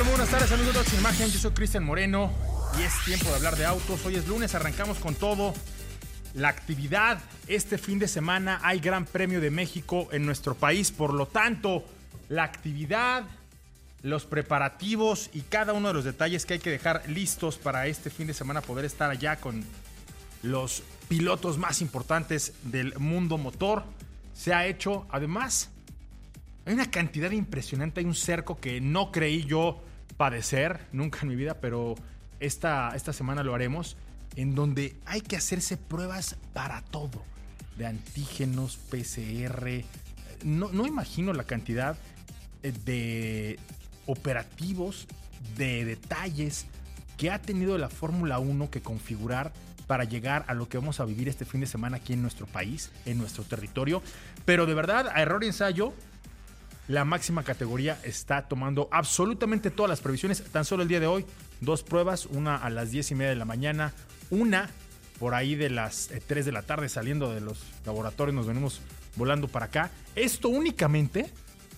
Muy 0.00 0.08
buenas 0.08 0.30
tardes 0.30 0.50
amigos 0.50 0.72
de 0.72 0.80
Ocho 0.80 0.96
Imagen, 0.96 1.30
yo 1.30 1.38
soy 1.38 1.50
Cristian 1.50 1.84
Moreno 1.84 2.32
y 2.78 2.82
es 2.84 3.04
tiempo 3.04 3.28
de 3.28 3.34
hablar 3.34 3.56
de 3.56 3.66
autos. 3.66 4.02
Hoy 4.06 4.16
es 4.16 4.26
lunes, 4.26 4.54
arrancamos 4.54 4.98
con 4.98 5.14
todo. 5.14 5.52
La 6.32 6.48
actividad, 6.48 7.20
este 7.48 7.76
fin 7.76 7.98
de 7.98 8.08
semana 8.08 8.60
hay 8.62 8.80
Gran 8.80 9.04
Premio 9.04 9.42
de 9.42 9.50
México 9.50 10.08
en 10.10 10.24
nuestro 10.24 10.54
país, 10.54 10.90
por 10.90 11.12
lo 11.12 11.26
tanto, 11.26 11.84
la 12.30 12.44
actividad, 12.44 13.24
los 14.00 14.24
preparativos 14.24 15.28
y 15.34 15.42
cada 15.42 15.74
uno 15.74 15.88
de 15.88 15.94
los 15.94 16.04
detalles 16.04 16.46
que 16.46 16.54
hay 16.54 16.60
que 16.60 16.70
dejar 16.70 17.02
listos 17.06 17.58
para 17.58 17.86
este 17.86 18.08
fin 18.08 18.26
de 18.26 18.32
semana 18.32 18.62
poder 18.62 18.86
estar 18.86 19.10
allá 19.10 19.36
con 19.36 19.62
los 20.42 20.82
pilotos 21.08 21.58
más 21.58 21.82
importantes 21.82 22.54
del 22.62 22.98
mundo 22.98 23.36
motor 23.36 23.84
se 24.34 24.54
ha 24.54 24.66
hecho. 24.66 25.06
Además, 25.10 25.68
hay 26.64 26.72
una 26.72 26.90
cantidad 26.90 27.30
impresionante, 27.32 28.00
hay 28.00 28.06
un 28.06 28.14
cerco 28.14 28.58
que 28.58 28.80
no 28.80 29.12
creí 29.12 29.44
yo 29.44 29.82
padecer 30.20 30.80
nunca 30.92 31.20
en 31.22 31.28
mi 31.28 31.34
vida, 31.34 31.54
pero 31.62 31.94
esta, 32.40 32.94
esta 32.94 33.14
semana 33.14 33.42
lo 33.42 33.54
haremos, 33.54 33.96
en 34.36 34.54
donde 34.54 34.94
hay 35.06 35.22
que 35.22 35.34
hacerse 35.34 35.78
pruebas 35.78 36.36
para 36.52 36.82
todo, 36.82 37.24
de 37.78 37.86
antígenos, 37.86 38.76
PCR. 38.76 39.82
No, 40.44 40.68
no 40.72 40.86
imagino 40.86 41.32
la 41.32 41.44
cantidad 41.44 41.96
eh, 42.62 42.74
de 42.84 43.58
operativos, 44.04 45.08
de 45.56 45.86
detalles 45.86 46.66
que 47.16 47.30
ha 47.30 47.40
tenido 47.40 47.78
la 47.78 47.88
Fórmula 47.88 48.40
1 48.40 48.70
que 48.70 48.82
configurar 48.82 49.54
para 49.86 50.04
llegar 50.04 50.44
a 50.48 50.52
lo 50.52 50.68
que 50.68 50.76
vamos 50.76 51.00
a 51.00 51.06
vivir 51.06 51.30
este 51.30 51.46
fin 51.46 51.62
de 51.62 51.66
semana 51.66 51.96
aquí 51.96 52.12
en 52.12 52.20
nuestro 52.20 52.44
país, 52.44 52.90
en 53.06 53.16
nuestro 53.16 53.42
territorio. 53.44 54.02
Pero 54.44 54.66
de 54.66 54.74
verdad, 54.74 55.08
a 55.14 55.22
error 55.22 55.42
ensayo, 55.44 55.94
la 56.88 57.04
máxima 57.04 57.44
categoría 57.44 57.98
está 58.02 58.48
tomando 58.48 58.88
absolutamente 58.90 59.70
todas 59.70 59.88
las 59.90 60.00
previsiones. 60.00 60.42
Tan 60.50 60.64
solo 60.64 60.82
el 60.82 60.88
día 60.88 61.00
de 61.00 61.06
hoy, 61.06 61.24
dos 61.60 61.82
pruebas, 61.82 62.26
una 62.26 62.56
a 62.56 62.70
las 62.70 62.90
10 62.90 63.12
y 63.12 63.14
media 63.14 63.30
de 63.30 63.36
la 63.36 63.44
mañana, 63.44 63.92
una 64.30 64.70
por 65.18 65.34
ahí 65.34 65.54
de 65.54 65.70
las 65.70 66.10
3 66.26 66.30
eh, 66.30 66.44
de 66.44 66.52
la 66.52 66.62
tarde 66.62 66.88
saliendo 66.88 67.32
de 67.32 67.40
los 67.40 67.62
laboratorios, 67.84 68.34
nos 68.34 68.46
venimos 68.46 68.80
volando 69.16 69.48
para 69.48 69.66
acá. 69.66 69.90
Esto 70.16 70.48
únicamente 70.48 71.30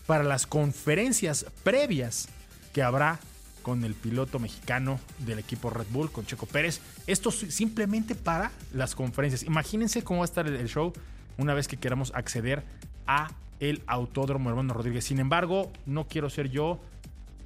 para 0.07 0.25
las 0.25 0.47
conferencias 0.47 1.47
previas 1.65 2.29
que 2.73 2.83
habrá 2.83 3.19
con 3.63 3.85
el 3.85 3.95
piloto 3.95 4.39
mexicano 4.39 5.01
del 5.19 5.39
equipo 5.39 5.71
Red 5.71 5.87
Bull, 5.91 6.11
con 6.11 6.27
Checo 6.27 6.47
Pérez. 6.47 6.81
Esto 7.07 7.31
simplemente 7.31 8.15
para 8.15 8.51
las 8.73 8.95
conferencias. 8.95 9.43
Imagínense 9.45 10.03
cómo 10.03 10.21
va 10.21 10.25
a 10.25 10.27
estar 10.27 10.47
el 10.47 10.69
show 10.69 10.93
una 11.39 11.55
vez 11.55 11.69
que 11.69 11.77
queramos 11.77 12.13
acceder 12.15 12.65
a 13.07 13.31
el 13.63 13.81
Autódromo 13.87 14.51
Hermano 14.51 14.75
Rodríguez. 14.75 15.05
Sin 15.05 15.21
embargo, 15.21 15.71
no 15.87 16.09
quiero 16.09 16.29
ser 16.31 16.51
yo 16.51 16.81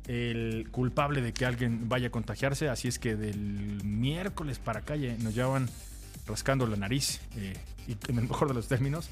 el 0.07 0.67
culpable 0.71 1.21
de 1.21 1.35
que 1.35 1.45
alguien 1.45 1.91
vaya 1.91 2.09
a 2.09 2.11
contagiarse, 2.11 2.71
así 2.71 2.89
es 2.89 2.99
que 2.99 3.17
del 3.17 3.85
miércoles 3.85 4.59
para 4.59 4.81
acá 4.81 4.97
nos 4.97 5.35
llevan 5.35 5.69
rascando 6.27 6.67
la 6.67 6.77
nariz 6.77 7.21
eh, 7.37 7.53
y 7.87 7.97
en 8.11 8.19
el 8.19 8.29
mejor 8.29 8.49
de 8.49 8.55
los 8.55 8.67
términos, 8.67 9.11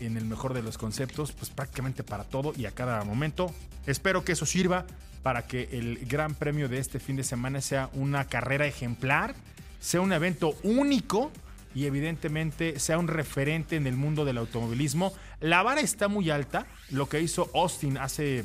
en 0.00 0.16
el 0.16 0.24
mejor 0.24 0.54
de 0.54 0.62
los 0.62 0.78
conceptos, 0.78 1.32
pues 1.32 1.50
prácticamente 1.50 2.02
para 2.02 2.24
todo 2.24 2.54
y 2.56 2.64
a 2.64 2.70
cada 2.70 3.04
momento. 3.04 3.52
Espero 3.86 4.24
que 4.24 4.32
eso 4.32 4.46
sirva 4.46 4.86
para 5.22 5.46
que 5.46 5.68
el 5.72 5.98
Gran 6.06 6.34
Premio 6.34 6.70
de 6.70 6.78
este 6.78 6.98
fin 6.98 7.16
de 7.16 7.24
semana 7.24 7.60
sea 7.60 7.90
una 7.92 8.24
carrera 8.24 8.66
ejemplar, 8.66 9.34
sea 9.80 10.00
un 10.00 10.14
evento 10.14 10.54
único 10.62 11.30
y 11.74 11.86
evidentemente 11.86 12.78
sea 12.80 12.98
un 12.98 13.08
referente 13.08 13.76
en 13.76 13.86
el 13.86 13.96
mundo 13.96 14.24
del 14.24 14.38
automovilismo. 14.38 15.12
La 15.40 15.62
vara 15.62 15.80
está 15.80 16.08
muy 16.08 16.30
alta. 16.30 16.66
Lo 16.90 17.08
que 17.08 17.20
hizo 17.20 17.50
Austin 17.54 17.98
hace 17.98 18.44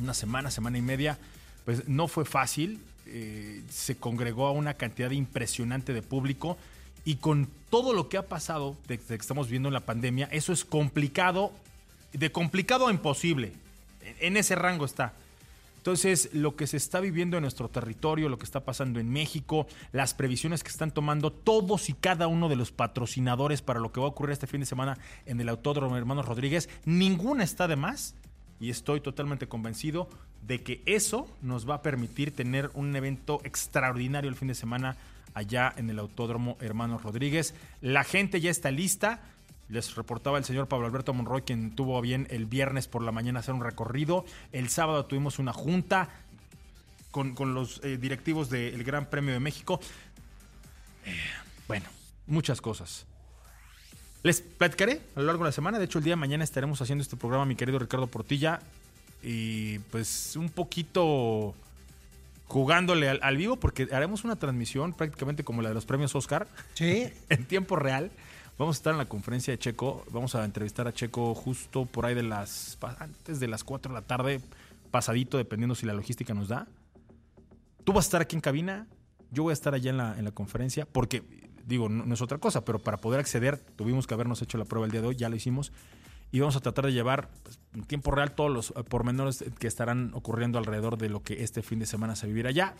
una 0.00 0.14
semana, 0.14 0.50
semana 0.50 0.78
y 0.78 0.82
media, 0.82 1.18
pues 1.64 1.88
no 1.88 2.08
fue 2.08 2.24
fácil. 2.24 2.80
Eh, 3.06 3.62
se 3.68 3.96
congregó 3.96 4.46
a 4.46 4.52
una 4.52 4.74
cantidad 4.74 5.10
impresionante 5.10 5.92
de 5.92 6.02
público 6.02 6.56
y 7.04 7.16
con 7.16 7.48
todo 7.68 7.92
lo 7.92 8.08
que 8.08 8.16
ha 8.16 8.28
pasado 8.28 8.76
desde 8.86 9.06
que 9.06 9.14
estamos 9.14 9.48
viendo 9.48 9.68
en 9.68 9.74
la 9.74 9.80
pandemia, 9.80 10.28
eso 10.30 10.52
es 10.52 10.64
complicado, 10.64 11.52
de 12.12 12.30
complicado 12.30 12.86
a 12.86 12.92
imposible. 12.92 13.52
En 14.20 14.36
ese 14.36 14.54
rango 14.54 14.84
está. 14.84 15.14
Entonces, 15.82 16.30
lo 16.32 16.54
que 16.54 16.68
se 16.68 16.76
está 16.76 17.00
viviendo 17.00 17.36
en 17.36 17.42
nuestro 17.42 17.68
territorio, 17.68 18.28
lo 18.28 18.38
que 18.38 18.44
está 18.44 18.64
pasando 18.64 19.00
en 19.00 19.10
México, 19.10 19.66
las 19.90 20.14
previsiones 20.14 20.62
que 20.62 20.68
están 20.68 20.92
tomando 20.92 21.32
todos 21.32 21.88
y 21.88 21.92
cada 21.92 22.28
uno 22.28 22.48
de 22.48 22.54
los 22.54 22.70
patrocinadores 22.70 23.62
para 23.62 23.80
lo 23.80 23.90
que 23.90 23.98
va 23.98 24.06
a 24.06 24.10
ocurrir 24.10 24.32
este 24.34 24.46
fin 24.46 24.60
de 24.60 24.66
semana 24.66 24.96
en 25.26 25.40
el 25.40 25.48
Autódromo 25.48 25.96
Hermanos 25.96 26.26
Rodríguez, 26.26 26.68
ninguna 26.84 27.42
está 27.42 27.66
de 27.66 27.74
más 27.74 28.14
y 28.60 28.70
estoy 28.70 29.00
totalmente 29.00 29.48
convencido 29.48 30.08
de 30.46 30.62
que 30.62 30.84
eso 30.86 31.28
nos 31.42 31.68
va 31.68 31.74
a 31.74 31.82
permitir 31.82 32.30
tener 32.30 32.70
un 32.74 32.94
evento 32.94 33.40
extraordinario 33.42 34.30
el 34.30 34.36
fin 34.36 34.46
de 34.46 34.54
semana 34.54 34.96
allá 35.34 35.74
en 35.76 35.90
el 35.90 35.98
Autódromo 35.98 36.58
Hermanos 36.60 37.02
Rodríguez. 37.02 37.56
La 37.80 38.04
gente 38.04 38.40
ya 38.40 38.52
está 38.52 38.70
lista. 38.70 39.20
Les 39.72 39.94
reportaba 39.94 40.36
el 40.36 40.44
señor 40.44 40.68
Pablo 40.68 40.86
Alberto 40.86 41.14
Monroy, 41.14 41.42
quien 41.42 41.74
tuvo 41.74 41.98
bien 42.02 42.26
el 42.28 42.44
viernes 42.44 42.88
por 42.88 43.02
la 43.02 43.10
mañana 43.10 43.40
hacer 43.40 43.54
un 43.54 43.62
recorrido. 43.62 44.26
El 44.52 44.68
sábado 44.68 45.06
tuvimos 45.06 45.38
una 45.38 45.54
junta 45.54 46.10
con, 47.10 47.34
los 47.54 47.80
eh, 47.82 47.96
directivos 47.96 48.50
del 48.50 48.84
Gran 48.84 49.06
Premio 49.08 49.32
de 49.32 49.40
México. 49.40 49.80
Eh, 51.06 51.16
bueno, 51.68 51.86
muchas 52.26 52.60
cosas. 52.60 53.06
Les 54.22 54.42
platicaré 54.42 55.00
a 55.16 55.20
lo 55.20 55.26
largo 55.26 55.44
de 55.44 55.48
la 55.48 55.52
semana. 55.52 55.78
De 55.78 55.86
hecho, 55.86 55.96
el 55.96 56.04
día 56.04 56.12
de 56.12 56.16
mañana 56.16 56.44
estaremos 56.44 56.82
haciendo 56.82 57.00
este 57.00 57.16
programa, 57.16 57.46
mi 57.46 57.56
querido 57.56 57.78
Ricardo 57.78 58.08
Portilla. 58.08 58.60
Y 59.22 59.78
pues 59.90 60.36
un 60.36 60.50
poquito 60.50 61.54
jugándole 62.46 63.08
al, 63.08 63.36
vivo, 63.38 63.56
porque 63.56 63.88
haremos 63.90 64.24
una 64.24 64.36
transmisión 64.36 64.92
prácticamente 64.92 65.44
como 65.44 65.62
la 65.62 65.70
de 65.70 65.74
los 65.74 65.86
premios 65.86 66.14
Oscar. 66.14 66.46
Sí. 66.74 67.10
en 67.30 67.46
tiempo 67.46 67.76
real. 67.76 68.10
Vamos 68.58 68.76
a 68.76 68.78
estar 68.78 68.92
en 68.92 68.98
la 68.98 69.06
conferencia 69.06 69.52
de 69.52 69.58
Checo. 69.58 70.04
Vamos 70.10 70.34
a 70.34 70.44
entrevistar 70.44 70.86
a 70.86 70.92
Checo 70.92 71.34
justo 71.34 71.86
por 71.86 72.06
ahí 72.06 72.14
de 72.14 72.22
las. 72.22 72.78
antes 72.98 73.40
de 73.40 73.48
las 73.48 73.64
4 73.64 73.92
de 73.92 74.00
la 74.00 74.06
tarde, 74.06 74.40
pasadito, 74.90 75.38
dependiendo 75.38 75.74
si 75.74 75.86
la 75.86 75.94
logística 75.94 76.34
nos 76.34 76.48
da. 76.48 76.66
Tú 77.84 77.92
vas 77.92 78.04
a 78.04 78.08
estar 78.08 78.20
aquí 78.20 78.36
en 78.36 78.42
cabina. 78.42 78.86
Yo 79.30 79.44
voy 79.44 79.52
a 79.52 79.54
estar 79.54 79.74
allá 79.74 79.90
en 79.90 79.96
la, 79.96 80.18
en 80.18 80.26
la 80.26 80.30
conferencia, 80.32 80.86
porque 80.86 81.22
digo, 81.66 81.88
no, 81.88 82.12
es 82.12 82.20
otra 82.20 82.38
cosa, 82.38 82.64
pero 82.64 82.78
para 82.78 82.98
poder 82.98 83.20
acceder 83.20 83.56
tuvimos 83.56 84.06
que 84.06 84.12
habernos 84.12 84.42
hecho 84.42 84.58
la 84.58 84.66
prueba 84.66 84.84
el 84.84 84.92
día 84.92 85.00
de 85.00 85.08
hoy, 85.08 85.16
ya 85.16 85.30
lo 85.30 85.36
hicimos. 85.36 85.72
Y 86.30 86.40
vamos 86.40 86.56
a 86.56 86.60
tratar 86.60 86.86
de 86.86 86.92
llevar 86.92 87.28
pues, 87.42 87.58
en 87.74 87.84
tiempo 87.84 88.10
real 88.10 88.32
todos 88.32 88.50
los 88.50 88.70
eh, 88.70 88.84
pormenores 88.84 89.44
que 89.58 89.66
estarán 89.66 90.12
ocurriendo 90.14 90.58
alrededor 90.58 90.98
de 90.98 91.08
lo 91.08 91.22
que 91.22 91.42
este 91.42 91.62
fin 91.62 91.78
de 91.78 91.86
semana 91.86 92.16
se 92.16 92.26
vivirá 92.26 92.50
allá. 92.50 92.74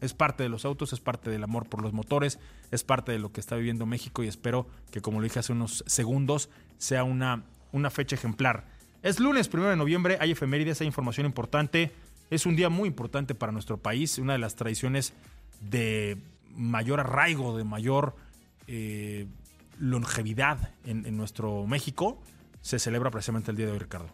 Es 0.00 0.14
parte 0.14 0.42
de 0.42 0.48
los 0.48 0.64
autos, 0.64 0.92
es 0.92 1.00
parte 1.00 1.30
del 1.30 1.44
amor 1.44 1.68
por 1.68 1.82
los 1.82 1.92
motores, 1.92 2.38
es 2.70 2.84
parte 2.84 3.12
de 3.12 3.18
lo 3.18 3.32
que 3.32 3.40
está 3.40 3.56
viviendo 3.56 3.86
México 3.86 4.22
y 4.22 4.28
espero 4.28 4.66
que, 4.90 5.00
como 5.00 5.18
lo 5.20 5.24
dije 5.24 5.38
hace 5.38 5.52
unos 5.52 5.84
segundos, 5.86 6.50
sea 6.78 7.04
una, 7.04 7.44
una 7.72 7.90
fecha 7.90 8.16
ejemplar. 8.16 8.66
Es 9.02 9.20
lunes, 9.20 9.48
primero 9.48 9.70
de 9.70 9.76
noviembre, 9.76 10.18
hay 10.20 10.32
efemérides, 10.32 10.80
hay 10.80 10.86
información 10.86 11.26
importante. 11.26 11.92
Es 12.30 12.46
un 12.46 12.56
día 12.56 12.68
muy 12.68 12.88
importante 12.88 13.34
para 13.34 13.52
nuestro 13.52 13.78
país, 13.78 14.18
una 14.18 14.34
de 14.34 14.38
las 14.38 14.56
tradiciones 14.56 15.12
de 15.60 16.18
mayor 16.50 17.00
arraigo, 17.00 17.56
de 17.56 17.64
mayor 17.64 18.16
eh, 18.66 19.26
longevidad 19.78 20.70
en, 20.84 21.16
nuestro 21.16 21.66
México 21.66 22.20
se 22.60 22.78
celebra 22.78 23.10
precisamente 23.10 23.50
el 23.50 23.56
día 23.56 23.66
de 23.66 23.72
hoy, 23.72 23.78
Ricardo. 23.78 24.08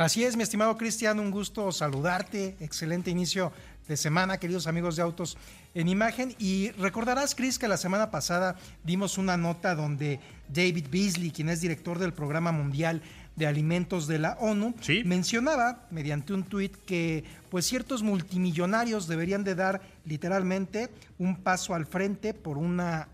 Así 0.00 0.24
es, 0.24 0.34
mi 0.34 0.42
estimado 0.42 0.78
Cristian, 0.78 1.20
un 1.20 1.30
gusto 1.30 1.70
saludarte. 1.72 2.56
Excelente 2.60 3.10
inicio 3.10 3.52
de 3.86 3.98
semana, 3.98 4.38
queridos 4.38 4.66
amigos 4.66 4.96
de 4.96 5.02
Autos 5.02 5.36
en 5.74 5.88
Imagen. 5.88 6.34
Y 6.38 6.70
recordarás, 6.70 7.34
Chris, 7.34 7.58
que 7.58 7.68
la 7.68 7.76
semana 7.76 8.10
pasada 8.10 8.56
dimos 8.82 9.18
una 9.18 9.36
nota 9.36 9.74
donde 9.74 10.18
David 10.48 10.86
Beasley, 10.90 11.30
quien 11.30 11.50
es 11.50 11.60
director 11.60 11.98
del 11.98 12.14
Programa 12.14 12.50
Mundial 12.50 13.02
de 13.36 13.46
Alimentos 13.46 14.06
de 14.06 14.20
la 14.20 14.38
ONU, 14.40 14.74
mencionaba 15.04 15.86
mediante 15.90 16.32
un 16.32 16.44
tuit 16.44 16.74
que 16.86 17.24
pues 17.50 17.66
ciertos 17.66 18.02
multimillonarios 18.02 19.06
deberían 19.06 19.44
de 19.44 19.54
dar 19.54 19.82
literalmente 20.06 20.88
un 21.18 21.36
paso 21.36 21.74
al 21.74 21.84
frente 21.84 22.32
por 22.32 22.56
una 22.56 23.08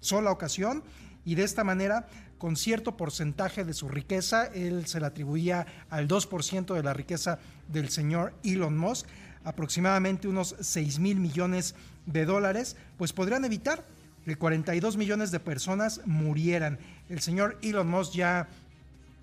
sola 0.00 0.30
ocasión 0.30 0.84
y 1.26 1.34
de 1.34 1.44
esta 1.44 1.64
manera 1.64 2.08
con 2.40 2.56
cierto 2.56 2.96
porcentaje 2.96 3.66
de 3.66 3.74
su 3.74 3.86
riqueza, 3.86 4.46
él 4.46 4.86
se 4.86 4.98
le 4.98 5.04
atribuía 5.04 5.66
al 5.90 6.08
2% 6.08 6.74
de 6.74 6.82
la 6.82 6.94
riqueza 6.94 7.38
del 7.68 7.90
señor 7.90 8.32
Elon 8.42 8.78
Musk, 8.78 9.06
aproximadamente 9.44 10.26
unos 10.26 10.56
6 10.58 11.00
mil 11.00 11.20
millones 11.20 11.74
de 12.06 12.24
dólares, 12.24 12.76
pues 12.96 13.12
podrían 13.12 13.44
evitar 13.44 13.84
que 14.24 14.36
42 14.36 14.96
millones 14.96 15.30
de 15.32 15.38
personas 15.38 16.00
murieran. 16.06 16.78
El 17.10 17.20
señor 17.20 17.58
Elon 17.60 17.90
Musk 17.90 18.14
ya 18.14 18.48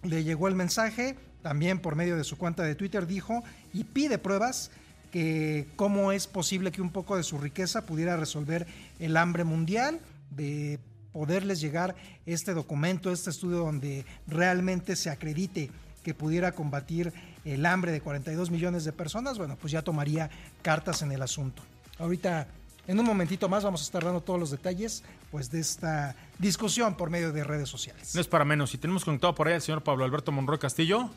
le 0.03 0.23
llegó 0.23 0.47
el 0.47 0.53
mensaje, 0.53 1.17
también 1.41 1.79
por 1.79 1.95
medio 1.95 2.17
de 2.17 2.23
su 2.23 2.37
cuenta 2.37 2.61
de 2.61 2.75
Twitter 2.75 3.07
dijo 3.07 3.43
y 3.73 3.83
pide 3.83 4.19
pruebas 4.19 4.69
que 5.11 5.65
cómo 5.75 6.11
es 6.11 6.27
posible 6.27 6.71
que 6.71 6.83
un 6.83 6.91
poco 6.91 7.17
de 7.17 7.23
su 7.23 7.39
riqueza 7.39 7.87
pudiera 7.87 8.15
resolver 8.15 8.67
el 8.99 9.17
hambre 9.17 9.43
mundial 9.43 10.01
de 10.29 10.77
poderles 11.11 11.59
llegar 11.59 11.95
este 12.25 12.53
documento, 12.53 13.11
este 13.11 13.29
estudio 13.29 13.57
donde 13.57 14.05
realmente 14.27 14.95
se 14.95 15.09
acredite 15.09 15.69
que 16.03 16.13
pudiera 16.13 16.53
combatir 16.53 17.11
el 17.43 17.65
hambre 17.65 17.91
de 17.91 18.01
42 18.01 18.49
millones 18.49 18.85
de 18.85 18.93
personas, 18.93 19.37
bueno, 19.37 19.57
pues 19.59 19.71
ya 19.73 19.81
tomaría 19.81 20.29
cartas 20.61 21.01
en 21.01 21.11
el 21.11 21.21
asunto. 21.21 21.61
Ahorita, 21.99 22.47
en 22.87 22.99
un 22.99 23.05
momentito 23.05 23.49
más, 23.49 23.63
vamos 23.63 23.81
a 23.81 23.83
estar 23.83 24.03
dando 24.03 24.21
todos 24.21 24.39
los 24.39 24.51
detalles 24.51 25.03
pues, 25.31 25.51
de 25.51 25.59
esta 25.59 26.15
discusión 26.39 26.95
por 26.95 27.09
medio 27.09 27.33
de 27.33 27.43
redes 27.43 27.67
sociales. 27.67 28.15
No 28.15 28.21
es 28.21 28.27
para 28.27 28.45
menos. 28.45 28.69
Si 28.71 28.77
tenemos 28.77 29.03
conectado 29.03 29.35
por 29.35 29.47
ahí 29.47 29.55
al 29.55 29.61
señor 29.61 29.83
Pablo 29.83 30.05
Alberto 30.05 30.31
Monroy 30.31 30.59
Castillo, 30.59 31.09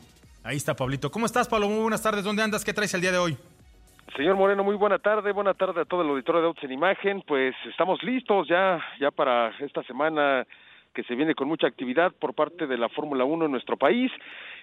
ahí 0.43 0.57
está 0.57 0.75
Pablito. 0.75 1.11
¿Cómo 1.11 1.25
estás, 1.25 1.47
Pablo? 1.47 1.69
Muy 1.69 1.81
buenas 1.81 2.01
tardes. 2.01 2.23
¿Dónde 2.23 2.43
andas? 2.43 2.65
¿Qué 2.65 2.73
traes 2.73 2.93
el 2.93 3.01
día 3.01 3.11
de 3.11 3.17
hoy? 3.17 3.37
Señor 4.15 4.35
Moreno, 4.35 4.65
muy 4.65 4.75
buena 4.75 4.99
tarde, 4.99 5.31
buena 5.31 5.53
tarde 5.53 5.81
a 5.81 5.85
todo 5.85 6.01
el 6.01 6.09
auditorio 6.09 6.41
de 6.41 6.47
Autos 6.47 6.63
en 6.65 6.73
Imagen. 6.73 7.21
Pues 7.25 7.55
estamos 7.69 8.03
listos 8.03 8.45
ya, 8.45 8.83
ya 8.99 9.09
para 9.09 9.53
esta 9.59 9.83
semana 9.83 10.45
que 10.93 11.03
se 11.03 11.15
viene 11.15 11.33
con 11.33 11.47
mucha 11.47 11.67
actividad 11.67 12.11
por 12.19 12.33
parte 12.33 12.67
de 12.67 12.77
la 12.77 12.89
Fórmula 12.89 13.23
1 13.23 13.45
en 13.45 13.51
nuestro 13.51 13.77
país. 13.77 14.11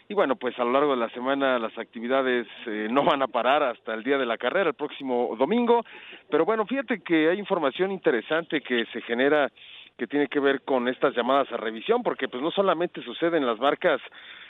Y 0.07 0.13
bueno, 0.13 0.37
pues 0.37 0.59
a 0.59 0.65
lo 0.65 0.73
largo 0.73 0.91
de 0.91 0.99
la 0.99 1.09
semana 1.11 1.59
las 1.59 1.77
actividades 1.79 2.47
eh, 2.67 2.89
no 2.91 3.05
van 3.05 3.23
a 3.23 3.29
parar 3.29 3.63
hasta 3.63 3.95
el 3.95 4.05
día 4.05 4.19
de 4.19 4.27
la 4.27 4.37
carrera, 4.37 4.69
el 4.69 4.75
próximo 4.75 5.35
domingo. 5.39 5.83
Pero 6.29 6.45
bueno, 6.45 6.67
fíjate 6.67 7.01
que 7.01 7.31
hay 7.31 7.39
información 7.39 7.91
interesante 7.91 8.61
que 8.61 8.85
se 8.93 9.01
genera 9.01 9.51
que 9.97 10.07
tiene 10.07 10.29
que 10.29 10.41
ver 10.41 10.61
con 10.61 10.89
estas 10.89 11.15
llamadas 11.17 11.51
a 11.53 11.57
revisión, 11.57 12.03
porque 12.03 12.29
pues 12.29 12.43
no 12.43 12.51
solamente 12.51 13.03
sucede 13.03 13.39
en 13.39 13.47
las 13.47 13.59
marcas 13.59 14.01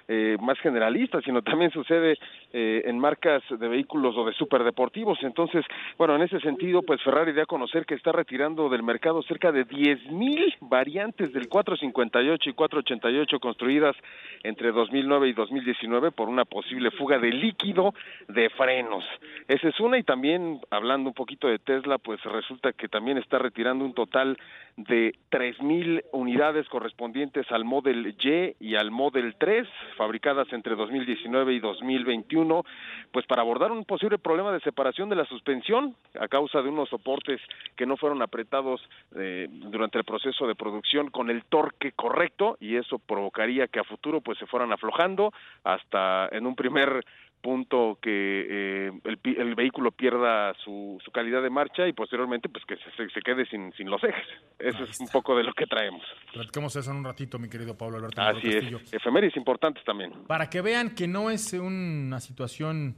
eh, 0.09 0.39
más 0.41 0.59
generalistas, 0.61 1.23
sino 1.23 1.43
también 1.43 1.71
sucede 1.71 2.17
eh, 2.53 2.83
en 2.87 2.99
marcas 2.99 3.43
de 3.51 3.69
vehículos 3.69 4.17
o 4.17 4.25
de 4.25 4.33
superdeportivos. 4.33 5.19
Entonces, 5.23 5.65
bueno, 5.99 6.17
en 6.17 6.23
ese 6.23 6.41
sentido, 6.41 6.81
pues 6.83 7.03
Ferrari 7.03 7.33
da 7.33 7.43
a 7.43 7.47
conocer 7.47 7.85
que 7.85 7.95
está 7.95 8.11
retirando 8.11 8.71
del 8.71 8.83
mercado 8.83 9.23
cerca 9.23 9.53
de 9.53 9.67
10.000 9.67 10.57
variantes 10.61 11.33
del 11.35 11.49
458 11.49 12.49
y 12.49 12.53
488 12.55 13.39
construidas 13.39 13.97
entre 14.45 14.73
2009 14.73 15.29
y 15.29 15.33
2019 15.35 16.11
por 16.13 16.29
una 16.29 16.47
posible 16.47 16.91
fuga 16.93 17.19
de 17.19 17.31
líquido 17.31 17.93
de 18.29 18.49
frenos. 18.51 19.05
Esa 19.47 19.69
es 19.69 19.79
una 19.79 19.99
y 19.99 20.05
también 20.05 20.61
hablando 20.71 21.11
un 21.11 21.15
poquito 21.15 21.49
de 21.49 21.59
Tesla, 21.59 21.99
pues 21.99 22.23
resulta 22.23 22.73
que 22.73 22.89
también 22.89 23.19
está 23.19 23.39
retirando 23.39 23.85
un 23.85 23.93
total 23.93 24.39
de 24.77 25.13
3.000 25.31 26.05
unidades 26.13 26.69
correspondientes 26.69 27.51
al 27.51 27.65
Model 27.65 28.07
Y 28.07 28.55
y 28.61 28.77
al 28.77 28.91
Model 28.91 29.35
3 29.39 29.67
fabricadas 29.99 30.51
entre 30.53 30.77
2019 30.77 31.53
y 31.53 31.61
2021, 31.61 32.65
pues 33.13 33.27
para 33.27 33.43
abordar 33.43 33.73
un 33.73 33.85
posible 33.85 34.17
problema 34.17 34.53
de 34.53 34.61
separación 34.61 35.11
de 35.11 35.17
la 35.17 35.27
suspensión 35.27 35.95
a 36.19 36.29
causa 36.29 36.63
de 36.63 36.69
unos 36.71 36.89
soportes 36.89 37.41
que 37.77 37.85
no 37.85 37.97
fueron 37.97 38.23
apretados 38.23 38.81
eh, 39.17 39.49
durante 39.51 39.99
el 39.99 40.05
proceso 40.05 40.47
de 40.47 40.55
producción 40.55 41.11
con 41.11 41.29
el 41.29 41.45
torque 41.45 41.93
correcto 41.93 42.57
y 42.61 42.77
eso 42.77 42.99
provocaría 42.99 43.67
que 43.67 43.81
a 43.81 43.85
futuro 43.85 44.21
pues 44.21 44.39
se 44.39 44.47
fueran 44.47 44.73
aflojando 44.73 45.33
hasta 45.65 46.29
en 46.31 46.47
un 46.47 46.55
primer 46.55 47.05
punto 47.41 47.99
que 48.01 48.11
eh, 48.11 48.93
el, 49.05 49.21
el, 49.25 49.55
vehículo 49.55 49.93
pierda 49.93 50.55
su, 50.65 50.99
su, 51.05 51.11
calidad 51.11 51.43
de 51.43 51.51
marcha 51.51 51.87
y 51.87 51.93
posteriormente 51.93 52.49
pues 52.49 52.65
que 52.65 52.77
se, 52.77 53.09
se 53.09 53.21
quede 53.21 53.47
sin, 53.47 53.73
sin, 53.73 53.91
los 53.91 54.03
ejes. 54.05 54.27
Eso 54.59 54.85
es 54.85 55.01
un 55.01 55.09
poco 55.09 55.37
de 55.37 55.45
lo 55.45 55.53
que 55.55 55.67
traemos. 55.67 56.03
Platicamos 56.33 56.75
eso 56.77 56.91
en 56.91 56.99
un 56.99 57.05
ratito, 57.05 57.39
mi 57.39 57.49
querido 57.49 57.77
Pablo 57.77 57.99
Alberto. 57.99 58.21
Así 58.21 58.49
es, 58.49 58.93
efemérides 58.93 59.37
importantes 59.37 59.85
también. 59.85 60.13
Para 60.27 60.51
que 60.51 60.61
vean 60.61 60.95
que 60.95 61.09
no 61.09 61.31
es 61.31 61.53
una 61.53 62.21
situación 62.21 62.97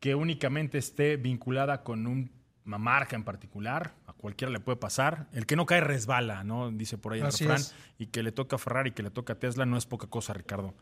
que 0.00 0.14
únicamente 0.14 0.78
esté 0.78 1.16
vinculada 1.16 1.82
con 1.84 2.06
una 2.06 2.78
marca 2.78 3.16
en 3.16 3.24
particular, 3.24 3.94
a 4.06 4.14
cualquiera 4.14 4.50
le 4.50 4.60
puede 4.60 4.76
pasar. 4.76 5.28
El 5.32 5.46
que 5.46 5.56
no 5.56 5.66
cae 5.66 5.80
resbala, 5.80 6.42
¿no? 6.44 6.70
Dice 6.70 6.98
por 6.98 7.12
ahí 7.12 7.20
el 7.20 7.26
Así 7.26 7.44
refrán. 7.44 7.60
es. 7.60 7.76
Y 7.98 8.06
que 8.06 8.22
le 8.22 8.32
toca 8.32 8.56
a 8.56 8.58
Ferrari 8.58 8.90
y 8.90 8.92
que 8.92 9.02
le 9.02 9.10
toca 9.10 9.34
a 9.34 9.38
Tesla 9.38 9.66
no 9.66 9.76
es 9.76 9.86
poca 9.86 10.06
cosa, 10.06 10.32
Ricardo. 10.32 10.74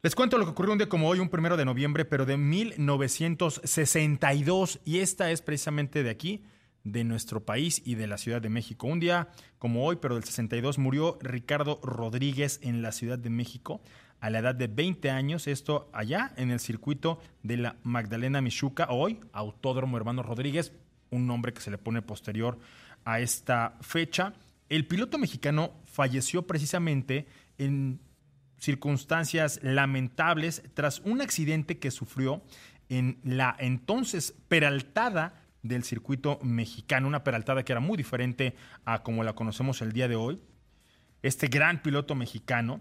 Les 0.00 0.14
cuento 0.14 0.38
lo 0.38 0.44
que 0.44 0.52
ocurrió 0.52 0.70
un 0.70 0.78
día 0.78 0.88
como 0.88 1.08
hoy, 1.08 1.18
un 1.18 1.28
primero 1.28 1.56
de 1.56 1.64
noviembre, 1.64 2.04
pero 2.04 2.24
de 2.24 2.36
1962. 2.36 4.78
Y 4.84 4.98
esta 4.98 5.32
es 5.32 5.42
precisamente 5.42 6.04
de 6.04 6.10
aquí, 6.10 6.44
de 6.84 7.02
nuestro 7.02 7.44
país 7.44 7.82
y 7.84 7.96
de 7.96 8.06
la 8.06 8.16
Ciudad 8.16 8.40
de 8.40 8.48
México. 8.48 8.86
Un 8.86 9.00
día 9.00 9.26
como 9.58 9.84
hoy, 9.84 9.96
pero 9.96 10.14
del 10.14 10.22
62, 10.22 10.78
murió 10.78 11.18
Ricardo 11.20 11.80
Rodríguez 11.82 12.60
en 12.62 12.80
la 12.80 12.92
Ciudad 12.92 13.18
de 13.18 13.28
México 13.28 13.80
a 14.20 14.30
la 14.30 14.38
edad 14.38 14.54
de 14.54 14.68
20 14.68 15.10
años. 15.10 15.48
Esto 15.48 15.90
allá 15.92 16.32
en 16.36 16.52
el 16.52 16.60
circuito 16.60 17.18
de 17.42 17.56
la 17.56 17.74
Magdalena 17.82 18.40
Michuca. 18.40 18.86
Hoy, 18.90 19.18
Autódromo 19.32 19.96
Hermano 19.96 20.22
Rodríguez, 20.22 20.72
un 21.10 21.26
nombre 21.26 21.52
que 21.52 21.60
se 21.60 21.72
le 21.72 21.78
pone 21.78 22.02
posterior 22.02 22.60
a 23.04 23.18
esta 23.18 23.76
fecha. 23.80 24.32
El 24.68 24.86
piloto 24.86 25.18
mexicano 25.18 25.72
falleció 25.86 26.46
precisamente 26.46 27.26
en 27.58 27.98
circunstancias 28.58 29.60
lamentables 29.62 30.62
tras 30.74 31.00
un 31.00 31.20
accidente 31.20 31.78
que 31.78 31.90
sufrió 31.90 32.42
en 32.88 33.18
la 33.22 33.56
entonces 33.58 34.34
peraltada 34.48 35.44
del 35.62 35.84
circuito 35.84 36.38
mexicano, 36.42 37.08
una 37.08 37.24
peraltada 37.24 37.64
que 37.64 37.72
era 37.72 37.80
muy 37.80 37.96
diferente 37.96 38.54
a 38.84 39.02
como 39.02 39.24
la 39.24 39.34
conocemos 39.34 39.82
el 39.82 39.92
día 39.92 40.08
de 40.08 40.16
hoy. 40.16 40.40
Este 41.22 41.48
gran 41.48 41.82
piloto 41.82 42.14
mexicano 42.14 42.80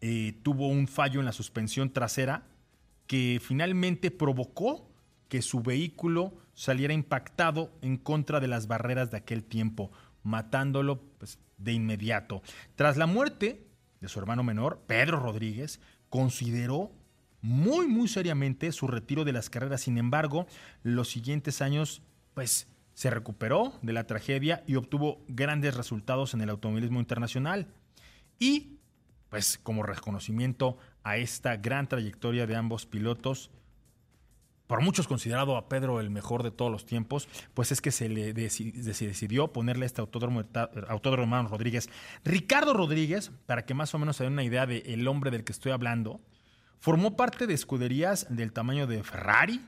eh, 0.00 0.38
tuvo 0.42 0.68
un 0.68 0.88
fallo 0.88 1.20
en 1.20 1.26
la 1.26 1.32
suspensión 1.32 1.92
trasera 1.92 2.44
que 3.06 3.40
finalmente 3.42 4.10
provocó 4.10 4.90
que 5.28 5.42
su 5.42 5.62
vehículo 5.62 6.34
saliera 6.54 6.92
impactado 6.92 7.72
en 7.80 7.96
contra 7.96 8.40
de 8.40 8.48
las 8.48 8.66
barreras 8.66 9.10
de 9.10 9.16
aquel 9.16 9.44
tiempo, 9.44 9.90
matándolo 10.22 11.00
pues, 11.18 11.38
de 11.56 11.72
inmediato. 11.72 12.42
Tras 12.74 12.96
la 12.96 13.06
muerte 13.06 13.64
de 14.02 14.08
su 14.08 14.18
hermano 14.18 14.42
menor, 14.42 14.82
Pedro 14.86 15.18
Rodríguez, 15.20 15.80
consideró 16.10 16.90
muy, 17.40 17.86
muy 17.86 18.08
seriamente 18.08 18.70
su 18.72 18.88
retiro 18.88 19.24
de 19.24 19.32
las 19.32 19.48
carreras. 19.48 19.82
Sin 19.82 19.96
embargo, 19.96 20.46
los 20.82 21.08
siguientes 21.08 21.62
años, 21.62 22.02
pues, 22.34 22.68
se 22.94 23.10
recuperó 23.10 23.72
de 23.80 23.92
la 23.92 24.06
tragedia 24.06 24.64
y 24.66 24.74
obtuvo 24.74 25.24
grandes 25.28 25.74
resultados 25.74 26.34
en 26.34 26.42
el 26.42 26.50
automovilismo 26.50 26.98
internacional. 26.98 27.68
Y, 28.38 28.78
pues, 29.30 29.58
como 29.62 29.84
reconocimiento 29.84 30.76
a 31.04 31.16
esta 31.16 31.56
gran 31.56 31.88
trayectoria 31.88 32.46
de 32.46 32.56
ambos 32.56 32.86
pilotos, 32.86 33.50
por 34.72 34.80
muchos 34.80 35.06
considerado 35.06 35.58
a 35.58 35.68
Pedro 35.68 36.00
el 36.00 36.08
mejor 36.08 36.42
de 36.42 36.50
todos 36.50 36.72
los 36.72 36.86
tiempos, 36.86 37.28
pues 37.52 37.72
es 37.72 37.82
que 37.82 37.90
se 37.90 38.08
le 38.08 38.32
decidió 38.32 39.52
ponerle 39.52 39.84
este 39.84 40.00
autódromo, 40.00 40.44
autódromo 40.88 41.24
hermano 41.24 41.50
Rodríguez. 41.50 41.90
Ricardo 42.24 42.72
Rodríguez, 42.72 43.32
para 43.44 43.66
que 43.66 43.74
más 43.74 43.94
o 43.94 43.98
menos 43.98 44.16
se 44.16 44.24
den 44.24 44.32
una 44.32 44.44
idea 44.44 44.64
del 44.64 44.82
el 44.86 45.06
hombre 45.08 45.30
del 45.30 45.44
que 45.44 45.52
estoy 45.52 45.72
hablando, 45.72 46.22
formó 46.78 47.16
parte 47.16 47.46
de 47.46 47.52
escuderías 47.52 48.26
del 48.30 48.54
tamaño 48.54 48.86
de 48.86 49.04
Ferrari, 49.04 49.60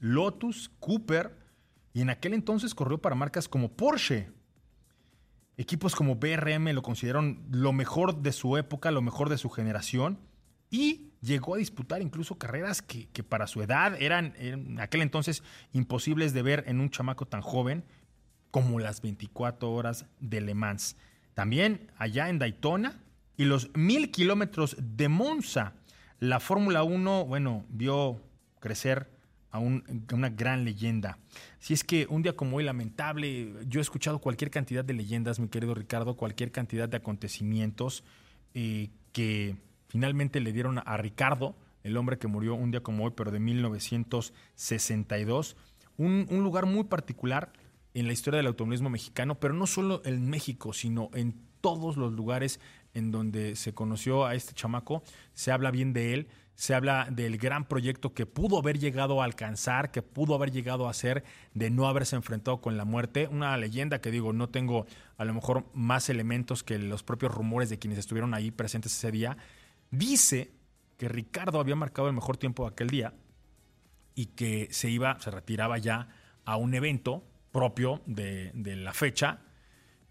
Lotus, 0.00 0.72
Cooper, 0.80 1.38
y 1.94 2.00
en 2.00 2.10
aquel 2.10 2.34
entonces 2.34 2.74
corrió 2.74 2.98
para 2.98 3.14
marcas 3.14 3.46
como 3.46 3.70
Porsche. 3.70 4.32
Equipos 5.56 5.94
como 5.94 6.16
BRM 6.16 6.72
lo 6.72 6.82
consideraron 6.82 7.46
lo 7.52 7.72
mejor 7.72 8.22
de 8.22 8.32
su 8.32 8.56
época, 8.56 8.90
lo 8.90 9.02
mejor 9.02 9.28
de 9.28 9.38
su 9.38 9.50
generación, 9.50 10.18
y 10.68 11.11
llegó 11.22 11.54
a 11.54 11.58
disputar 11.58 12.02
incluso 12.02 12.36
carreras 12.36 12.82
que, 12.82 13.06
para 13.22 13.46
su 13.46 13.62
edad 13.62 14.00
eran 14.00 14.34
en 14.36 14.80
aquel 14.80 15.00
entonces 15.00 15.42
imposibles 15.72 16.34
de 16.34 16.42
ver 16.42 16.64
en 16.66 16.80
un 16.80 16.90
chamaco 16.90 17.26
tan 17.26 17.40
joven 17.40 17.84
como 18.50 18.78
las 18.80 19.00
24 19.00 19.72
horas 19.72 20.04
de 20.20 20.40
Le 20.42 20.54
Mans. 20.54 20.96
También 21.32 21.90
allá 21.96 22.28
en 22.28 22.38
Daytona 22.38 23.00
y 23.36 23.44
los 23.44 23.74
mil 23.74 24.10
kilómetros 24.10 24.76
de 24.78 25.08
Monza. 25.08 25.72
La 26.18 26.38
Fórmula 26.38 26.82
1, 26.82 27.24
bueno, 27.24 27.64
vio 27.70 28.20
crecer 28.60 29.10
a, 29.50 29.58
un, 29.58 30.04
una 30.12 30.28
gran 30.28 30.64
leyenda. 30.64 31.18
Si 31.58 31.72
es 31.72 31.82
que 31.82 32.06
un 32.08 32.22
día 32.22 32.36
como 32.36 32.58
hoy, 32.58 32.64
lamentable, 32.64 33.54
yo 33.68 33.80
he 33.80 33.82
escuchado 33.82 34.18
cualquier 34.18 34.50
cantidad 34.50 34.84
de 34.84 34.92
leyendas, 34.92 35.40
mi 35.40 35.48
querido 35.48 35.74
Ricardo, 35.74 36.16
cualquier 36.16 36.52
cantidad 36.52 36.88
de 36.88 36.98
acontecimientos 36.98 38.04
eh, 38.54 38.90
que 39.12 39.56
finalmente 39.92 40.40
le 40.40 40.52
dieron 40.54 40.80
a 40.82 40.96
Ricardo, 40.96 41.54
el 41.82 41.98
hombre 41.98 42.16
que 42.16 42.26
murió 42.26 42.54
un 42.54 42.70
día 42.70 42.82
como 42.82 43.04
hoy, 43.04 43.12
pero 43.14 43.30
de 43.30 43.40
1962, 43.40 45.54
un, 45.98 46.26
un, 46.30 46.42
lugar 46.42 46.64
muy 46.64 46.84
particular 46.84 47.52
en 47.92 48.06
la 48.06 48.14
historia 48.14 48.38
del 48.38 48.46
automovilismo 48.46 48.88
mexicano, 48.88 49.38
pero 49.38 49.52
no 49.52 49.66
solo 49.66 50.00
en 50.06 50.30
México, 50.30 50.72
sino 50.72 51.10
en 51.12 51.34
todos 51.60 51.98
los 51.98 52.14
lugares 52.14 52.58
en 52.94 53.10
donde 53.10 53.54
se 53.54 53.74
conoció 53.74 54.24
a 54.24 54.34
este 54.34 54.54
chamaco, 54.54 55.02
se 55.34 55.52
habla 55.52 55.70
bien 55.70 55.92
de 55.92 56.14
él, 56.14 56.28
se 56.54 56.74
habla 56.74 57.08
del 57.10 57.36
gran 57.36 57.66
proyecto 57.66 58.14
que 58.14 58.24
pudo 58.24 58.58
haber 58.58 58.78
llegado 58.78 59.20
a 59.20 59.26
alcanzar, 59.26 59.90
que 59.90 60.00
pudo 60.00 60.34
haber 60.34 60.52
llegado 60.52 60.86
a 60.86 60.90
hacer, 60.90 61.22
de 61.52 61.68
no 61.68 61.86
haberse 61.86 62.16
enfrentado 62.16 62.62
con 62.62 62.78
la 62.78 62.86
muerte. 62.86 63.28
Una 63.30 63.54
leyenda 63.58 64.00
que 64.00 64.10
digo, 64.10 64.32
no 64.32 64.48
tengo 64.48 64.86
a 65.18 65.26
lo 65.26 65.34
mejor 65.34 65.66
más 65.74 66.08
elementos 66.08 66.62
que 66.62 66.78
los 66.78 67.02
propios 67.02 67.34
rumores 67.34 67.68
de 67.68 67.78
quienes 67.78 67.98
estuvieron 67.98 68.32
ahí 68.32 68.50
presentes 68.50 68.96
ese 68.96 69.10
día, 69.10 69.36
dice 69.92 70.50
que 70.96 71.08
Ricardo 71.08 71.60
había 71.60 71.76
marcado 71.76 72.08
el 72.08 72.14
mejor 72.14 72.36
tiempo 72.36 72.66
aquel 72.66 72.90
día 72.90 73.14
y 74.16 74.26
que 74.26 74.66
se 74.72 74.90
iba, 74.90 75.18
se 75.20 75.30
retiraba 75.30 75.78
ya 75.78 76.08
a 76.44 76.56
un 76.56 76.74
evento 76.74 77.24
propio 77.52 78.02
de, 78.06 78.50
de 78.54 78.74
la 78.74 78.92
fecha, 78.92 79.40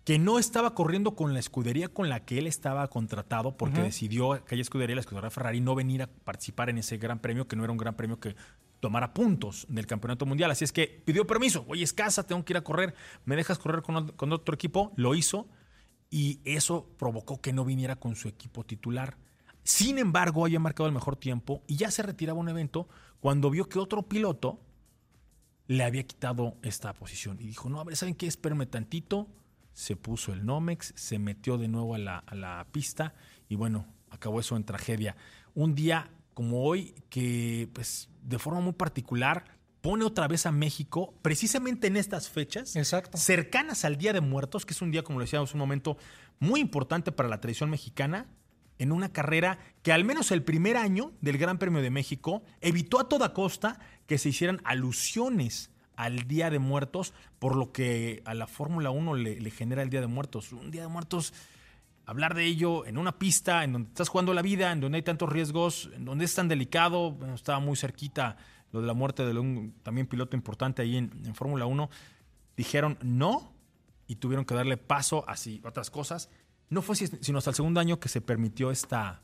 que 0.05 0.17
no 0.17 0.39
estaba 0.39 0.73
corriendo 0.73 1.15
con 1.15 1.33
la 1.33 1.39
escudería 1.39 1.89
con 1.89 2.09
la 2.09 2.25
que 2.25 2.39
él 2.39 2.47
estaba 2.47 2.87
contratado 2.89 3.57
porque 3.57 3.81
decidió 3.81 4.33
aquella 4.33 4.61
escudería, 4.61 4.95
la 4.95 5.01
escudería 5.01 5.29
Ferrari, 5.29 5.59
no 5.59 5.75
venir 5.75 6.03
a 6.03 6.07
participar 6.07 6.69
en 6.69 6.77
ese 6.79 6.97
gran 6.97 7.19
premio, 7.19 7.47
que 7.47 7.55
no 7.55 7.63
era 7.63 7.71
un 7.71 7.77
gran 7.77 7.95
premio 7.95 8.19
que 8.19 8.35
tomara 8.79 9.13
puntos 9.13 9.67
del 9.69 9.85
campeonato 9.85 10.25
mundial. 10.25 10.49
Así 10.49 10.63
es 10.63 10.71
que 10.71 11.03
pidió 11.05 11.27
permiso. 11.27 11.65
Oye, 11.67 11.83
es 11.83 11.93
casa, 11.93 12.25
tengo 12.25 12.43
que 12.43 12.53
ir 12.53 12.57
a 12.57 12.63
correr. 12.63 12.95
¿Me 13.25 13.35
dejas 13.35 13.59
correr 13.59 13.83
con, 13.83 14.09
con 14.13 14.33
otro 14.33 14.55
equipo? 14.55 14.91
Lo 14.95 15.13
hizo 15.13 15.47
y 16.09 16.41
eso 16.45 16.89
provocó 16.97 17.39
que 17.39 17.53
no 17.53 17.63
viniera 17.63 17.95
con 17.95 18.15
su 18.15 18.27
equipo 18.27 18.65
titular. 18.65 19.17
Sin 19.63 19.97
embargo, 19.97 20.45
había 20.45 20.59
marcado 20.59 20.87
el 20.87 20.93
mejor 20.93 21.15
tiempo 21.15 21.61
y 21.67 21.75
ya 21.75 21.91
se 21.91 22.03
retiraba 22.03 22.39
un 22.39 22.49
evento 22.49 22.87
cuando 23.19 23.49
vio 23.49 23.69
que 23.69 23.79
otro 23.79 24.03
piloto 24.03 24.59
le 25.67 25.83
había 25.83 26.03
quitado 26.03 26.57
esta 26.63 26.93
posición. 26.93 27.37
Y 27.39 27.47
dijo, 27.47 27.69
no, 27.69 27.79
a 27.79 27.83
ver, 27.83 27.95
¿saben 27.95 28.15
qué? 28.15 28.27
Espérame 28.27 28.65
tantito 28.65 29.27
se 29.73 29.95
puso 29.95 30.33
el 30.33 30.45
Nomex, 30.45 30.93
se 30.95 31.19
metió 31.19 31.57
de 31.57 31.67
nuevo 31.67 31.95
a 31.95 31.97
la, 31.97 32.67
pista 32.71 33.13
y 33.49 33.55
bueno, 33.55 33.85
acabó 34.09 34.39
eso 34.39 34.55
en 34.55 34.63
tragedia. 34.63 35.15
Un 35.53 35.75
día 35.75 36.09
como 36.33 36.63
hoy 36.63 36.95
que 37.09 37.69
pues 37.73 38.09
de 38.21 38.39
forma 38.39 38.59
muy 38.61 38.73
particular 38.73 39.45
pone 39.81 40.05
otra 40.05 40.27
vez 40.27 40.45
a 40.45 40.51
México 40.51 41.13
precisamente 41.21 41.87
en 41.87 41.97
estas 41.97 42.29
fechas 42.29 42.75
Exacto. 42.75 43.17
cercanas 43.17 43.83
al 43.83 43.97
Día 43.97 44.13
de 44.13 44.21
Muertos, 44.21 44.65
que 44.65 44.73
es 44.73 44.81
un 44.81 44.91
día, 44.91 45.03
como 45.03 45.19
lo 45.19 45.25
decíamos, 45.25 45.53
un 45.53 45.59
momento 45.59 45.97
muy 46.39 46.59
importante 46.59 47.11
para 47.11 47.29
la 47.29 47.41
tradición 47.41 47.69
mexicana, 47.69 48.27
en 48.81 48.91
una 48.91 49.13
carrera 49.13 49.59
que 49.83 49.93
al 49.93 50.03
menos 50.03 50.31
el 50.31 50.41
primer 50.41 50.75
año 50.75 51.11
del 51.21 51.37
Gran 51.37 51.59
Premio 51.59 51.83
de 51.83 51.91
México 51.91 52.41
evitó 52.61 52.99
a 52.99 53.07
toda 53.07 53.31
costa 53.31 53.79
que 54.07 54.17
se 54.17 54.29
hicieran 54.29 54.59
alusiones 54.63 55.69
al 55.95 56.27
Día 56.27 56.49
de 56.49 56.57
Muertos, 56.57 57.13
por 57.37 57.55
lo 57.55 57.71
que 57.71 58.23
a 58.25 58.33
la 58.33 58.47
Fórmula 58.47 58.89
1 58.89 59.13
le, 59.17 59.51
genera 59.51 59.83
el 59.83 59.91
Día 59.91 60.01
de 60.01 60.07
Muertos. 60.07 60.51
Un 60.51 60.71
Día 60.71 60.81
de 60.81 60.87
Muertos, 60.87 61.31
hablar 62.07 62.33
de 62.33 62.45
ello 62.45 62.87
en 62.87 62.97
una 62.97 63.19
pista, 63.19 63.63
en 63.63 63.73
donde 63.73 63.89
estás 63.89 64.09
jugando 64.09 64.33
la 64.33 64.41
vida, 64.41 64.71
en 64.71 64.79
donde 64.79 64.95
hay 64.95 65.03
tantos 65.03 65.29
riesgos, 65.29 65.91
en 65.93 66.03
donde 66.03 66.25
es 66.25 66.33
tan 66.33 66.47
delicado, 66.47 67.15
estaba 67.35 67.59
muy 67.59 67.75
cerquita 67.75 68.37
lo 68.71 68.81
de 68.81 68.87
la 68.87 68.95
muerte 68.95 69.23
de 69.23 69.37
un 69.37 69.75
también 69.83 70.07
piloto 70.07 70.35
importante 70.35 70.81
ahí 70.81 70.97
en, 70.97 71.35
Fórmula 71.35 71.67
1, 71.67 71.87
dijeron 72.57 72.97
no 73.03 73.53
y 74.07 74.15
tuvieron 74.15 74.43
que 74.43 74.55
darle 74.55 74.77
paso 74.77 75.23
a 75.29 75.35
otras 75.67 75.91
cosas. 75.91 76.31
No 76.71 76.81
fue 76.81 76.95
sino 76.95 77.37
hasta 77.37 77.51
el 77.51 77.55
segundo 77.55 77.79
año 77.79 77.99
que 77.99 78.09
se 78.09 78.21
permitió 78.21 78.71
esta, 78.71 79.21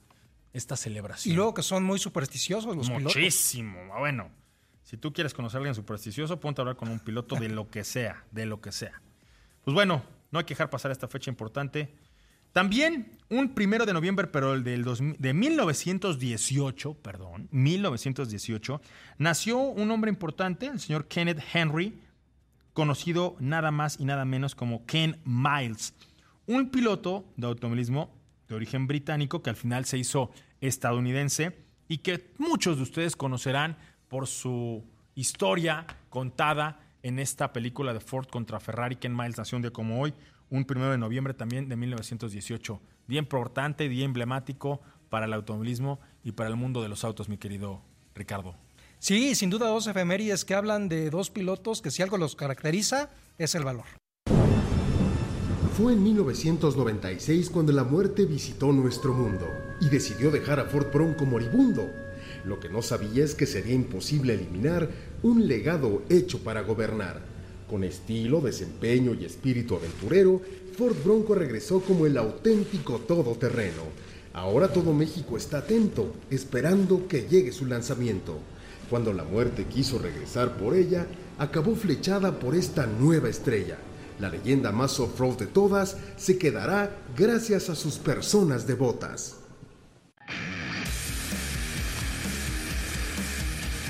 esta 0.53 0.75
celebración. 0.75 1.33
Y 1.33 1.35
luego 1.35 1.53
que 1.53 1.63
son 1.63 1.83
muy 1.83 1.97
supersticiosos 1.97 2.75
los 2.75 2.87
pilotos. 2.87 3.15
Muchísimo. 3.15 3.79
Bueno, 3.97 4.29
si 4.83 4.97
tú 4.97 5.13
quieres 5.13 5.33
conocer 5.33 5.57
a 5.57 5.59
alguien 5.59 5.73
supersticioso, 5.73 6.39
ponte 6.39 6.59
a 6.59 6.63
hablar 6.63 6.75
con 6.75 6.89
un 6.89 6.99
piloto 6.99 7.35
de 7.37 7.49
lo 7.49 7.69
que 7.69 7.83
sea, 7.83 8.25
de 8.31 8.45
lo 8.45 8.61
que 8.61 8.71
sea. 8.71 9.01
Pues 9.63 9.73
bueno, 9.73 10.03
no 10.29 10.39
hay 10.39 10.45
que 10.45 10.53
dejar 10.55 10.69
pasar 10.69 10.91
esta 10.91 11.07
fecha 11.07 11.31
importante. 11.31 11.95
También 12.51 13.17
un 13.29 13.53
primero 13.53 13.85
de 13.85 13.93
noviembre, 13.93 14.27
pero 14.27 14.53
el 14.53 14.63
del 14.63 14.83
de 15.17 15.33
1918, 15.33 16.95
perdón, 16.95 17.47
1918, 17.51 18.81
nació 19.19 19.59
un 19.59 19.89
hombre 19.91 20.09
importante, 20.09 20.65
el 20.65 20.79
señor 20.79 21.07
Kenneth 21.07 21.41
Henry, 21.53 22.01
conocido 22.73 23.35
nada 23.39 23.71
más 23.71 23.99
y 23.99 24.05
nada 24.05 24.25
menos 24.25 24.53
como 24.55 24.85
Ken 24.85 25.19
Miles, 25.23 25.93
un 26.47 26.69
piloto 26.69 27.25
de 27.35 27.45
automovilismo 27.47 28.09
de 28.47 28.55
origen 28.55 28.87
británico 28.87 29.43
que 29.43 29.49
al 29.49 29.55
final 29.55 29.85
se 29.85 29.97
hizo 29.97 30.31
estadounidense 30.61 31.57
y 31.87 31.99
que 31.99 32.33
muchos 32.37 32.77
de 32.77 32.83
ustedes 32.83 33.15
conocerán 33.15 33.77
por 34.07 34.27
su 34.27 34.83
historia 35.15 35.85
contada 36.09 36.79
en 37.03 37.19
esta 37.19 37.53
película 37.53 37.93
de 37.93 37.99
Ford 37.99 38.27
contra 38.27 38.59
Ferrari, 38.59 38.95
Ken 38.95 39.15
Miles 39.15 39.37
nació 39.37 39.57
un 39.57 39.61
día 39.61 39.71
como 39.71 40.01
hoy, 40.01 40.13
un 40.49 40.65
primero 40.65 40.91
de 40.91 40.97
noviembre 40.97 41.33
también 41.33 41.67
de 41.67 41.75
1918. 41.75 42.81
Día 43.07 43.19
importante, 43.19 43.89
día 43.89 44.05
emblemático 44.05 44.81
para 45.09 45.25
el 45.25 45.33
automovilismo 45.33 45.99
y 46.23 46.31
para 46.31 46.49
el 46.49 46.55
mundo 46.55 46.81
de 46.81 46.89
los 46.89 47.03
autos, 47.03 47.29
mi 47.29 47.37
querido 47.37 47.81
Ricardo. 48.15 48.55
Sí, 48.99 49.35
sin 49.35 49.49
duda 49.49 49.67
dos 49.67 49.87
efemérides 49.87 50.43
que 50.43 50.55
hablan 50.55 50.89
de 50.89 51.09
dos 51.09 51.29
pilotos 51.29 51.81
que 51.81 51.91
si 51.91 52.01
algo 52.01 52.17
los 52.17 52.35
caracteriza 52.35 53.09
es 53.37 53.53
el 53.55 53.63
valor. 53.63 53.85
Fue 55.77 55.93
en 55.93 56.03
1996 56.03 57.49
cuando 57.51 57.71
la 57.71 57.83
muerte 57.83 58.25
visitó 58.25 58.73
nuestro 58.73 59.13
mundo 59.13 59.47
y 59.79 59.89
decidió 59.89 60.31
dejar 60.31 60.59
a 60.59 60.65
Ford 60.65 60.87
Bronco 60.91 61.25
moribundo 61.25 61.87
lo 62.47 62.59
que 62.59 62.69
no 62.69 62.81
sabía 62.81 63.23
es 63.23 63.35
que 63.35 63.45
sería 63.45 63.73
imposible 63.73 64.33
eliminar 64.33 64.89
un 65.21 65.47
legado 65.47 66.03
hecho 66.09 66.39
para 66.39 66.61
gobernar. 66.61 67.21
Con 67.69 67.83
estilo, 67.83 68.39
desempeño 68.39 69.13
y 69.13 69.25
espíritu 69.25 69.75
aventurero, 69.75 70.41
Ford 70.77 70.95
Bronco 71.03 71.35
regresó 71.35 71.81
como 71.81 72.05
el 72.05 72.17
auténtico 72.17 72.99
todoterreno. 72.99 73.83
Ahora 74.33 74.71
todo 74.71 74.93
México 74.93 75.35
está 75.35 75.59
atento, 75.59 76.13
esperando 76.29 77.07
que 77.07 77.27
llegue 77.27 77.51
su 77.51 77.65
lanzamiento. 77.65 78.39
Cuando 78.89 79.11
la 79.11 79.25
muerte 79.25 79.65
quiso 79.65 79.99
regresar 79.99 80.57
por 80.57 80.75
ella, 80.75 81.07
acabó 81.37 81.75
flechada 81.75 82.39
por 82.39 82.55
esta 82.55 82.87
nueva 82.87 83.27
estrella. 83.27 83.77
La 84.19 84.29
leyenda 84.29 84.71
más 84.71 84.99
off-road 84.99 85.37
de 85.37 85.47
todas 85.47 85.97
se 86.17 86.37
quedará 86.37 86.91
gracias 87.15 87.69
a 87.69 87.75
sus 87.75 87.97
personas 87.97 88.65
devotas. 88.65 89.35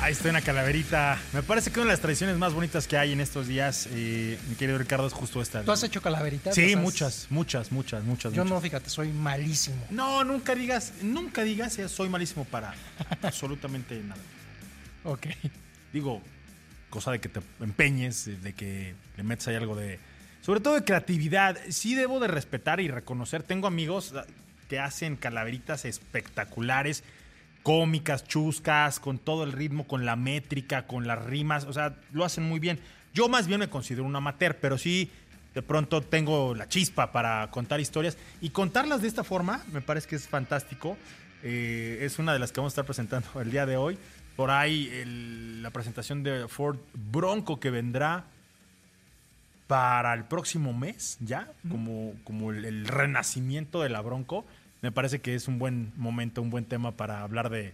Ahí 0.02 0.14
está 0.14 0.30
una 0.30 0.42
calaverita. 0.42 1.20
Me 1.34 1.44
parece 1.44 1.72
que 1.72 1.80
una 1.80 1.88
de 1.88 1.94
las 1.94 2.00
tradiciones 2.00 2.38
más 2.38 2.54
bonitas 2.54 2.88
que 2.88 2.98
hay 2.98 3.12
en 3.12 3.20
estos 3.20 3.48
días, 3.48 3.90
eh, 3.92 4.40
mi 4.48 4.56
querido 4.56 4.78
Ricardo, 4.78 5.08
es 5.08 5.12
justo 5.12 5.42
esta. 5.42 5.64
¿Tú 5.64 5.72
has 5.72 5.84
hecho 5.84 6.02
calaveritas? 6.02 6.56
Sí, 6.56 6.76
muchas, 6.76 7.28
muchas, 7.30 7.72
muchas, 7.72 8.04
muchas. 8.04 8.32
Yo 8.32 8.46
no, 8.46 8.62
fíjate, 8.62 8.90
soy 8.90 9.10
malísimo. 9.10 9.86
No, 9.90 10.24
nunca 10.24 10.56
digas, 10.56 10.94
nunca 11.02 11.44
digas, 11.44 11.78
eh, 11.80 11.90
soy 11.90 12.08
malísimo 12.10 12.46
para 12.46 12.74
absolutamente 13.22 14.02
nada. 14.02 14.22
Ok. 15.04 15.28
Digo, 15.94 16.22
cosa 16.90 17.12
de 17.12 17.20
que 17.20 17.30
te 17.30 17.40
empeñes, 17.62 18.26
de 18.42 18.54
que 18.54 18.94
le 19.16 19.24
metas 19.24 19.48
ahí 19.48 19.56
algo 19.56 19.76
de. 19.76 20.00
Sobre 20.48 20.62
todo 20.62 20.76
de 20.76 20.86
creatividad. 20.86 21.58
Sí 21.68 21.94
debo 21.94 22.22
de 22.22 22.30
respetar 22.30 22.80
y 22.80 22.88
reconocer. 22.88 23.44
Tengo 23.44 23.68
amigos 23.68 24.14
que 24.70 24.80
hacen 24.80 25.18
calaveritas 25.18 25.84
espectaculares 25.84 27.04
cómicas, 27.64 28.26
chuscas, 28.26 29.02
con 29.02 29.20
todo 29.20 29.44
el 29.44 29.52
ritmo, 29.52 29.86
con 29.86 30.06
la 30.06 30.16
métrica, 30.16 30.88
con 30.88 31.06
las 31.06 31.22
rimas, 31.26 31.66
o 31.66 31.74
sea, 31.74 31.98
lo 32.14 32.24
hacen 32.24 32.46
muy 32.46 32.62
bien. 32.62 32.80
Yo 33.14 33.28
más 33.28 33.46
bien 33.48 33.60
me 33.60 33.70
considero 33.70 34.06
un 34.06 34.16
amateur, 34.16 34.56
pero 34.62 34.78
sí 34.78 35.12
de 35.54 35.62
pronto 35.62 36.02
tengo 36.02 36.56
la 36.56 36.70
chispa 36.70 37.12
para 37.12 37.52
contar 37.52 37.82
historias 37.82 38.18
y 38.40 38.52
contarlas 38.52 39.02
de 39.02 39.10
esta 39.10 39.26
forma 39.26 39.66
me 39.74 39.82
parece 39.82 40.08
que 40.08 40.16
es 40.16 40.30
fantástico. 40.30 40.96
Eh, 41.44 41.98
es 42.04 42.20
una 42.20 42.32
de 42.32 42.40
las 42.40 42.54
que 42.54 42.62
vamos 42.62 42.72
a 42.72 42.76
estar 42.76 42.86
presentando 42.86 43.28
el 43.42 43.52
día 43.52 43.66
de 43.66 43.76
hoy. 43.76 43.98
Por 44.38 44.50
ahí 44.52 45.04
la 45.62 45.72
presentación 45.72 46.24
de 46.24 46.48
Ford 46.48 46.78
Bronco 46.94 47.60
que 47.60 47.70
vendrá 47.70 48.24
para 49.68 50.14
el 50.14 50.26
próximo 50.26 50.74
mes, 50.74 51.18
ya, 51.20 51.52
como, 51.70 52.14
como 52.24 52.52
el 52.52 52.88
renacimiento 52.88 53.82
de 53.82 53.90
la 53.90 54.02
Bronco 54.02 54.46
me 54.82 54.92
parece 54.92 55.20
que 55.20 55.36
es 55.36 55.48
un 55.48 55.60
buen 55.60 55.92
momento, 55.96 56.42
un 56.42 56.50
buen 56.50 56.66
tema 56.66 56.96
para 56.96 57.22
hablar 57.22 57.50
de, 57.50 57.74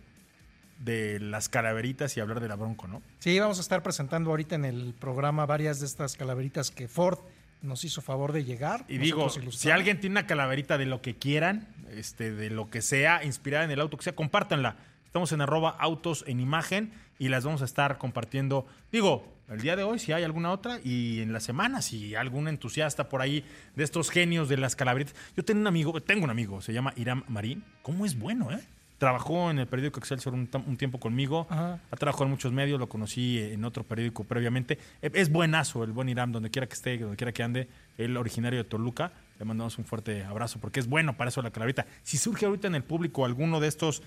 de 0.79 1.19
las 1.19 1.49
calaveritas 1.49 2.15
y 2.15 2.19
hablar 2.19 2.39
de 2.39 2.47
la 2.47 2.55
Bronco, 2.55 2.87
¿no? 2.87 3.01
Sí, 3.19 3.37
vamos 3.39 3.57
a 3.57 3.61
estar 3.61 3.83
presentando 3.83 4.29
ahorita 4.29 4.55
en 4.55 4.65
el 4.65 4.93
programa 4.93 5.45
varias 5.45 5.79
de 5.79 5.85
estas 5.85 6.15
calaveritas 6.15 6.71
que 6.71 6.87
Ford 6.87 7.19
nos 7.61 7.83
hizo 7.85 8.01
favor 8.01 8.33
de 8.33 8.43
llegar. 8.43 8.85
Y 8.87 8.97
digo, 8.97 9.29
si 9.29 9.71
alguien 9.71 9.99
tiene 9.99 10.13
una 10.13 10.27
calaverita 10.27 10.77
de 10.77 10.85
lo 10.85 11.01
que 11.01 11.15
quieran, 11.15 11.67
este, 11.91 12.33
de 12.33 12.49
lo 12.49 12.69
que 12.69 12.81
sea, 12.81 13.23
inspirada 13.23 13.63
en 13.63 13.71
el 13.71 13.79
auto 13.79 13.97
que 13.97 14.03
sea, 14.03 14.15
compártanla. 14.15 14.77
Estamos 15.05 15.31
en 15.31 15.41
arroba 15.41 15.69
autos 15.69 16.25
en 16.27 16.39
imagen 16.39 16.93
y 17.19 17.29
las 17.29 17.45
vamos 17.45 17.61
a 17.61 17.65
estar 17.65 17.97
compartiendo. 17.97 18.65
Digo, 18.91 19.32
el 19.49 19.61
día 19.61 19.75
de 19.75 19.83
hoy, 19.83 19.99
si 19.99 20.11
hay 20.11 20.23
alguna 20.23 20.51
otra, 20.51 20.79
y 20.83 21.19
en 21.21 21.33
la 21.33 21.39
semana, 21.39 21.81
si 21.81 22.15
algún 22.15 22.47
entusiasta 22.47 23.09
por 23.09 23.21
ahí 23.21 23.43
de 23.75 23.83
estos 23.83 24.09
genios 24.09 24.49
de 24.49 24.57
las 24.57 24.75
calaveritas. 24.75 25.15
Yo 25.35 25.43
tengo 25.43 25.61
un 25.61 25.67
amigo, 25.67 25.99
tengo 26.01 26.23
un 26.23 26.29
amigo, 26.29 26.61
se 26.61 26.73
llama 26.73 26.93
Iram 26.95 27.23
Marín. 27.27 27.63
¿Cómo 27.81 28.05
es 28.05 28.17
bueno, 28.17 28.51
eh? 28.51 28.59
Trabajó 28.97 29.51
en 29.51 29.59
el 29.59 29.67
periódico 29.67 29.99
Excelsior 29.99 30.33
un, 30.33 30.49
un 30.65 30.77
tiempo 30.77 30.97
conmigo, 30.97 31.45
ha 31.49 31.79
trabajado 31.97 32.25
en 32.25 32.31
muchos 32.31 32.53
medios, 32.53 32.79
lo 32.79 32.87
conocí 32.87 33.37
en 33.37 33.65
otro 33.65 33.83
periódico 33.83 34.23
previamente. 34.23 34.79
E, 35.01 35.11
es 35.13 35.29
buenazo 35.29 35.83
el 35.83 35.91
buen 35.91 36.07
Iram, 36.07 36.31
donde 36.31 36.49
quiera 36.49 36.67
que 36.67 36.73
esté, 36.73 36.97
donde 36.97 37.17
quiera 37.17 37.33
que 37.33 37.43
ande, 37.43 37.67
el 37.97 38.15
originario 38.15 38.63
de 38.63 38.69
Toluca. 38.69 39.11
Le 39.39 39.45
mandamos 39.45 39.77
un 39.77 39.83
fuerte 39.83 40.23
abrazo 40.23 40.59
porque 40.61 40.79
es 40.79 40.87
bueno 40.87 41.17
para 41.17 41.29
eso 41.29 41.41
la 41.41 41.51
calaverita. 41.51 41.85
Si 42.03 42.17
surge 42.17 42.45
ahorita 42.45 42.67
en 42.67 42.75
el 42.75 42.83
público 42.83 43.25
alguno 43.25 43.59
de 43.59 43.67
estos 43.67 44.03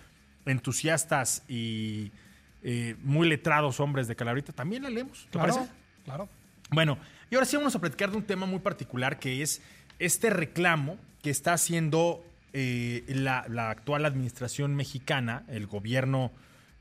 entusiastas 0.46 1.44
y 1.46 2.10
eh, 2.68 2.96
muy 3.04 3.28
letrados 3.28 3.78
hombres 3.78 4.08
de 4.08 4.16
Calabrita, 4.16 4.52
también 4.52 4.82
la 4.82 4.90
leemos. 4.90 5.26
¿Te 5.26 5.38
claro, 5.38 5.54
parece? 5.54 5.73
Claro. 6.04 6.28
Bueno, 6.70 6.99
y 7.30 7.37
ahora 7.37 7.46
sí 7.46 7.56
vamos 7.56 7.76
a 7.76 7.78
platicar 7.78 8.11
de 8.11 8.16
un 8.16 8.25
tema 8.25 8.44
muy 8.44 8.58
particular 8.58 9.20
que 9.20 9.40
es 9.40 9.62
este 10.00 10.30
reclamo 10.30 10.99
que 11.23 11.30
está 11.30 11.52
haciendo 11.52 12.25
eh, 12.52 13.04
la, 13.06 13.70
actual 13.70 14.04
administración 14.04 14.75
mexicana, 14.75 15.44
el 15.46 15.68
gobierno 15.68 16.32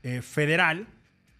eh, 0.02 0.22
federal, 0.22 0.88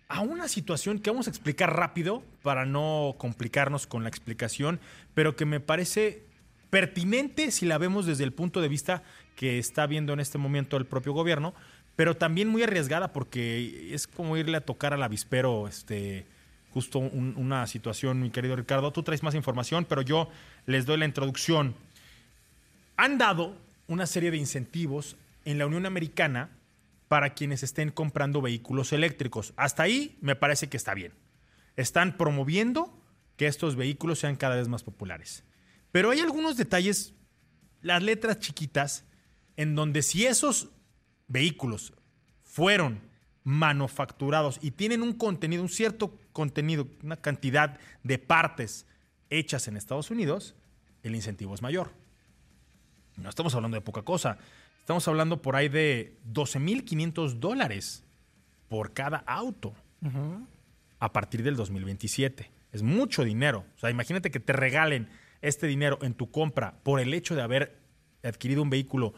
a 0.07 0.21
una 0.21 0.47
situación 0.47 1.01
que 1.01 1.11
vamos 1.11 1.27
a 1.27 1.31
explicar 1.31 1.75
rápido 1.75 2.23
para 2.43 2.67
no 2.67 3.17
complicarnos 3.19 3.89
con 3.89 4.05
la 4.05 4.09
explicación, 4.09 4.79
pero 5.15 5.35
que 5.35 5.45
me 5.45 5.59
parece 5.59 6.23
pertinente 6.71 7.51
si 7.51 7.67
la 7.67 7.79
vemos 7.79 8.07
desde 8.07 8.23
el 8.23 8.33
punto 8.33 8.61
de 8.61 8.69
vista 8.69 9.03
que 9.35 9.59
está 9.59 9.89
viendo 9.89 10.13
en 10.13 10.21
este 10.21 10.39
momento 10.39 10.77
el 10.77 10.87
propio 10.87 11.13
gobierno, 11.13 11.53
pero 11.97 12.17
también 12.17 12.49
muy 12.49 12.63
arriesgada 12.63 13.13
porque 13.13 13.95
es 13.95 14.07
como 14.07 14.37
irle 14.37 14.59
a 14.59 14.61
tocar 14.61 14.93
al 14.93 15.03
avispero, 15.03 15.67
este, 15.67 16.27
justo 16.71 16.99
una 16.99 17.67
situación, 17.67 18.21
mi 18.21 18.31
querido 18.31 18.55
Ricardo. 18.55 18.93
Tú 18.93 19.03
traes 19.03 19.23
más 19.23 19.35
información, 19.35 19.87
pero 19.89 20.03
yo 20.03 20.29
les 20.67 20.85
doy 20.85 20.99
la 20.99 21.07
introducción. 21.07 21.75
Han 22.99 23.17
dado 23.17 23.57
una 23.89 24.07
serie 24.07 24.31
de 24.31 24.37
incentivos 24.37 25.17
en 25.47 25.59
la 25.59 25.67
Unión 25.67 25.87
Americana 25.87 26.51
para 27.09 27.35
quienes 27.35 27.63
estén 27.63 27.91
comprando 27.91 28.43
vehículos 28.43 28.93
eléctricos. 28.93 29.55
Hasta 29.57 29.85
ahí 29.85 30.19
me 30.21 30.37
parece 30.37 30.69
que 30.69 30.77
está 30.77 30.93
bien. 30.93 31.13
Están 31.77 32.19
promoviendo 32.19 32.93
que 33.39 33.47
estos 33.47 33.77
vehículos 33.77 34.19
sean 34.19 34.37
cada 34.37 34.57
vez 34.57 34.69
más 34.69 34.83
populares. 34.83 35.45
Pero 35.93 36.11
hay 36.11 36.21
algunos 36.21 36.59
detalles, 36.59 37.15
las 37.81 38.03
letras 38.03 38.39
chiquitas, 38.41 39.05
en 39.57 39.75
donde 39.75 40.03
si 40.03 40.27
esos 40.27 40.69
vehículos 41.29 41.93
fueron 42.43 43.01
manufacturados 43.45 44.59
y 44.61 44.73
tienen 44.73 45.03
un 45.03 45.13
contenido, 45.13 45.63
un 45.63 45.69
cierto 45.69 46.19
contenido, 46.33 46.89
una 47.03 47.17
cantidad 47.17 47.79
de 48.03 48.19
partes 48.19 48.87
hechas 49.31 49.69
en 49.69 49.77
Estados 49.77 50.11
Unidos, 50.11 50.55
el 51.03 51.15
incentivo 51.15 51.55
es 51.55 51.63
mayor. 51.63 51.93
No 53.17 53.29
estamos 53.29 53.55
hablando 53.55 53.77
de 53.77 53.81
poca 53.81 54.03
cosa. 54.03 54.39
Estamos 54.81 55.07
hablando 55.09 55.43
por 55.43 55.57
ahí 55.57 55.69
de 55.69 56.17
12.500 56.33 57.35
dólares 57.35 58.05
por 58.69 58.93
cada 58.93 59.19
auto 59.19 59.75
a 60.99 61.13
partir 61.13 61.43
del 61.43 61.57
2027. 61.57 62.51
Es 62.73 62.83
mucho 62.83 63.25
dinero. 63.25 63.65
O 63.77 63.79
sea, 63.79 63.91
imagínate 63.91 64.31
que 64.31 64.41
te 64.41 64.53
regalen 64.53 65.09
este 65.41 65.67
dinero 65.67 65.99
en 66.03 66.15
tu 66.15 66.31
compra 66.31 66.75
por 66.83 67.01
el 67.01 67.15
hecho 67.15 67.35
de 67.35 67.43
haber 67.43 67.79
adquirido 68.23 68.63
un 68.63 68.71
vehículo 68.71 69.15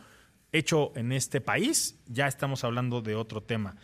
hecho 0.52 0.92
en 0.96 1.12
este 1.12 1.40
país, 1.40 1.96
ya 2.06 2.26
estamos 2.26 2.64
hablando 2.64 3.00
de 3.00 3.14
otro 3.14 3.42
tema. 3.42 3.76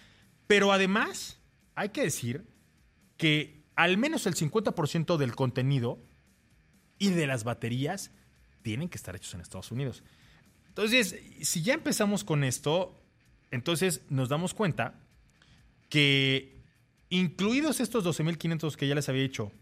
Pero 0.47 0.73
además, 0.73 1.39
hay 1.75 1.91
que 1.91 2.03
decir 2.03 2.47
que 3.17 3.65
al 3.77 3.99
menos 3.99 4.27
el 4.27 4.35
50% 4.35 5.17
del 5.17 5.35
contenido 5.35 5.99
y 6.99 7.11
de 7.11 7.27
las 7.27 7.45
baterías 7.45 8.11
tienen 8.63 8.89
que 8.89 8.97
estar 8.97 9.15
hechos 9.17 9.35
en 9.35 9.41
Estados 9.41 9.71
Unidos. 9.73 10.03
Entonces, 10.69 11.17
si 11.43 11.63
ya 11.63 11.75
empezamos 11.75 12.25
con 12.25 12.45
esto, 12.45 13.01
entonces 13.51 14.03
nos 14.09 14.29
damos 14.29 14.55
cuenta 14.55 14.95
que 15.89 16.63
incluidos 17.11 17.81
estos 17.81 18.05
12.500 18.05 18.75
que 18.75 18.89
ya 18.89 18.95
les 18.95 19.09
había 19.09 19.23
dicho, 19.23 19.53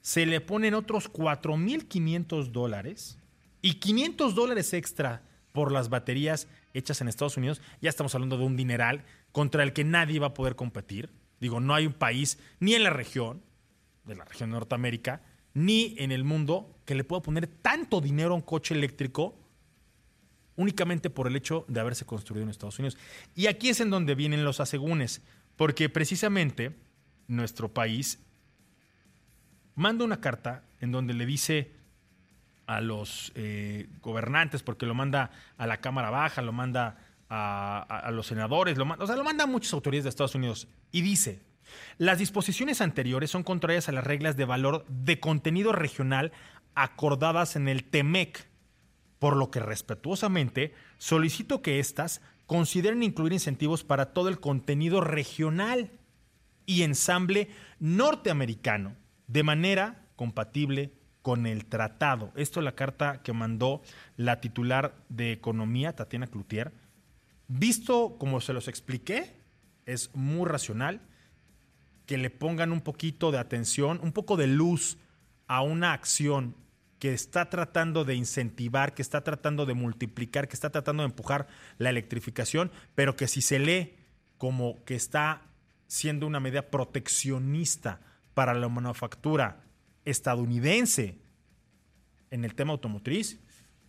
se 0.00 0.26
le 0.26 0.40
ponen 0.40 0.74
otros 0.74 1.12
4.500 1.12 2.52
dólares 2.52 3.18
y 3.62 3.74
500 3.74 4.34
dólares 4.34 4.72
extra 4.72 5.22
por 5.52 5.72
las 5.72 5.88
baterías 5.88 6.48
hechas 6.74 7.00
en 7.00 7.08
Estados 7.08 7.36
Unidos, 7.36 7.60
ya 7.80 7.90
estamos 7.90 8.14
hablando 8.14 8.38
de 8.38 8.44
un 8.44 8.56
dineral 8.56 9.04
contra 9.32 9.62
el 9.62 9.72
que 9.72 9.84
nadie 9.84 10.18
va 10.18 10.28
a 10.28 10.34
poder 10.34 10.56
competir. 10.56 11.10
Digo, 11.40 11.60
no 11.60 11.74
hay 11.74 11.86
un 11.86 11.92
país, 11.92 12.38
ni 12.60 12.74
en 12.74 12.84
la 12.84 12.90
región, 12.90 13.42
de 14.04 14.14
la 14.14 14.24
región 14.24 14.50
de 14.50 14.54
Norteamérica, 14.54 15.22
ni 15.54 15.94
en 15.98 16.12
el 16.12 16.24
mundo, 16.24 16.78
que 16.84 16.94
le 16.94 17.04
pueda 17.04 17.22
poner 17.22 17.46
tanto 17.46 18.00
dinero 18.00 18.32
a 18.32 18.36
un 18.36 18.42
coche 18.42 18.74
eléctrico 18.74 19.36
únicamente 20.56 21.08
por 21.08 21.26
el 21.26 21.36
hecho 21.36 21.64
de 21.68 21.80
haberse 21.80 22.04
construido 22.04 22.44
en 22.44 22.50
Estados 22.50 22.78
Unidos. 22.78 22.98
Y 23.34 23.46
aquí 23.46 23.70
es 23.70 23.80
en 23.80 23.90
donde 23.90 24.14
vienen 24.14 24.44
los 24.44 24.60
asegúnes, 24.60 25.22
porque 25.56 25.88
precisamente 25.88 26.76
nuestro 27.28 27.72
país 27.72 28.18
manda 29.74 30.04
una 30.04 30.20
carta 30.20 30.64
en 30.80 30.92
donde 30.92 31.14
le 31.14 31.24
dice 31.24 31.72
a 32.70 32.80
los 32.80 33.32
eh, 33.34 33.88
gobernantes, 34.00 34.62
porque 34.62 34.86
lo 34.86 34.94
manda 34.94 35.32
a 35.58 35.66
la 35.66 35.78
Cámara 35.78 36.08
Baja, 36.10 36.40
lo 36.40 36.52
manda 36.52 36.98
a, 37.28 38.10
los 38.12 38.28
senadores, 38.28 38.78
lo 38.78 38.84
o 38.84 39.06
sea, 39.08 39.16
lo 39.16 39.24
manda 39.24 39.42
a 39.42 39.48
muchas 39.48 39.72
autoridades 39.72 40.04
de 40.04 40.10
Estados 40.10 40.36
Unidos, 40.36 40.68
y 40.92 41.02
dice, 41.02 41.42
las 41.98 42.20
disposiciones 42.20 42.80
anteriores 42.80 43.28
son 43.28 43.42
contrarias 43.42 43.88
a 43.88 43.92
las 43.92 44.04
reglas 44.04 44.36
de 44.36 44.44
valor 44.44 44.86
de 44.88 45.18
contenido 45.18 45.72
regional 45.72 46.30
acordadas 46.76 47.56
en 47.56 47.66
el 47.66 47.82
TEMEC, 47.82 48.48
por 49.18 49.36
lo 49.36 49.50
que 49.50 49.58
respetuosamente 49.58 50.72
solicito 50.96 51.62
que 51.62 51.80
éstas 51.80 52.22
consideren 52.46 53.02
incluir 53.02 53.32
incentivos 53.32 53.82
para 53.82 54.12
todo 54.12 54.28
el 54.28 54.38
contenido 54.38 55.00
regional 55.00 55.90
y 56.66 56.82
ensamble 56.82 57.48
norteamericano 57.80 58.94
de 59.26 59.42
manera 59.42 60.06
compatible 60.14 60.92
con 61.22 61.46
el 61.46 61.66
tratado. 61.66 62.32
Esto 62.34 62.60
es 62.60 62.64
la 62.64 62.74
carta 62.74 63.22
que 63.22 63.32
mandó 63.32 63.82
la 64.16 64.40
titular 64.40 64.94
de 65.08 65.32
Economía, 65.32 65.94
Tatiana 65.94 66.26
Cloutier. 66.26 66.72
Visto 67.48 68.16
como 68.18 68.40
se 68.40 68.52
los 68.52 68.68
expliqué, 68.68 69.36
es 69.86 70.14
muy 70.14 70.48
racional 70.48 71.00
que 72.06 72.18
le 72.18 72.30
pongan 72.30 72.72
un 72.72 72.80
poquito 72.80 73.30
de 73.30 73.38
atención, 73.38 74.00
un 74.02 74.12
poco 74.12 74.36
de 74.36 74.46
luz 74.46 74.98
a 75.46 75.62
una 75.62 75.92
acción 75.92 76.54
que 76.98 77.12
está 77.14 77.48
tratando 77.48 78.04
de 78.04 78.14
incentivar, 78.14 78.94
que 78.94 79.02
está 79.02 79.22
tratando 79.24 79.64
de 79.66 79.74
multiplicar, 79.74 80.48
que 80.48 80.54
está 80.54 80.70
tratando 80.70 81.02
de 81.02 81.08
empujar 81.08 81.48
la 81.78 81.90
electrificación, 81.90 82.70
pero 82.94 83.16
que 83.16 83.26
si 83.26 83.40
se 83.42 83.58
lee 83.58 83.96
como 84.38 84.84
que 84.84 84.94
está 84.94 85.42
siendo 85.86 86.26
una 86.26 86.40
medida 86.40 86.70
proteccionista 86.70 88.00
para 88.34 88.54
la 88.54 88.68
manufactura 88.68 89.62
estadounidense 90.10 91.18
en 92.30 92.44
el 92.44 92.54
tema 92.54 92.72
automotriz, 92.72 93.40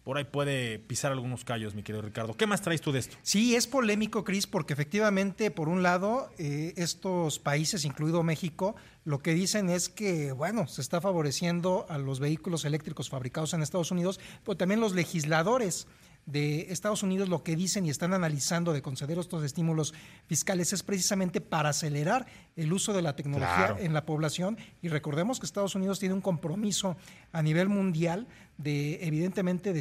por 0.03 0.17
ahí 0.17 0.23
puede 0.23 0.79
pisar 0.79 1.11
algunos 1.11 1.45
callos, 1.45 1.75
mi 1.75 1.83
querido 1.83 2.01
Ricardo. 2.01 2.33
¿Qué 2.35 2.47
más 2.47 2.61
traes 2.61 2.81
tú 2.81 2.91
de 2.91 2.99
esto? 2.99 3.15
Sí, 3.21 3.55
es 3.55 3.67
polémico, 3.67 4.23
Cris, 4.23 4.47
porque 4.47 4.73
efectivamente, 4.73 5.51
por 5.51 5.69
un 5.69 5.83
lado, 5.83 6.31
eh, 6.39 6.73
estos 6.75 7.37
países, 7.37 7.85
incluido 7.85 8.23
México, 8.23 8.75
lo 9.05 9.19
que 9.19 9.35
dicen 9.35 9.69
es 9.69 9.89
que, 9.89 10.31
bueno, 10.31 10.67
se 10.67 10.81
está 10.81 11.01
favoreciendo 11.01 11.85
a 11.87 11.99
los 11.99 12.19
vehículos 12.19 12.65
eléctricos 12.65 13.09
fabricados 13.09 13.53
en 13.53 13.61
Estados 13.61 13.91
Unidos, 13.91 14.19
pero 14.43 14.57
también 14.57 14.79
los 14.79 14.95
legisladores 14.95 15.87
de 16.25 16.71
Estados 16.71 17.03
Unidos 17.03 17.29
lo 17.29 17.43
que 17.43 17.55
dicen 17.55 17.85
y 17.85 17.89
están 17.89 18.13
analizando 18.13 18.73
de 18.73 18.81
conceder 18.81 19.17
estos 19.17 19.43
estímulos 19.43 19.93
fiscales 20.27 20.71
es 20.73 20.83
precisamente 20.83 21.41
para 21.41 21.69
acelerar 21.69 22.25
el 22.55 22.71
uso 22.71 22.93
de 22.93 23.01
la 23.01 23.15
tecnología 23.15 23.75
en 23.79 23.93
la 23.93 24.05
población. 24.05 24.57
Y 24.81 24.89
recordemos 24.89 25.39
que 25.39 25.45
Estados 25.45 25.75
Unidos 25.75 25.99
tiene 25.99 26.15
un 26.15 26.21
compromiso 26.21 26.95
a 27.31 27.41
nivel 27.41 27.69
mundial 27.69 28.27
de 28.57 28.99
evidentemente 29.05 29.73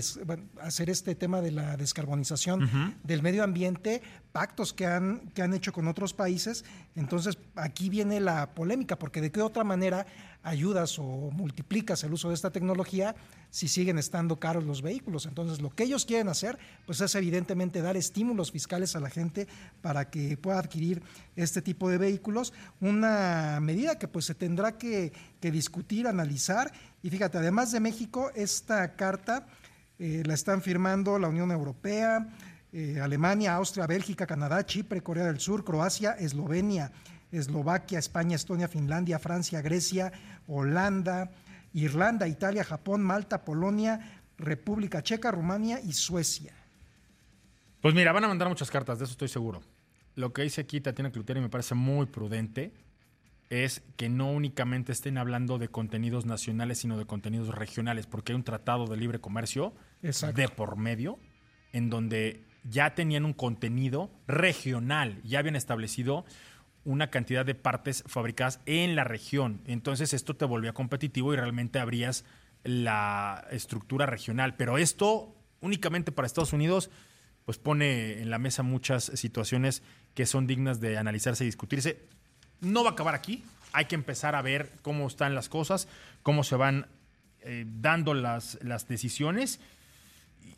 hacer 0.60 0.88
este 0.88 1.14
tema 1.14 1.40
de 1.40 1.50
la 1.50 1.76
descarbonización 1.76 2.96
del 3.02 3.22
medio 3.22 3.44
ambiente, 3.44 4.00
pactos 4.32 4.72
que 4.72 4.86
han, 4.86 5.30
que 5.34 5.42
han 5.42 5.52
hecho 5.52 5.72
con 5.72 5.86
otros 5.88 6.14
países. 6.14 6.64
Entonces 6.96 7.38
aquí 7.56 7.90
viene 7.90 8.20
la 8.20 8.54
polémica, 8.54 8.98
porque 8.98 9.20
de 9.20 9.30
qué 9.30 9.42
otra 9.42 9.64
manera 9.64 10.06
ayudas 10.42 10.98
o 10.98 11.30
multiplicas 11.32 12.02
el 12.04 12.12
uso 12.12 12.28
de 12.28 12.34
esta 12.34 12.50
tecnología 12.50 13.14
si 13.50 13.68
siguen 13.68 13.98
estando 13.98 14.38
caros 14.38 14.64
los 14.64 14.80
vehículos. 14.80 15.26
Entonces, 15.26 15.60
lo 15.60 15.70
que 15.70 15.84
ellos 15.84 16.06
quieren 16.06 16.28
hacer, 16.28 16.58
pues 16.86 17.00
es 17.00 17.14
evidentemente 17.14 17.82
dar 17.82 17.96
estímulos 17.96 18.52
fiscales 18.52 18.94
a 18.96 19.00
la 19.00 19.10
gente 19.10 19.48
para 19.82 20.08
que 20.10 20.36
pueda 20.36 20.58
adquirir 20.58 21.02
este 21.36 21.60
tipo 21.60 21.90
de 21.90 21.98
vehículos. 21.98 22.52
Una 22.80 23.58
medida 23.60 23.98
que 23.98 24.08
pues 24.08 24.24
se 24.24 24.34
tendrá 24.34 24.78
que, 24.78 25.12
discutir, 25.40 26.06
analizar. 26.06 26.72
Y 27.02 27.10
fíjate, 27.10 27.38
además 27.38 27.72
de 27.72 27.80
México, 27.80 28.30
esta 28.34 28.94
carta 28.94 29.46
eh, 29.98 30.22
la 30.24 30.34
están 30.34 30.62
firmando 30.62 31.18
la 31.18 31.28
Unión 31.28 31.50
Europea, 31.50 32.28
eh, 32.72 33.00
Alemania, 33.02 33.56
Austria, 33.56 33.86
Bélgica, 33.86 34.26
Canadá, 34.26 34.64
Chipre, 34.64 35.02
Corea 35.02 35.24
del 35.24 35.40
Sur, 35.40 35.64
Croacia, 35.64 36.12
Eslovenia, 36.12 36.92
Eslovaquia, 37.32 37.98
España, 37.98 38.36
Estonia, 38.36 38.68
Finlandia, 38.68 39.18
Francia, 39.18 39.62
Grecia, 39.62 40.12
Holanda, 40.46 41.30
Irlanda, 41.72 42.26
Italia, 42.26 42.64
Japón, 42.64 43.02
Malta, 43.02 43.44
Polonia, 43.44 44.22
República 44.38 45.02
Checa, 45.02 45.30
Rumania 45.30 45.80
y 45.80 45.92
Suecia. 45.92 46.52
Pues 47.80 47.94
mira, 47.94 48.12
van 48.12 48.24
a 48.24 48.28
mandar 48.28 48.48
muchas 48.48 48.70
cartas, 48.70 48.98
de 48.98 49.04
eso 49.04 49.12
estoy 49.12 49.28
seguro. 49.28 49.62
Lo 50.16 50.32
que 50.32 50.42
dice 50.42 50.62
aquí 50.62 50.80
Tatiana 50.80 51.10
Cluteri 51.10 51.40
me 51.40 51.48
parece 51.48 51.74
muy 51.74 52.06
prudente 52.06 52.72
es 53.48 53.82
que 53.96 54.08
no 54.08 54.30
únicamente 54.30 54.92
estén 54.92 55.18
hablando 55.18 55.58
de 55.58 55.68
contenidos 55.68 56.24
nacionales, 56.24 56.78
sino 56.78 56.98
de 56.98 57.04
contenidos 57.04 57.54
regionales, 57.54 58.06
porque 58.06 58.32
hay 58.32 58.36
un 58.36 58.44
tratado 58.44 58.86
de 58.86 58.96
libre 58.96 59.18
comercio 59.18 59.74
de 60.02 60.48
por 60.48 60.76
medio 60.76 61.18
en 61.72 61.90
donde 61.90 62.44
ya 62.64 62.94
tenían 62.94 63.24
un 63.24 63.32
contenido 63.32 64.10
regional, 64.26 65.20
ya 65.24 65.38
habían 65.38 65.56
establecido 65.56 66.24
una 66.84 67.10
cantidad 67.10 67.44
de 67.44 67.54
partes 67.54 68.04
fabricadas 68.06 68.60
en 68.66 68.96
la 68.96 69.04
región. 69.04 69.60
Entonces 69.66 70.12
esto 70.14 70.36
te 70.36 70.44
volvía 70.44 70.72
competitivo 70.72 71.32
y 71.32 71.36
realmente 71.36 71.78
abrías 71.78 72.24
la 72.64 73.46
estructura 73.50 74.06
regional. 74.06 74.56
Pero 74.56 74.78
esto 74.78 75.34
únicamente 75.60 76.12
para 76.12 76.26
Estados 76.26 76.52
Unidos, 76.52 76.90
pues 77.44 77.58
pone 77.58 78.20
en 78.20 78.30
la 78.30 78.38
mesa 78.38 78.62
muchas 78.62 79.04
situaciones 79.04 79.82
que 80.14 80.26
son 80.26 80.46
dignas 80.46 80.80
de 80.80 80.98
analizarse 80.98 81.44
y 81.44 81.46
discutirse. 81.46 82.06
No 82.60 82.82
va 82.82 82.90
a 82.90 82.92
acabar 82.92 83.14
aquí. 83.14 83.44
Hay 83.72 83.84
que 83.84 83.94
empezar 83.94 84.34
a 84.34 84.42
ver 84.42 84.72
cómo 84.82 85.06
están 85.06 85.34
las 85.34 85.48
cosas, 85.48 85.88
cómo 86.22 86.44
se 86.44 86.56
van 86.56 86.86
eh, 87.40 87.64
dando 87.66 88.14
las, 88.14 88.58
las 88.62 88.88
decisiones 88.88 89.60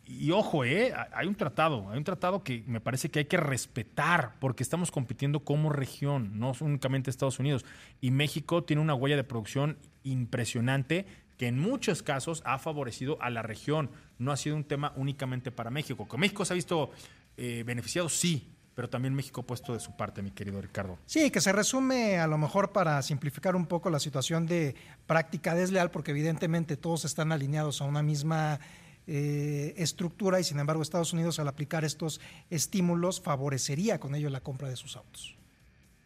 y, 0.04 0.30
ojo, 0.30 0.64
¿eh? 0.64 0.92
hay 1.14 1.26
un 1.26 1.34
tratado, 1.34 1.88
hay 1.90 1.98
un 1.98 2.04
tratado 2.04 2.42
que 2.42 2.64
me 2.66 2.80
parece 2.80 3.10
que 3.10 3.20
hay 3.20 3.24
que 3.24 3.36
respetar 3.36 4.34
porque 4.40 4.62
estamos 4.62 4.90
compitiendo 4.90 5.40
como 5.40 5.70
región, 5.70 6.38
no 6.38 6.52
únicamente 6.60 7.10
Estados 7.10 7.38
Unidos. 7.38 7.64
Y 8.00 8.10
México 8.10 8.64
tiene 8.64 8.82
una 8.82 8.94
huella 8.94 9.16
de 9.16 9.24
producción 9.24 9.78
impresionante 10.02 11.06
que 11.38 11.46
en 11.46 11.58
muchos 11.58 12.02
casos 12.02 12.42
ha 12.44 12.58
favorecido 12.58 13.20
a 13.22 13.30
la 13.30 13.42
región. 13.42 13.90
No 14.18 14.32
ha 14.32 14.36
sido 14.36 14.56
un 14.56 14.64
tema 14.64 14.92
únicamente 14.96 15.50
para 15.50 15.70
México. 15.70 16.06
Que 16.08 16.18
México 16.18 16.44
se 16.44 16.52
ha 16.52 16.56
visto 16.56 16.90
eh, 17.36 17.62
beneficiado, 17.64 18.08
sí, 18.08 18.52
pero 18.74 18.88
también 18.88 19.14
México 19.14 19.42
ha 19.42 19.46
puesto 19.46 19.72
de 19.72 19.80
su 19.80 19.96
parte, 19.96 20.22
mi 20.22 20.30
querido 20.30 20.60
Ricardo. 20.60 20.98
Sí, 21.06 21.30
que 21.30 21.40
se 21.40 21.52
resume 21.52 22.18
a 22.18 22.26
lo 22.26 22.38
mejor 22.38 22.72
para 22.72 23.00
simplificar 23.02 23.56
un 23.56 23.66
poco 23.66 23.90
la 23.90 23.98
situación 23.98 24.46
de 24.46 24.74
práctica 25.06 25.54
desleal, 25.54 25.90
porque 25.90 26.10
evidentemente 26.10 26.76
todos 26.76 27.04
están 27.04 27.32
alineados 27.32 27.80
a 27.80 27.84
una 27.84 28.02
misma 28.02 28.60
eh, 29.06 29.74
estructura 29.76 30.40
y 30.40 30.44
sin 30.44 30.58
embargo 30.58 30.82
Estados 30.82 31.12
Unidos 31.12 31.38
al 31.38 31.48
aplicar 31.48 31.84
estos 31.84 32.20
estímulos 32.50 33.20
favorecería 33.20 33.98
con 33.98 34.14
ello 34.14 34.30
la 34.30 34.40
compra 34.40 34.68
de 34.68 34.76
sus 34.76 34.96
autos. 34.96 35.36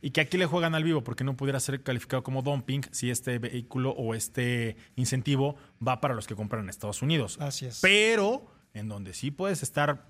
Y 0.02 0.10
que 0.10 0.20
aquí 0.20 0.38
le 0.38 0.46
juegan 0.46 0.74
al 0.74 0.84
vivo 0.84 1.02
porque 1.02 1.24
no 1.24 1.36
pudiera 1.36 1.58
ser 1.58 1.82
calificado 1.82 2.22
como 2.22 2.42
dumping 2.42 2.82
si 2.92 3.10
este 3.10 3.38
vehículo 3.38 3.90
o 3.90 4.14
este 4.14 4.76
incentivo 4.94 5.56
va 5.86 6.00
para 6.00 6.14
los 6.14 6.26
que 6.26 6.36
compran 6.36 6.64
en 6.64 6.68
Estados 6.70 7.02
Unidos. 7.02 7.38
Así 7.40 7.66
es. 7.66 7.80
Pero 7.80 8.46
en 8.72 8.88
donde 8.88 9.14
sí 9.14 9.30
puedes 9.30 9.62
estar 9.62 10.06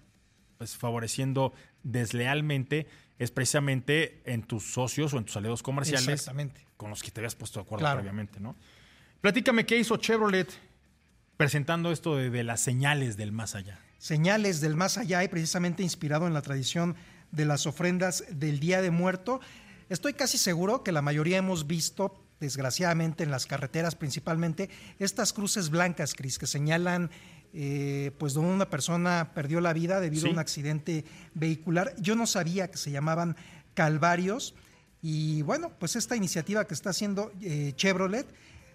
pues, 0.59 0.77
favoreciendo 0.77 1.53
deslealmente 1.83 2.87
es 3.19 3.31
precisamente 3.31 4.21
en 4.27 4.43
tus 4.43 4.73
socios 4.73 5.15
o 5.15 5.19
en 5.19 5.25
tus 5.25 5.37
aliados 5.37 5.63
comerciales 5.63 6.29
con 6.77 6.91
los 6.91 7.03
que 7.03 7.11
te 7.11 7.21
habías 7.21 7.35
puesto 7.35 7.61
de 7.61 7.65
acuerdo 7.65 7.91
previamente, 7.95 8.41
¿no? 8.41 8.57
Platícame 9.21 9.65
qué 9.65 9.79
hizo 9.79 9.97
Chevrolet 9.97 10.49
presentando 11.37 11.93
esto 11.93 12.17
de, 12.17 12.45
las 12.45 12.61
señales 12.61 13.17
del 13.17 13.33
más 13.33 13.55
allá. 13.55 13.79
Señales 13.99 14.61
del 14.61 14.77
más 14.77 14.99
allá 14.99 15.23
y 15.25 15.29
precisamente 15.29 15.83
inspirado 15.83 16.27
en 16.27 16.35
la 16.35 16.43
tradición 16.43 16.97
de 17.33 17.45
las 17.45 17.67
ofrendas 17.67 18.25
del 18.31 18.61
Día 18.61 18.81
de 18.83 18.91
Muerto. 18.91 19.41
Estoy 19.89 20.15
casi 20.15 20.39
seguro 20.39 20.83
que 20.83 20.93
la 20.93 21.03
mayoría 21.03 21.39
hemos 21.39 21.67
visto, 21.67 22.23
desgraciadamente 22.41 23.25
en 23.25 23.31
las 23.31 23.47
carreteras 23.47 23.95
principalmente, 23.95 24.71
estas 24.99 25.33
cruces 25.33 25.71
blancas, 25.71 26.15
Cris, 26.15 26.39
que 26.39 26.47
señalan 26.47 27.11
eh, 27.53 28.13
pues 28.19 28.35
donde 28.35 28.53
una 28.53 28.69
persona 28.69 29.33
perdió 29.35 29.61
la 29.61 29.73
vida 29.73 30.01
debido 30.01 30.29
a 30.29 30.31
un 30.31 30.39
accidente 30.39 31.05
vehicular. 31.35 31.95
Yo 31.99 32.15
no 32.15 32.27
sabía 32.27 32.71
que 32.71 32.77
se 32.77 32.91
llamaban 32.91 33.37
calvarios 33.75 34.55
y 35.03 35.43
bueno, 35.43 35.73
pues 35.79 35.97
esta 35.97 36.17
iniciativa 36.17 36.67
que 36.67 36.75
está 36.75 36.91
haciendo 36.91 37.33
eh, 37.41 37.73
Chevrolet 37.77 38.27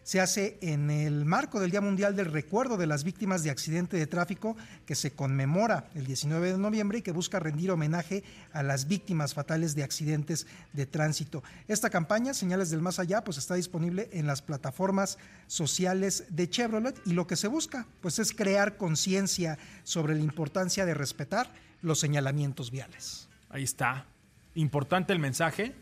se 0.03 0.19
hace 0.19 0.57
en 0.61 0.89
el 0.89 1.25
marco 1.25 1.59
del 1.59 1.71
Día 1.71 1.81
Mundial 1.81 2.15
del 2.15 2.31
Recuerdo 2.31 2.77
de 2.77 2.87
las 2.87 3.03
Víctimas 3.03 3.43
de 3.43 3.51
Accidente 3.51 3.97
de 3.97 4.07
Tráfico 4.07 4.55
que 4.85 4.95
se 4.95 5.11
conmemora 5.11 5.89
el 5.93 6.05
19 6.05 6.53
de 6.53 6.57
noviembre 6.57 6.99
y 6.99 7.01
que 7.01 7.11
busca 7.11 7.39
rendir 7.39 7.71
homenaje 7.71 8.23
a 8.51 8.63
las 8.63 8.87
víctimas 8.87 9.33
fatales 9.33 9.75
de 9.75 9.83
accidentes 9.83 10.47
de 10.73 10.85
tránsito. 10.85 11.43
Esta 11.67 11.89
campaña, 11.89 12.33
Señales 12.33 12.69
del 12.69 12.81
Más 12.81 12.99
Allá, 12.99 13.23
pues 13.23 13.37
está 13.37 13.55
disponible 13.55 14.09
en 14.11 14.27
las 14.27 14.41
plataformas 14.41 15.17
sociales 15.47 16.25
de 16.29 16.49
Chevrolet 16.49 16.99
y 17.05 17.13
lo 17.13 17.27
que 17.27 17.35
se 17.35 17.47
busca 17.47 17.85
pues 18.01 18.19
es 18.19 18.31
crear 18.31 18.77
conciencia 18.77 19.57
sobre 19.83 20.15
la 20.15 20.21
importancia 20.21 20.85
de 20.85 20.93
respetar 20.93 21.51
los 21.81 21.99
señalamientos 21.99 22.71
viales. 22.71 23.29
Ahí 23.49 23.63
está. 23.63 24.05
Importante 24.55 25.13
el 25.13 25.19
mensaje 25.19 25.75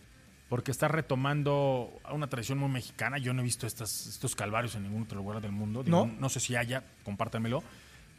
porque 0.50 0.72
está 0.72 0.88
retomando 0.88 2.02
una 2.12 2.28
tradición 2.28 2.58
muy 2.58 2.70
mexicana. 2.70 3.20
Yo 3.20 3.34
no 3.34 3.42
he 3.42 3.44
visto 3.44 3.68
estos 3.68 4.36
calvarios 4.36 4.76
en 4.76 4.84
ningún 4.84 5.04
otro 5.04 5.18
lugar 5.20 5.42
del 5.42 5.52
mundo. 5.52 5.84
¿No? 5.86 6.08
no 6.08 6.30
sé 6.30 6.40
si 6.40 6.56
haya, 6.56 6.84
compártanmelo. 7.04 7.64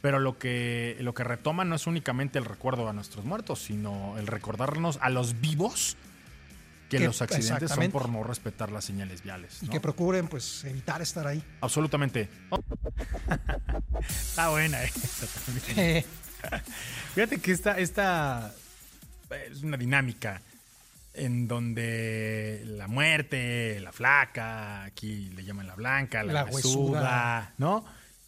Pero 0.01 0.17
lo 0.17 0.39
que, 0.39 0.97
lo 1.01 1.13
que 1.13 1.23
retoma 1.23 1.63
no 1.65 1.75
es 1.75 1.85
únicamente 1.85 2.39
el 2.39 2.45
recuerdo 2.45 2.87
a 2.87 2.93
nuestros 2.93 3.23
muertos, 3.25 3.61
sino 3.61 4.17
el 4.17 4.25
recordarnos 4.25 4.97
a 5.01 5.09
los 5.09 5.41
vivos 5.41 5.95
que, 6.89 6.99
los 6.99 7.21
accidentes 7.21 7.71
son 7.71 7.91
por 7.91 8.09
no 8.09 8.23
respetar 8.23 8.71
las 8.71 8.85
señales 8.85 9.21
viales. 9.21 9.61
Y 9.61 9.67
que 9.67 9.79
procuren 9.79 10.27
pues 10.27 10.63
evitar 10.63 11.01
estar 11.01 11.27
ahí. 11.27 11.43
Absolutamente. 11.59 12.29
está 14.09 14.49
buena 14.49 14.81
esta 14.83 15.27
también. 15.45 16.05
Fíjate 17.13 17.39
que 17.39 17.51
esta, 17.51 17.77
esta 17.77 18.53
es 19.51 19.61
una 19.61 19.77
dinámica 19.77 20.41
en 21.13 21.47
donde 21.47 22.61
la 22.65 22.87
muerte, 22.87 23.79
la 23.81 23.91
flaca, 23.91 24.83
aquí 24.83 25.29
le 25.35 25.43
llaman 25.43 25.67
la 25.67 25.75
blanca, 25.75 26.23
la, 26.23 26.45
huesuda, 26.45 27.53
¿no? 27.57 27.83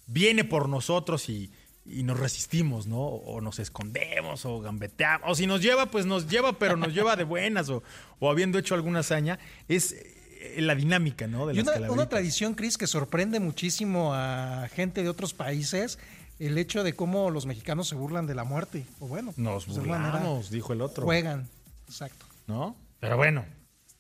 Viene 0.08 0.44
por 0.44 0.68
nosotros 0.68 1.30
y, 1.30 1.52
nos 1.86 2.20
resistimos, 2.20 2.88
¿no? 2.88 3.02
O 3.02 3.42
nos 3.42 3.60
escondemos 3.60 4.46
o 4.46 4.60
gambeteamos. 4.60 5.30
O 5.30 5.36
si 5.36 5.48
nos 5.48 5.62
lleva, 5.62 5.92
pues 5.92 6.06
nos 6.06 6.28
lleva, 6.28 6.58
pero 6.58 6.78
nos 6.78 6.94
lleva 6.94 7.16
de 7.16 7.24
buenas 7.24 7.70
o, 7.70 7.84
habiendo 8.22 8.58
hecho 8.58 8.76
alguna 8.76 9.00
hazaña. 9.00 9.40
Es 9.68 9.94
eh, 9.94 10.62
la 10.62 10.76
dinámica, 10.76 11.28
¿no? 11.28 11.48
De 11.48 11.62
una, 11.62 11.92
una 11.92 12.10
tradición, 12.10 12.54
Cris, 12.54 12.78
que 12.78 12.88
sorprende 12.88 13.40
muchísimo 13.40 14.14
a 14.14 14.70
gente 14.74 15.04
de 15.04 15.10
otros 15.10 15.34
países 15.34 16.00
el 16.40 16.58
hecho 16.58 16.84
de 16.84 16.94
cómo 16.94 17.30
los 17.30 17.46
mexicanos 17.46 17.88
se 17.88 17.96
burlan 17.96 18.28
de 18.28 18.36
la 18.36 18.44
muerte. 18.44 18.86
O 19.00 19.08
bueno, 19.08 19.34
nos 19.38 19.66
pues, 19.66 19.78
burlamos, 19.78 20.50
dijo 20.50 20.74
el 20.74 20.82
otro. 20.82 21.06
Juegan, 21.06 21.48
exacto. 21.88 22.26
¿No? 22.48 22.76
Pero 23.00 23.18
bueno, 23.18 23.46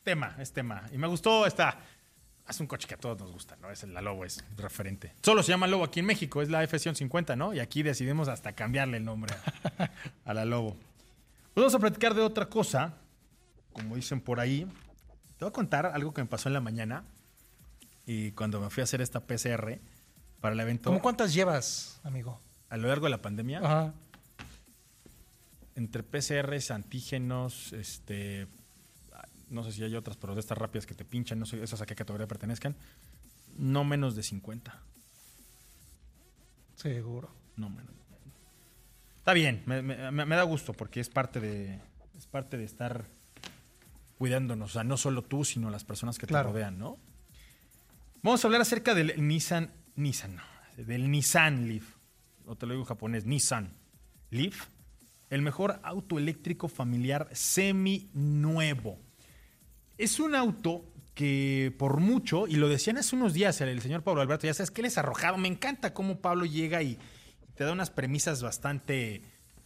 tema, 0.03 0.35
es 0.39 0.51
tema. 0.51 0.83
Y 0.91 0.97
me 0.97 1.07
gustó 1.07 1.45
esta. 1.45 1.79
Es 2.47 2.59
un 2.59 2.67
coche 2.67 2.87
que 2.87 2.95
a 2.95 2.97
todos 2.97 3.19
nos 3.19 3.31
gusta, 3.31 3.55
¿no? 3.61 3.71
Es 3.71 3.83
la 3.83 4.01
Lobo, 4.01 4.25
es 4.25 4.43
referente. 4.57 5.15
Solo 5.21 5.43
se 5.43 5.51
llama 5.51 5.65
Lobo 5.65 5.85
aquí 5.85 6.01
en 6.01 6.05
México, 6.05 6.41
es 6.41 6.49
la 6.49 6.61
F-150, 6.63 7.37
¿no? 7.37 7.53
Y 7.53 7.59
aquí 7.59 7.83
decidimos 7.83 8.27
hasta 8.27 8.51
cambiarle 8.53 8.97
el 8.97 9.05
nombre 9.05 9.33
a, 10.25 10.33
la 10.33 10.43
Lobo. 10.43 10.71
Pues 11.53 11.63
vamos 11.63 11.75
a 11.75 11.79
platicar 11.79 12.13
de 12.13 12.21
otra 12.21 12.47
cosa, 12.47 12.95
como 13.71 13.95
dicen 13.95 14.19
por 14.19 14.41
ahí. 14.41 14.67
Te 15.37 15.45
voy 15.45 15.49
a 15.49 15.53
contar 15.53 15.85
algo 15.85 16.13
que 16.13 16.21
me 16.21 16.27
pasó 16.27 16.49
en 16.49 16.53
la 16.53 16.61
mañana 16.61 17.05
y 18.05 18.31
cuando 18.31 18.59
me 18.59 18.69
fui 18.69 18.81
a 18.81 18.83
hacer 18.83 19.01
esta 19.01 19.21
PCR 19.21 19.79
para 20.41 20.53
el 20.53 20.59
evento. 20.59 20.89
¿Cómo 20.89 21.01
cuántas 21.01 21.33
llevas, 21.33 22.01
amigo? 22.03 22.41
A 22.69 22.75
lo 22.75 22.89
largo 22.89 23.05
de 23.05 23.11
la 23.11 23.21
pandemia. 23.21 23.59
Ajá 23.59 23.93
entre 25.75 26.03
PCRs, 26.03 26.71
antígenos, 26.71 27.73
este, 27.73 28.47
no 29.49 29.63
sé 29.63 29.71
si 29.71 29.83
hay 29.83 29.95
otras, 29.95 30.17
pero 30.17 30.33
de 30.33 30.39
estas 30.39 30.57
rápidas 30.57 30.85
que 30.85 30.95
te 30.95 31.05
pinchan, 31.05 31.39
no 31.39 31.45
sé 31.45 31.63
esas 31.63 31.81
a 31.81 31.85
qué 31.85 31.95
categoría 31.95 32.27
pertenezcan, 32.27 32.75
no 33.57 33.83
menos 33.83 34.15
de 34.15 34.23
50. 34.23 34.79
Seguro. 36.75 37.29
No 37.55 37.69
menos. 37.69 37.93
Está 39.17 39.33
bien, 39.33 39.63
me, 39.65 40.35
da 40.35 40.43
gusto 40.43 40.73
porque 40.73 40.99
es 40.99 41.07
parte 41.07 41.39
de 41.39 41.79
es 42.17 42.27
parte 42.27 42.57
de 42.57 42.65
estar 42.65 43.05
cuidándonos, 44.17 44.71
o 44.71 44.73
sea, 44.73 44.83
no 44.83 44.97
solo 44.97 45.21
tú, 45.21 45.45
sino 45.45 45.69
las 45.69 45.85
personas 45.85 46.17
que 46.17 46.27
te 46.27 46.43
rodean, 46.43 46.77
¿no? 46.77 46.97
Vamos 48.21 48.43
a 48.43 48.47
hablar 48.47 48.61
acerca 48.61 48.93
del 48.93 49.25
Nissan, 49.25 49.71
Nissan, 49.95 50.39
del 50.75 51.09
Nissan 51.09 51.69
Leaf, 51.69 51.95
o 52.45 52.57
te 52.57 52.65
lo 52.65 52.73
digo 52.73 52.83
en 52.83 52.87
japonés, 52.87 53.25
Nissan 53.25 53.71
Leaf 54.29 54.67
el 55.33 55.41
mejor 55.41 55.79
auto 55.83 56.19
eléctrico 56.19 56.67
familiar 56.67 57.27
semi 57.31 58.07
nuevo. 58.13 58.99
Es 59.97 60.19
un 60.19 60.35
auto 60.35 60.85
que 61.15 61.73
por 61.79 61.99
mucho, 61.99 62.47
y 62.47 62.55
lo 62.55 62.69
decían 62.69 62.97
hace 62.97 63.15
unos 63.15 63.33
días 63.33 63.59
el 63.61 63.81
señor 63.81 64.03
Pablo 64.03 64.21
Alberto, 64.21 64.45
ya 64.45 64.53
sabes 64.53 64.69
que 64.69 64.81
él 64.81 64.87
es 64.87 64.97
arrojado. 64.99 65.37
Me 65.37 65.47
encanta 65.47 65.93
cómo 65.93 66.19
Pablo 66.19 66.45
llega 66.45 66.83
y 66.83 66.99
te 67.55 67.63
da 67.63 67.71
unas 67.71 67.89
premisas 67.89 68.43
bastante 68.43 69.23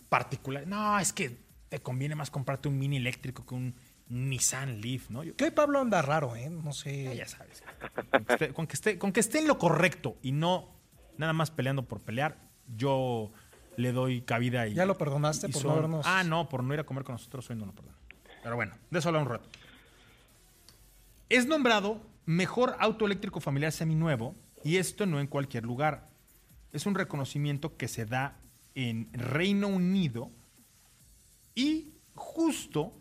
particulares. 0.08 0.70
No, 0.70 0.98
es 1.00 1.12
que 1.12 1.38
te 1.68 1.80
conviene 1.80 2.16
más 2.16 2.32
comprarte 2.32 2.70
un 2.70 2.80
mini 2.80 2.96
eléctrico 2.96 3.46
que 3.46 3.56
un 3.56 3.76
Nissan 4.08 4.80
Leaf, 4.80 5.10
¿no? 5.10 5.22
que 5.36 5.52
Pablo 5.52 5.80
anda 5.80 6.02
raro, 6.02 6.34
¿eh? 6.38 6.50
No 6.50 6.72
sé. 6.72 7.14
Ya, 7.14 7.28
sabes. 7.28 7.62
Con 8.54 8.68
que, 8.68 8.74
esté, 8.74 8.98
con 8.98 9.12
que 9.12 9.20
esté 9.20 9.40
en 9.40 9.48
lo 9.48 9.58
correcto 9.58 10.18
y 10.22 10.32
no 10.32 10.74
nada 11.18 11.34
más 11.34 11.52
peleando 11.52 11.90
por 11.90 12.00
pelear, 12.00 12.40
yo 12.74 13.34
le 13.78 13.92
doy 13.94 14.22
cabida 14.22 14.68
y. 14.68 14.74
¿Ya 14.74 14.86
lo 14.86 14.98
perdonaste 14.98 15.48
por 15.48 15.64
no 15.64 15.76
vernos? 15.76 16.06
Ah, 16.06 16.24
no, 16.24 16.50
por 16.50 16.64
no 16.64 16.74
ir 16.74 16.82
a 16.82 16.84
comer 16.84 17.04
con 17.04 17.14
nosotros 17.14 17.50
hoy 17.50 17.56
no 17.56 17.66
lo 17.66 17.74
perdono. 17.74 17.96
Pero 18.44 18.56
bueno, 18.56 18.76
de 18.90 19.00
eso 19.00 19.10
habla 19.10 19.22
un 19.22 19.30
rato. 19.30 19.50
Es 21.30 21.46
nombrado 21.46 22.02
mejor 22.26 22.76
auto 22.80 23.06
eléctrico 23.06 23.40
familiar 23.40 23.72
seminuevo 23.72 24.36
y 24.64 24.78
esto 24.78 25.06
no 25.06 25.20
en 25.20 25.28
cualquier 25.28 25.64
lugar. 25.64 26.10
Es 26.74 26.86
un 26.86 26.96
reconocimiento 26.96 27.78
que 27.78 27.88
se 27.88 28.06
da 28.06 28.38
en 28.76 29.10
Reino 29.14 29.68
Unido 29.68 30.32
y 31.56 31.94
justo 32.16 32.94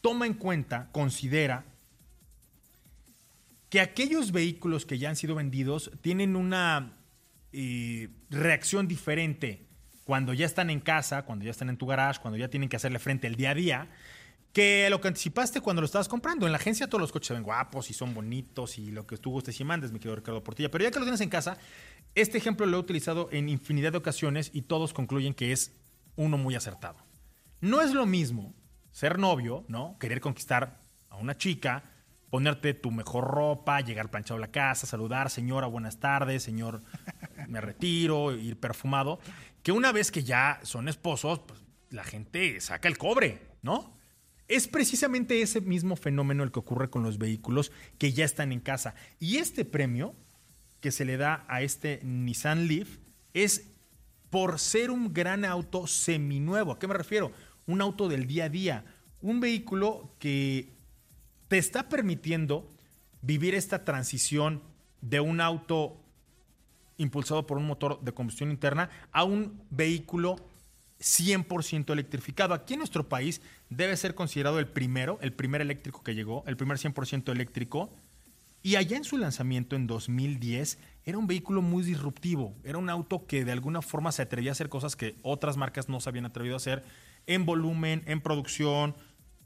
toma 0.00 0.26
en 0.26 0.34
cuenta, 0.34 0.88
considera 0.92 1.64
que 3.68 3.80
aquellos 3.80 4.32
vehículos 4.32 4.86
que 4.86 4.98
ya 4.98 5.08
han 5.08 5.16
sido 5.16 5.34
vendidos 5.34 5.90
tienen 6.00 6.36
una 6.36 6.96
eh, 7.52 8.08
reacción 8.30 8.86
diferente 8.86 9.66
cuando 10.04 10.34
ya 10.34 10.46
están 10.46 10.70
en 10.70 10.80
casa, 10.80 11.24
cuando 11.24 11.44
ya 11.44 11.50
están 11.50 11.70
en 11.70 11.76
tu 11.76 11.86
garage, 11.86 12.20
cuando 12.20 12.38
ya 12.38 12.48
tienen 12.48 12.68
que 12.68 12.76
hacerle 12.76 12.98
frente 12.98 13.26
el 13.26 13.36
día 13.36 13.50
a 13.50 13.54
día, 13.54 13.88
que 14.52 14.88
lo 14.88 15.00
que 15.00 15.08
anticipaste 15.08 15.60
cuando 15.60 15.82
lo 15.82 15.86
estabas 15.86 16.08
comprando. 16.08 16.46
En 16.46 16.52
la 16.52 16.58
agencia 16.58 16.86
todos 16.86 17.00
los 17.00 17.10
coches 17.10 17.28
se 17.28 17.34
ven 17.34 17.42
guapos 17.42 17.90
y 17.90 17.94
son 17.94 18.14
bonitos 18.14 18.78
y 18.78 18.92
lo 18.92 19.06
que 19.06 19.16
tú 19.16 19.30
gustes 19.30 19.58
y 19.58 19.64
mandes, 19.64 19.90
mi 19.90 19.98
querido 19.98 20.16
Ricardo 20.16 20.44
Portilla. 20.44 20.70
Pero 20.70 20.84
ya 20.84 20.90
que 20.90 20.98
lo 21.00 21.04
tienes 21.04 21.20
en 21.22 21.28
casa, 21.28 21.58
este 22.14 22.38
ejemplo 22.38 22.64
lo 22.64 22.76
he 22.76 22.80
utilizado 22.80 23.28
en 23.32 23.48
infinidad 23.48 23.92
de 23.92 23.98
ocasiones 23.98 24.50
y 24.52 24.62
todos 24.62 24.92
concluyen 24.92 25.34
que 25.34 25.52
es 25.52 25.72
uno 26.14 26.38
muy 26.38 26.54
acertado. 26.54 26.98
No 27.60 27.82
es 27.82 27.92
lo 27.92 28.06
mismo 28.06 28.54
ser 28.92 29.18
novio, 29.18 29.64
¿no? 29.66 29.96
Querer 29.98 30.20
conquistar 30.20 30.80
a 31.08 31.16
una 31.16 31.36
chica, 31.36 31.82
ponerte 32.30 32.74
tu 32.74 32.90
mejor 32.90 33.24
ropa, 33.24 33.80
llegar 33.80 34.10
planchado 34.10 34.38
a 34.38 34.40
la 34.40 34.50
casa, 34.50 34.86
saludar, 34.86 35.30
señora, 35.30 35.66
buenas 35.66 36.00
tardes, 36.00 36.42
señor, 36.42 36.82
me 37.48 37.60
retiro, 37.60 38.36
ir 38.36 38.58
perfumado, 38.58 39.20
que 39.62 39.72
una 39.72 39.92
vez 39.92 40.10
que 40.10 40.24
ya 40.24 40.60
son 40.62 40.88
esposos, 40.88 41.40
pues 41.40 41.60
la 41.90 42.04
gente 42.04 42.60
saca 42.60 42.88
el 42.88 42.98
cobre, 42.98 43.40
¿no? 43.62 43.94
Es 44.46 44.68
precisamente 44.68 45.40
ese 45.40 45.60
mismo 45.60 45.96
fenómeno 45.96 46.42
el 46.42 46.52
que 46.52 46.58
ocurre 46.58 46.90
con 46.90 47.02
los 47.02 47.18
vehículos 47.18 47.72
que 47.98 48.12
ya 48.12 48.24
están 48.24 48.52
en 48.52 48.60
casa. 48.60 48.94
Y 49.18 49.38
este 49.38 49.64
premio 49.64 50.14
que 50.80 50.92
se 50.92 51.06
le 51.06 51.16
da 51.16 51.46
a 51.48 51.62
este 51.62 52.00
Nissan 52.02 52.68
Leaf 52.68 52.98
es 53.32 53.70
por 54.28 54.58
ser 54.58 54.90
un 54.90 55.14
gran 55.14 55.44
auto 55.44 55.86
seminuevo. 55.86 56.72
¿A 56.72 56.78
qué 56.78 56.86
me 56.86 56.94
refiero? 56.94 57.32
Un 57.66 57.80
auto 57.80 58.08
del 58.08 58.26
día 58.26 58.44
a 58.44 58.48
día. 58.50 58.84
Un 59.22 59.40
vehículo 59.40 60.14
que 60.18 60.73
te 61.48 61.58
está 61.58 61.88
permitiendo 61.88 62.70
vivir 63.22 63.54
esta 63.54 63.84
transición 63.84 64.62
de 65.00 65.20
un 65.20 65.40
auto 65.40 65.96
impulsado 66.96 67.46
por 67.46 67.58
un 67.58 67.66
motor 67.66 68.00
de 68.02 68.12
combustión 68.12 68.50
interna 68.50 68.90
a 69.12 69.24
un 69.24 69.60
vehículo 69.70 70.36
100% 71.00 71.92
electrificado. 71.92 72.54
Aquí 72.54 72.74
en 72.74 72.78
nuestro 72.78 73.08
país 73.08 73.40
debe 73.68 73.96
ser 73.96 74.14
considerado 74.14 74.58
el 74.58 74.66
primero, 74.66 75.18
el 75.20 75.32
primer 75.32 75.60
eléctrico 75.60 76.02
que 76.02 76.14
llegó, 76.14 76.44
el 76.46 76.56
primer 76.56 76.78
100% 76.78 77.30
eléctrico. 77.30 77.90
Y 78.62 78.76
allá 78.76 78.96
en 78.96 79.04
su 79.04 79.18
lanzamiento 79.18 79.76
en 79.76 79.86
2010 79.86 80.78
era 81.04 81.18
un 81.18 81.26
vehículo 81.26 81.60
muy 81.60 81.82
disruptivo, 81.82 82.54
era 82.64 82.78
un 82.78 82.88
auto 82.88 83.26
que 83.26 83.44
de 83.44 83.52
alguna 83.52 83.82
forma 83.82 84.10
se 84.10 84.22
atrevía 84.22 84.50
a 84.50 84.52
hacer 84.52 84.70
cosas 84.70 84.96
que 84.96 85.16
otras 85.22 85.58
marcas 85.58 85.90
no 85.90 86.00
se 86.00 86.08
habían 86.08 86.24
atrevido 86.24 86.54
a 86.54 86.56
hacer 86.56 86.82
en 87.26 87.44
volumen, 87.44 88.02
en 88.06 88.22
producción, 88.22 88.94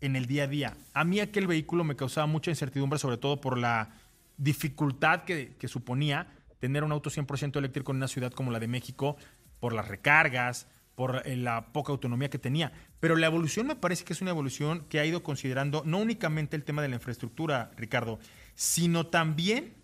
en 0.01 0.17
el 0.17 0.27
día 0.27 0.45
a 0.45 0.47
día. 0.47 0.77
A 0.95 1.05
mí 1.05 1.21
aquel 1.21 1.47
vehículo 1.47 1.85
me 1.85 1.97
causaba 1.97 2.27
mucha 2.27 2.51
incertidumbre, 2.51 2.99
sobre 2.99 3.17
todo 3.17 3.41
por 3.41 3.59
la 3.59 3.91
dificultad 4.37 5.25
que, 5.25 5.57
que 5.59 5.69
suponía 5.69 6.29
tener 6.61 6.85
un 6.85 6.93
auto 6.93 7.11
100% 7.11 7.57
eléctrico 7.57 7.93
en 7.93 7.99
una 7.99 8.09
ciudad 8.09 8.33
como 8.33 8.51
la 8.51 8.61
de 8.61 8.69
México, 8.69 9.17
por 9.61 9.73
las 9.73 9.89
recargas, 9.89 10.67
por 10.99 11.23
eh, 11.27 11.37
la 11.37 11.73
poca 11.73 11.93
autonomía 11.93 12.29
que 12.29 12.41
tenía. 12.41 12.73
Pero 12.99 13.15
la 13.15 13.27
evolución 13.27 13.69
me 13.69 13.77
parece 13.77 14.05
que 14.05 14.13
es 14.13 14.21
una 14.21 14.33
evolución 14.33 14.85
que 14.89 14.99
ha 14.99 15.07
ido 15.07 15.23
considerando 15.23 15.83
no 15.85 15.99
únicamente 15.99 16.57
el 16.57 16.65
tema 16.65 16.83
de 16.83 16.89
la 16.89 16.97
infraestructura, 16.97 17.71
Ricardo, 17.77 18.19
sino 18.57 19.07
también 19.07 19.75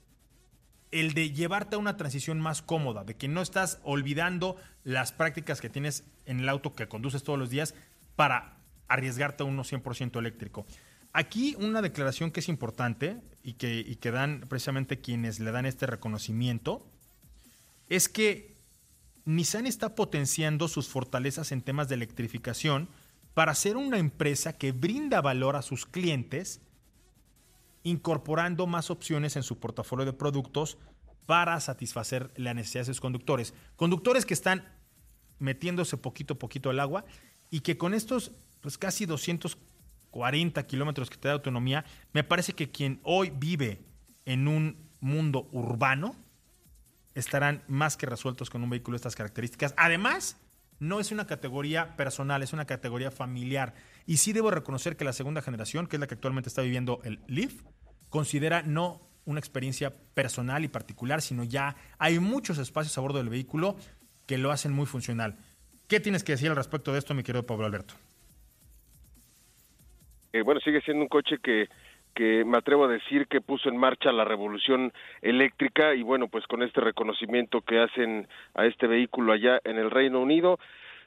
el 0.90 1.14
de 1.14 1.30
llevarte 1.30 1.76
a 1.76 1.78
una 1.78 1.96
transición 1.96 2.40
más 2.40 2.62
cómoda, 2.62 3.04
de 3.04 3.14
que 3.14 3.28
no 3.28 3.42
estás 3.42 3.78
olvidando 3.84 4.56
las 4.82 5.12
prácticas 5.12 5.60
que 5.60 5.70
tienes 5.70 6.04
en 6.26 6.40
el 6.40 6.48
auto 6.48 6.74
que 6.74 6.88
conduces 6.88 7.22
todos 7.22 7.38
los 7.38 7.50
días 7.50 7.76
para 8.16 8.53
arriesgarte 8.88 9.42
a 9.42 9.46
uno 9.46 9.64
100% 9.64 10.18
eléctrico. 10.18 10.66
Aquí 11.12 11.54
una 11.60 11.80
declaración 11.80 12.32
que 12.32 12.40
es 12.40 12.48
importante 12.48 13.20
y 13.44 13.52
que, 13.52 14.10
dan 14.10 14.44
precisamente 14.48 15.00
quienes 15.00 15.38
le 15.38 15.52
dan 15.52 15.64
este 15.64 15.86
reconocimiento 15.86 16.90
es 17.88 18.08
que 18.08 18.56
Nissan 19.24 19.66
está 19.66 19.94
potenciando 19.94 20.66
sus 20.66 20.88
fortalezas 20.88 21.52
en 21.52 21.62
temas 21.62 21.88
de 21.88 21.94
electrificación 21.94 22.88
para 23.32 23.54
ser 23.54 23.76
una 23.76 23.98
empresa 23.98 24.58
que 24.58 24.72
brinda 24.72 25.20
valor 25.20 25.54
a 25.54 25.62
sus 25.62 25.86
clientes, 25.86 26.60
incorporando 27.84 28.66
más 28.66 28.90
opciones 28.90 29.36
en 29.36 29.44
su 29.44 29.60
portafolio 29.60 30.04
de 30.04 30.12
productos 30.12 30.78
para 31.26 31.58
satisfacer 31.60 32.32
las 32.36 32.54
necesidades 32.54 32.88
de 32.88 32.94
sus 32.94 33.00
conductores. 33.00 33.54
Conductores 33.76 34.26
que 34.26 34.34
están 34.34 34.64
metiéndose 35.38 35.96
poquito 35.96 36.34
a 36.34 36.38
poquito 36.38 36.70
al 36.70 36.80
agua 36.80 37.04
y 37.50 37.60
que 37.60 37.78
con 37.78 37.94
estos 37.94 38.32
pues, 38.64 38.78
casi 38.78 39.04
240 39.04 40.66
kilómetros 40.66 41.10
que 41.10 41.18
te 41.18 41.28
da 41.28 41.34
autonomía, 41.34 41.84
me 42.14 42.24
parece 42.24 42.54
que 42.54 42.70
quien 42.70 42.98
hoy 43.02 43.30
vive 43.30 43.82
en 44.24 44.48
un 44.48 44.88
mundo 45.00 45.50
urbano, 45.52 46.16
estarán 47.14 47.62
más 47.68 47.98
que 47.98 48.06
resueltos 48.06 48.48
con 48.48 48.62
un 48.62 48.70
vehículo 48.70 48.94
de 48.94 49.00
estas 49.00 49.16
características. 49.16 49.74
Además, 49.76 50.38
no 50.78 50.98
es 50.98 51.12
una 51.12 51.26
categoría 51.26 51.94
personal, 51.94 52.42
es 52.42 52.54
una 52.54 52.64
categoría 52.64 53.10
familiar. 53.10 53.74
Y 54.06 54.16
sí 54.16 54.32
debo 54.32 54.50
reconocer 54.50 54.96
que 54.96 55.04
la 55.04 55.12
segunda 55.12 55.42
generación, 55.42 55.86
que 55.86 55.96
es 55.96 56.00
la 56.00 56.06
que 56.06 56.14
actualmente 56.14 56.48
está 56.48 56.62
viviendo 56.62 57.02
el 57.04 57.20
Leaf, 57.26 57.52
considera 58.08 58.62
no 58.62 59.02
una 59.26 59.40
experiencia 59.40 59.92
personal 60.14 60.64
y 60.64 60.68
particular, 60.68 61.20
sino 61.20 61.44
ya 61.44 61.76
hay 61.98 62.18
muchos 62.18 62.56
espacios 62.56 62.96
a 62.96 63.02
bordo 63.02 63.18
del 63.18 63.28
vehículo 63.28 63.76
que 64.24 64.38
lo 64.38 64.50
hacen 64.50 64.72
muy 64.72 64.86
funcional. 64.86 65.36
¿Qué 65.86 66.00
tienes 66.00 66.24
que 66.24 66.32
decir 66.32 66.48
al 66.48 66.56
respecto 66.56 66.94
de 66.94 66.98
esto, 66.98 67.12
mi 67.12 67.22
querido 67.22 67.44
Pablo 67.44 67.66
Alberto? 67.66 67.94
Eh, 70.34 70.42
bueno, 70.42 70.60
sigue 70.60 70.80
siendo 70.80 71.04
un 71.04 71.08
coche 71.08 71.38
que 71.40 71.68
que 72.14 72.44
me 72.44 72.58
atrevo 72.58 72.84
a 72.84 72.88
decir 72.88 73.26
que 73.26 73.40
puso 73.40 73.68
en 73.68 73.76
marcha 73.76 74.12
la 74.12 74.24
revolución 74.24 74.92
eléctrica 75.20 75.94
y 75.94 76.02
bueno, 76.02 76.28
pues 76.28 76.46
con 76.46 76.62
este 76.62 76.80
reconocimiento 76.80 77.60
que 77.62 77.80
hacen 77.80 78.28
a 78.54 78.66
este 78.66 78.86
vehículo 78.86 79.32
allá 79.32 79.60
en 79.64 79.78
el 79.78 79.90
Reino 79.90 80.20
Unido, 80.20 80.60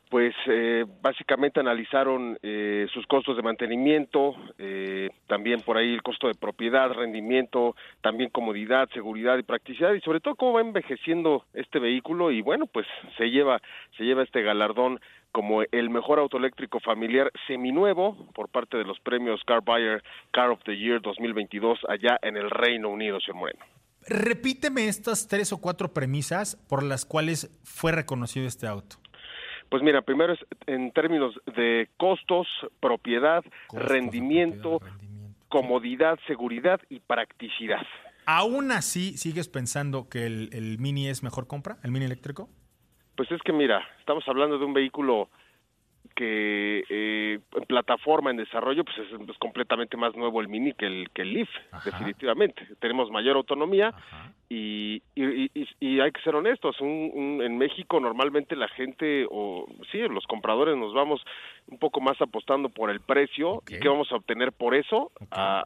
pues 0.09 0.33
eh, 0.47 0.85
básicamente 1.01 1.59
analizaron 1.59 2.37
eh, 2.41 2.87
sus 2.93 3.05
costos 3.07 3.35
de 3.35 3.43
mantenimiento, 3.43 4.35
eh, 4.57 5.09
también 5.27 5.61
por 5.61 5.77
ahí 5.77 5.93
el 5.93 6.01
costo 6.01 6.27
de 6.27 6.35
propiedad, 6.35 6.91
rendimiento, 6.91 7.75
también 8.01 8.29
comodidad, 8.29 8.89
seguridad 8.93 9.37
y 9.37 9.43
practicidad 9.43 9.93
y 9.93 10.01
sobre 10.01 10.19
todo 10.19 10.35
cómo 10.35 10.53
va 10.53 10.61
envejeciendo 10.61 11.45
este 11.53 11.79
vehículo 11.79 12.31
y 12.31 12.41
bueno, 12.41 12.67
pues 12.67 12.87
se 13.17 13.29
lleva 13.29 13.61
se 13.97 14.03
lleva 14.03 14.23
este 14.23 14.41
galardón 14.41 14.99
como 15.31 15.61
el 15.71 15.89
mejor 15.89 16.19
auto 16.19 16.37
eléctrico 16.37 16.79
familiar 16.79 17.31
seminuevo 17.45 18.15
por 18.33 18.49
parte 18.49 18.77
de 18.77 18.85
los 18.85 18.99
premios 19.01 19.41
Car 19.45 19.61
Buyer 19.61 20.01
Car 20.31 20.49
of 20.49 20.63
the 20.63 20.77
Year 20.77 21.01
2022 21.01 21.79
allá 21.87 22.17
en 22.21 22.37
el 22.37 22.49
Reino 22.49 22.89
Unido, 22.89 23.19
señor 23.19 23.35
Moreno. 23.37 23.65
Repíteme 24.09 24.87
estas 24.87 25.27
tres 25.27 25.51
o 25.51 25.59
cuatro 25.59 25.93
premisas 25.93 26.55
por 26.69 26.81
las 26.81 27.05
cuales 27.05 27.51
fue 27.65 27.91
reconocido 27.91 28.47
este 28.47 28.65
auto. 28.65 28.95
Pues 29.69 29.83
mira, 29.83 30.01
primero 30.01 30.33
es 30.33 30.39
en 30.65 30.91
términos 30.91 31.33
de 31.55 31.89
costos, 31.97 32.47
propiedad, 32.79 33.43
Costos, 33.67 33.89
rendimiento, 33.89 34.79
propiedad, 34.79 34.97
rendimiento. 34.99 35.45
comodidad, 35.49 36.19
seguridad 36.27 36.79
y 36.89 36.99
practicidad. 36.99 37.85
¿Aún 38.25 38.71
así 38.71 39.17
sigues 39.17 39.47
pensando 39.49 40.09
que 40.09 40.25
el, 40.25 40.49
el 40.53 40.79
Mini 40.79 41.07
es 41.07 41.23
mejor 41.23 41.47
compra, 41.47 41.77
el 41.83 41.91
Mini 41.91 42.05
eléctrico? 42.05 42.49
Pues 43.15 43.31
es 43.31 43.41
que 43.41 43.53
mira, 43.53 43.81
estamos 43.99 44.23
hablando 44.27 44.57
de 44.59 44.65
un 44.65 44.73
vehículo 44.73 45.29
que 46.15 46.83
eh, 46.89 47.39
en 47.55 47.63
plataforma, 47.65 48.31
en 48.31 48.37
desarrollo, 48.37 48.83
pues 48.83 48.97
es, 48.97 49.29
es 49.29 49.37
completamente 49.37 49.97
más 49.97 50.15
nuevo 50.15 50.41
el 50.41 50.47
Mini 50.47 50.73
que 50.73 50.85
el, 50.87 51.09
que 51.13 51.21
el 51.23 51.33
Leaf, 51.33 51.49
Ajá. 51.71 51.89
definitivamente. 51.89 52.67
Tenemos 52.79 53.11
mayor 53.11 53.35
autonomía 53.37 53.89
Ajá. 53.89 54.33
Y, 54.49 55.01
y, 55.15 55.49
y- 55.53 55.67
y 55.81 55.99
hay 55.99 56.11
que 56.11 56.21
ser 56.21 56.33
honestos, 56.35 56.79
un- 56.79 57.11
un- 57.13 57.41
en 57.41 57.57
México 57.57 57.99
normalmente 57.99 58.55
la 58.55 58.69
gente, 58.69 59.25
o 59.29 59.67
sí, 59.91 59.97
los 60.07 60.25
compradores 60.25 60.77
nos 60.77 60.93
vamos 60.93 61.21
un 61.67 61.77
poco 61.79 61.99
más 61.99 62.21
apostando 62.21 62.69
por 62.69 62.89
el 62.89 63.01
precio, 63.01 63.61
y 63.67 63.79
qué 63.81 63.89
vamos 63.89 64.09
a 64.11 64.15
obtener 64.15 64.53
por 64.53 64.73
eso, 64.73 65.11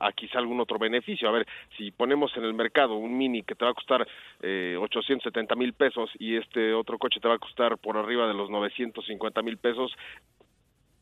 a 0.07 0.11
quizá 0.13 0.39
algún 0.39 0.59
otro 0.59 0.79
beneficio. 0.79 1.29
A 1.29 1.31
ver, 1.31 1.45
si 1.77 1.91
ponemos 1.91 2.35
en 2.37 2.43
el 2.43 2.55
mercado 2.55 2.95
un 2.95 3.15
Mini 3.17 3.43
que 3.43 3.53
te 3.53 3.65
va 3.65 3.71
a 3.71 3.75
costar 3.75 4.07
eh, 4.41 4.75
870 4.79 5.55
mil 5.55 5.73
pesos 5.73 6.09
y 6.17 6.35
este 6.37 6.73
otro 6.73 6.97
coche 6.97 7.19
te 7.19 7.27
va 7.27 7.35
a 7.35 7.39
costar 7.39 7.77
por 7.77 7.97
arriba 7.97 8.27
de 8.27 8.33
los 8.33 8.49
950 8.49 9.41
mil 9.43 9.57
pesos, 9.57 9.95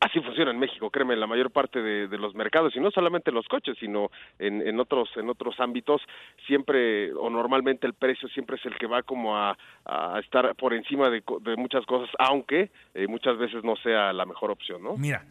Así 0.01 0.21
funciona 0.21 0.51
en 0.51 0.59
México, 0.59 0.89
créeme, 0.89 1.13
en 1.13 1.19
la 1.19 1.27
mayor 1.27 1.51
parte 1.51 1.81
de, 1.81 2.07
de 2.07 2.17
los 2.17 2.33
mercados, 2.33 2.73
y 2.75 2.79
no 2.79 2.89
solamente 2.89 3.31
en 3.31 3.35
los 3.35 3.47
coches, 3.47 3.75
sino 3.79 4.09
en, 4.37 4.65
en 4.65 4.79
otros 4.79 5.09
en 5.17 5.29
otros 5.29 5.59
ámbitos, 5.59 6.01
siempre 6.47 7.13
o 7.13 7.29
normalmente 7.29 7.85
el 7.85 7.93
precio 7.93 8.29
siempre 8.29 8.55
es 8.55 8.65
el 8.65 8.77
que 8.77 8.87
va 8.87 9.03
como 9.03 9.35
a, 9.35 9.57
a 9.85 10.19
estar 10.19 10.55
por 10.55 10.73
encima 10.73 11.09
de, 11.09 11.21
de 11.41 11.55
muchas 11.57 11.85
cosas, 11.85 12.09
aunque 12.17 12.71
eh, 12.93 13.07
muchas 13.07 13.37
veces 13.37 13.63
no 13.63 13.75
sea 13.77 14.13
la 14.13 14.25
mejor 14.25 14.51
opción, 14.51 14.81
¿no? 14.81 14.95
Mira, 14.95 15.25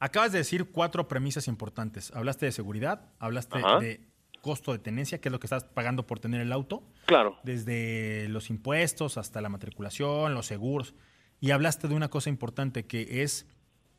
acabas 0.00 0.32
de 0.32 0.38
decir 0.38 0.70
cuatro 0.70 1.08
premisas 1.08 1.48
importantes. 1.48 2.14
Hablaste 2.14 2.44
de 2.44 2.52
seguridad, 2.52 3.10
hablaste 3.20 3.58
Ajá. 3.58 3.78
de 3.78 4.00
costo 4.42 4.72
de 4.72 4.78
tenencia, 4.78 5.20
que 5.20 5.28
es 5.28 5.32
lo 5.32 5.40
que 5.40 5.46
estás 5.46 5.64
pagando 5.64 6.06
por 6.06 6.18
tener 6.18 6.40
el 6.42 6.52
auto, 6.52 6.82
Claro, 7.06 7.38
desde 7.42 8.28
los 8.28 8.50
impuestos 8.50 9.16
hasta 9.18 9.40
la 9.40 9.48
matriculación, 9.48 10.34
los 10.34 10.46
seguros, 10.46 10.94
y 11.40 11.52
hablaste 11.52 11.88
de 11.88 11.94
una 11.94 12.08
cosa 12.08 12.28
importante 12.28 12.86
que 12.86 13.22
es 13.22 13.46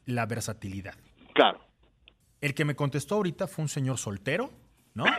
la 0.06 0.26
versatilidad. 0.26 0.96
claro. 1.34 1.60
El 2.42 2.56
que 2.56 2.66
me 2.66 2.76
contestó 2.76 3.16
ahorita 3.16 3.46
fue 3.46 3.62
un 3.62 3.70
señor 3.70 4.00
soltero, 4.00 4.50
¿no? 4.94 5.06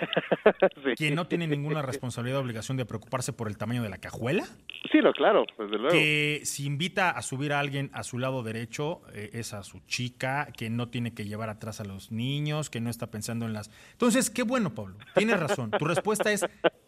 Sí. 0.84 0.94
Quien 0.96 1.14
no 1.14 1.28
tiene 1.28 1.46
ninguna 1.46 1.82
responsabilidad 1.82 2.40
o 2.40 2.42
obligación 2.42 2.76
de 2.76 2.84
preocuparse 2.84 3.32
por 3.32 3.46
el 3.46 3.56
tamaño 3.56 3.82
de 3.84 3.88
la 3.88 3.98
cajuela. 3.98 4.44
Sí, 4.90 4.98
no, 5.00 5.12
claro, 5.12 5.44
desde 5.56 5.78
luego. 5.78 5.90
Que 5.90 6.40
si 6.44 6.66
invita 6.66 7.10
a 7.10 7.22
subir 7.22 7.52
a 7.52 7.60
alguien 7.60 7.90
a 7.92 8.02
su 8.02 8.18
lado 8.18 8.42
derecho, 8.42 9.02
eh, 9.12 9.30
es 9.34 9.52
a 9.52 9.62
su 9.62 9.78
chica, 9.86 10.48
que 10.56 10.68
no 10.68 10.88
tiene 10.88 11.14
que 11.14 11.26
llevar 11.26 11.48
atrás 11.48 11.80
a 11.80 11.84
los 11.84 12.10
niños, 12.10 12.70
que 12.70 12.80
no 12.80 12.90
está 12.90 13.12
pensando 13.12 13.46
en 13.46 13.52
las... 13.52 13.70
Entonces, 13.92 14.30
qué 14.30 14.42
bueno, 14.42 14.74
Pablo, 14.74 14.96
tienes 15.14 15.38
razón. 15.38 15.70
Tu 15.70 15.84
respuesta 15.84 16.32
es 16.32 16.44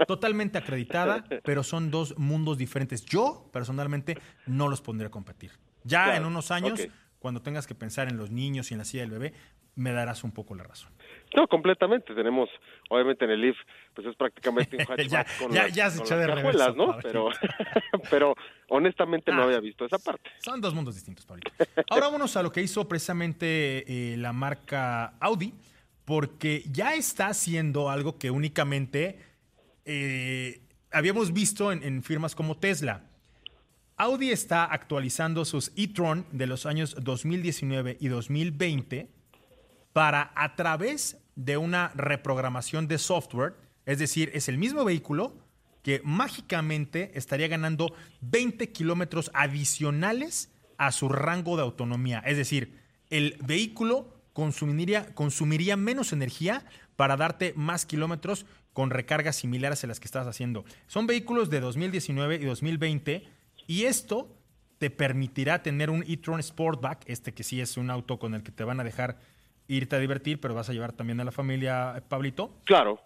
totalmente 0.08 0.58
acreditada, 0.58 1.24
pero 1.44 1.62
son 1.62 1.92
dos 1.92 2.18
mundos 2.18 2.58
diferentes. 2.58 3.04
Yo, 3.04 3.48
personalmente, 3.52 4.18
no 4.46 4.66
los 4.66 4.80
pondría 4.80 5.08
a 5.08 5.12
competir. 5.12 5.52
Ya 5.84 6.04
Claro, 6.04 6.18
en 6.18 6.24
unos 6.26 6.50
años. 6.50 6.80
Cuando 7.24 7.40
tengas 7.40 7.66
que 7.66 7.74
pensar 7.74 8.06
en 8.10 8.18
los 8.18 8.30
niños 8.30 8.70
y 8.70 8.74
en 8.74 8.78
la 8.80 8.84
silla 8.84 9.02
del 9.04 9.12
bebé, 9.12 9.32
me 9.76 9.92
darás 9.92 10.24
un 10.24 10.30
poco 10.30 10.54
la 10.54 10.62
razón. 10.62 10.92
No, 11.34 11.48
completamente. 11.48 12.14
Tenemos, 12.14 12.50
obviamente 12.90 13.24
en 13.24 13.30
el 13.30 13.42
IF, 13.46 13.56
pues 13.94 14.06
es 14.06 14.14
prácticamente 14.14 14.76
un 14.76 14.82
hatchback 14.86 15.08
Ya- 15.08 15.26
con 15.38 15.50
ya- 15.50 15.62
las, 15.62 15.72
ya 15.72 15.90
se 15.90 15.96
con 16.00 16.06
echó 16.06 16.16
las 16.18 16.26
de 16.26 16.34
cajuelas, 16.34 16.76
¿no? 16.76 16.98
Pero, 17.02 17.30
pero 18.10 18.34
honestamente 18.68 19.32
no 19.32 19.40
Ah. 19.40 19.44
había 19.46 19.60
visto 19.60 19.86
esa 19.86 19.98
parte. 19.98 20.28
Son 20.44 20.60
dos 20.60 20.74
mundos 20.74 20.94
distintos, 20.96 21.24
Pablito. 21.24 21.50
Ahora 21.88 22.06
vámonos 22.08 22.36
a 22.36 22.42
lo 22.42 22.52
que 22.52 22.60
hizo 22.60 22.86
precisamente 22.86 24.12
eh, 24.12 24.18
la 24.18 24.34
marca 24.34 25.14
Audi, 25.18 25.54
porque 26.04 26.62
ya 26.70 26.94
está 26.94 27.28
haciendo 27.28 27.88
algo 27.88 28.18
que 28.18 28.30
únicamente 28.30 29.18
eh, 29.86 30.60
habíamos 30.92 31.32
visto 31.32 31.72
en, 31.72 31.82
en 31.82 32.02
firmas 32.02 32.34
como 32.34 32.58
Tesla. 32.58 33.02
Audi 33.96 34.32
está 34.32 34.64
actualizando 34.64 35.44
sus 35.44 35.70
e-tron 35.76 36.26
de 36.32 36.48
los 36.48 36.66
años 36.66 36.96
2019 37.00 37.96
y 38.00 38.08
2020 38.08 39.08
para 39.92 40.32
a 40.34 40.56
través 40.56 41.18
de 41.36 41.56
una 41.56 41.92
reprogramación 41.94 42.88
de 42.88 42.98
software, 42.98 43.54
es 43.86 44.00
decir, 44.00 44.32
es 44.34 44.48
el 44.48 44.58
mismo 44.58 44.84
vehículo 44.84 45.36
que 45.82 46.00
mágicamente 46.02 47.12
estaría 47.14 47.46
ganando 47.46 47.94
20 48.22 48.72
kilómetros 48.72 49.30
adicionales 49.32 50.50
a 50.76 50.90
su 50.90 51.08
rango 51.08 51.56
de 51.56 51.62
autonomía. 51.62 52.18
Es 52.26 52.36
decir, 52.36 52.80
el 53.10 53.38
vehículo 53.44 54.12
consumiría, 54.32 55.14
consumiría 55.14 55.76
menos 55.76 56.12
energía 56.12 56.64
para 56.96 57.16
darte 57.16 57.52
más 57.54 57.86
kilómetros 57.86 58.44
con 58.72 58.90
recargas 58.90 59.36
similares 59.36 59.84
a 59.84 59.86
las 59.86 60.00
que 60.00 60.06
estás 60.06 60.26
haciendo. 60.26 60.64
Son 60.88 61.06
vehículos 61.06 61.48
de 61.48 61.60
2019 61.60 62.36
y 62.36 62.44
2020 62.44 63.33
y 63.66 63.84
esto 63.84 64.36
te 64.78 64.90
permitirá 64.90 65.62
tener 65.62 65.90
un 65.90 66.04
e-tron 66.06 66.42
Sportback, 66.42 67.04
este 67.06 67.32
que 67.32 67.42
sí 67.42 67.60
es 67.60 67.76
un 67.76 67.90
auto 67.90 68.18
con 68.18 68.34
el 68.34 68.42
que 68.42 68.52
te 68.52 68.64
van 68.64 68.80
a 68.80 68.84
dejar 68.84 69.18
irte 69.66 69.96
a 69.96 69.98
divertir, 69.98 70.40
pero 70.40 70.54
vas 70.54 70.68
a 70.68 70.72
llevar 70.72 70.92
también 70.92 71.20
a 71.20 71.24
la 71.24 71.32
familia, 71.32 72.02
Pablito, 72.08 72.54
Claro, 72.64 73.00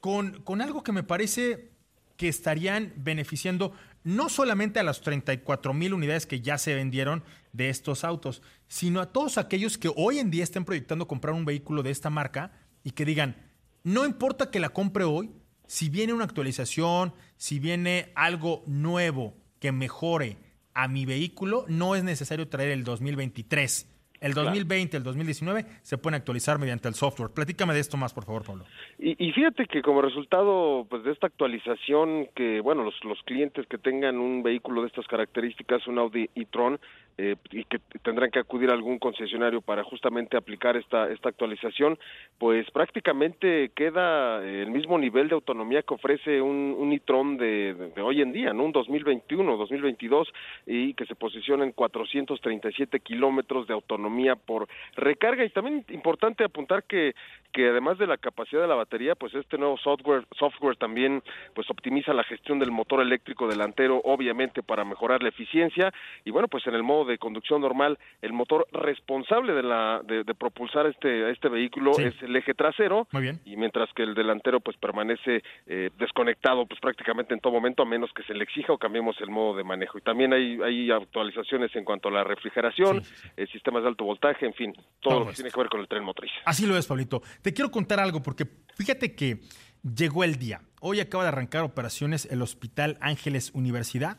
con, 0.00 0.42
con 0.42 0.60
algo 0.60 0.82
que 0.82 0.92
me 0.92 1.02
parece 1.02 1.70
que 2.16 2.28
estarían 2.28 2.92
beneficiando 2.96 3.72
no 4.04 4.28
solamente 4.28 4.78
a 4.78 4.84
las 4.84 5.00
34 5.00 5.72
mil 5.72 5.94
unidades 5.94 6.26
que 6.26 6.40
ya 6.40 6.58
se 6.58 6.74
vendieron 6.74 7.24
de 7.52 7.70
estos 7.70 8.04
autos, 8.04 8.42
sino 8.68 9.00
a 9.00 9.12
todos 9.12 9.38
aquellos 9.38 9.78
que 9.78 9.90
hoy 9.96 10.18
en 10.18 10.30
día 10.30 10.44
estén 10.44 10.64
proyectando 10.64 11.08
comprar 11.08 11.34
un 11.34 11.44
vehículo 11.44 11.82
de 11.82 11.90
esta 11.90 12.10
marca 12.10 12.52
y 12.84 12.90
que 12.90 13.04
digan, 13.04 13.36
no 13.82 14.04
importa 14.04 14.50
que 14.50 14.60
la 14.60 14.68
compre 14.68 15.04
hoy, 15.04 15.30
si 15.66 15.88
viene 15.88 16.12
una 16.12 16.24
actualización, 16.24 17.14
si 17.36 17.58
viene 17.58 18.12
algo 18.14 18.62
nuevo 18.66 19.34
que 19.64 19.72
mejore 19.72 20.36
a 20.74 20.88
mi 20.88 21.06
vehículo, 21.06 21.64
no 21.68 21.96
es 21.96 22.04
necesario 22.04 22.48
traer 22.48 22.72
el 22.72 22.84
2023. 22.84 23.86
El 24.24 24.32
2020, 24.34 24.96
el 24.96 25.02
2019 25.02 25.64
se 25.82 25.98
pueden 25.98 26.16
actualizar 26.16 26.58
mediante 26.58 26.88
el 26.88 26.94
software. 26.94 27.30
Platícame 27.34 27.74
de 27.74 27.80
esto 27.80 27.96
más, 27.96 28.14
por 28.14 28.24
favor, 28.24 28.44
Pablo. 28.44 28.64
Y, 28.98 29.10
y 29.24 29.32
fíjate 29.32 29.66
que 29.66 29.82
como 29.82 30.00
resultado 30.02 30.86
pues 30.88 31.04
de 31.04 31.12
esta 31.12 31.26
actualización 31.26 32.28
que 32.34 32.60
bueno 32.60 32.82
los, 32.84 32.94
los 33.04 33.22
clientes 33.24 33.66
que 33.66 33.78
tengan 33.78 34.18
un 34.18 34.42
vehículo 34.42 34.80
de 34.82 34.88
estas 34.88 35.06
características 35.06 35.86
un 35.86 35.98
Audi 35.98 36.28
e-tron 36.34 36.80
eh, 37.18 37.36
y 37.52 37.64
que 37.64 37.78
tendrán 38.02 38.30
que 38.30 38.38
acudir 38.40 38.70
a 38.70 38.72
algún 38.72 38.98
concesionario 38.98 39.60
para 39.60 39.84
justamente 39.84 40.36
aplicar 40.36 40.76
esta 40.76 41.10
esta 41.12 41.28
actualización 41.28 41.98
pues 42.38 42.68
prácticamente 42.72 43.70
queda 43.76 44.42
eh, 44.44 44.62
el 44.62 44.70
mismo 44.70 44.98
nivel 44.98 45.28
de 45.28 45.34
autonomía 45.34 45.82
que 45.82 45.94
ofrece 45.94 46.40
un, 46.40 46.74
un 46.76 46.92
e-tron 46.92 47.36
de, 47.36 47.74
de- 47.74 47.90
de 47.90 48.02
hoy 48.02 48.20
en 48.22 48.32
día 48.32 48.52
no 48.52 48.64
un 48.64 48.72
2021 48.72 49.56
2022 49.56 50.28
y 50.66 50.94
que 50.94 51.06
se 51.06 51.14
posiciona 51.14 51.64
en 51.64 51.72
437 51.72 53.00
kilómetros 53.00 53.66
de 53.66 53.74
autonomía 53.74 54.13
por 54.36 54.68
recarga 54.96 55.44
y 55.44 55.50
también 55.50 55.84
importante 55.90 56.44
apuntar 56.44 56.84
que 56.84 57.14
que 57.52 57.68
además 57.68 57.98
de 57.98 58.08
la 58.08 58.16
capacidad 58.16 58.60
de 58.62 58.66
la 58.66 58.74
batería, 58.74 59.14
pues 59.14 59.32
este 59.32 59.58
nuevo 59.58 59.78
software 59.78 60.24
software 60.36 60.76
también 60.76 61.22
pues 61.54 61.70
optimiza 61.70 62.12
la 62.12 62.24
gestión 62.24 62.58
del 62.58 62.72
motor 62.72 63.00
eléctrico 63.00 63.46
delantero, 63.46 64.00
obviamente 64.02 64.64
para 64.64 64.84
mejorar 64.84 65.22
la 65.22 65.28
eficiencia 65.28 65.92
y 66.24 66.32
bueno, 66.32 66.48
pues 66.48 66.66
en 66.66 66.74
el 66.74 66.82
modo 66.82 67.04
de 67.04 67.16
conducción 67.16 67.60
normal, 67.60 67.96
el 68.22 68.32
motor 68.32 68.66
responsable 68.72 69.52
de 69.52 69.62
la 69.62 70.00
de, 70.04 70.24
de 70.24 70.34
propulsar 70.34 70.86
este 70.86 71.30
este 71.30 71.48
vehículo 71.48 71.94
Sí. 71.94 72.02
es 72.04 72.22
el 72.22 72.34
eje 72.34 72.54
trasero 72.54 73.06
Muy 73.12 73.22
bien. 73.22 73.38
y 73.44 73.56
mientras 73.56 73.88
que 73.92 74.02
el 74.02 74.14
delantero 74.14 74.58
pues 74.58 74.76
permanece 74.76 75.42
eh, 75.68 75.90
desconectado 75.98 76.66
pues 76.66 76.80
prácticamente 76.80 77.34
en 77.34 77.40
todo 77.40 77.52
momento 77.52 77.84
a 77.84 77.86
menos 77.86 78.12
que 78.12 78.24
se 78.24 78.34
le 78.34 78.42
exija 78.42 78.72
o 78.72 78.78
cambiemos 78.78 79.20
el 79.20 79.30
modo 79.30 79.56
de 79.56 79.62
manejo 79.62 79.98
y 79.98 80.00
también 80.00 80.32
hay 80.32 80.58
hay 80.60 80.90
actualizaciones 80.90 81.74
en 81.76 81.84
cuanto 81.84 82.08
a 82.08 82.12
la 82.12 82.24
refrigeración, 82.24 83.02
sí, 83.04 83.14
sí. 83.14 83.28
eh, 83.36 83.46
sistemas 83.46 83.82
de 83.84 83.88
alto 83.90 84.03
voltaje, 84.04 84.46
en 84.46 84.54
fin, 84.54 84.72
todo, 84.72 84.84
Todo 85.00 85.20
lo 85.20 85.26
que 85.26 85.34
tiene 85.34 85.50
que 85.50 85.60
ver 85.60 85.68
con 85.68 85.80
el 85.80 85.88
tren 85.88 86.04
motriz. 86.04 86.30
Así 86.44 86.66
lo 86.66 86.76
es, 86.76 86.86
Pablito. 86.86 87.22
Te 87.42 87.52
quiero 87.52 87.70
contar 87.70 88.00
algo 88.00 88.22
porque 88.22 88.46
fíjate 88.76 89.14
que 89.14 89.40
llegó 89.82 90.24
el 90.24 90.38
día. 90.38 90.62
Hoy 90.80 91.00
acaba 91.00 91.24
de 91.24 91.28
arrancar 91.28 91.62
operaciones 91.62 92.26
el 92.30 92.42
Hospital 92.42 92.98
Ángeles 93.00 93.50
Universidad 93.54 94.18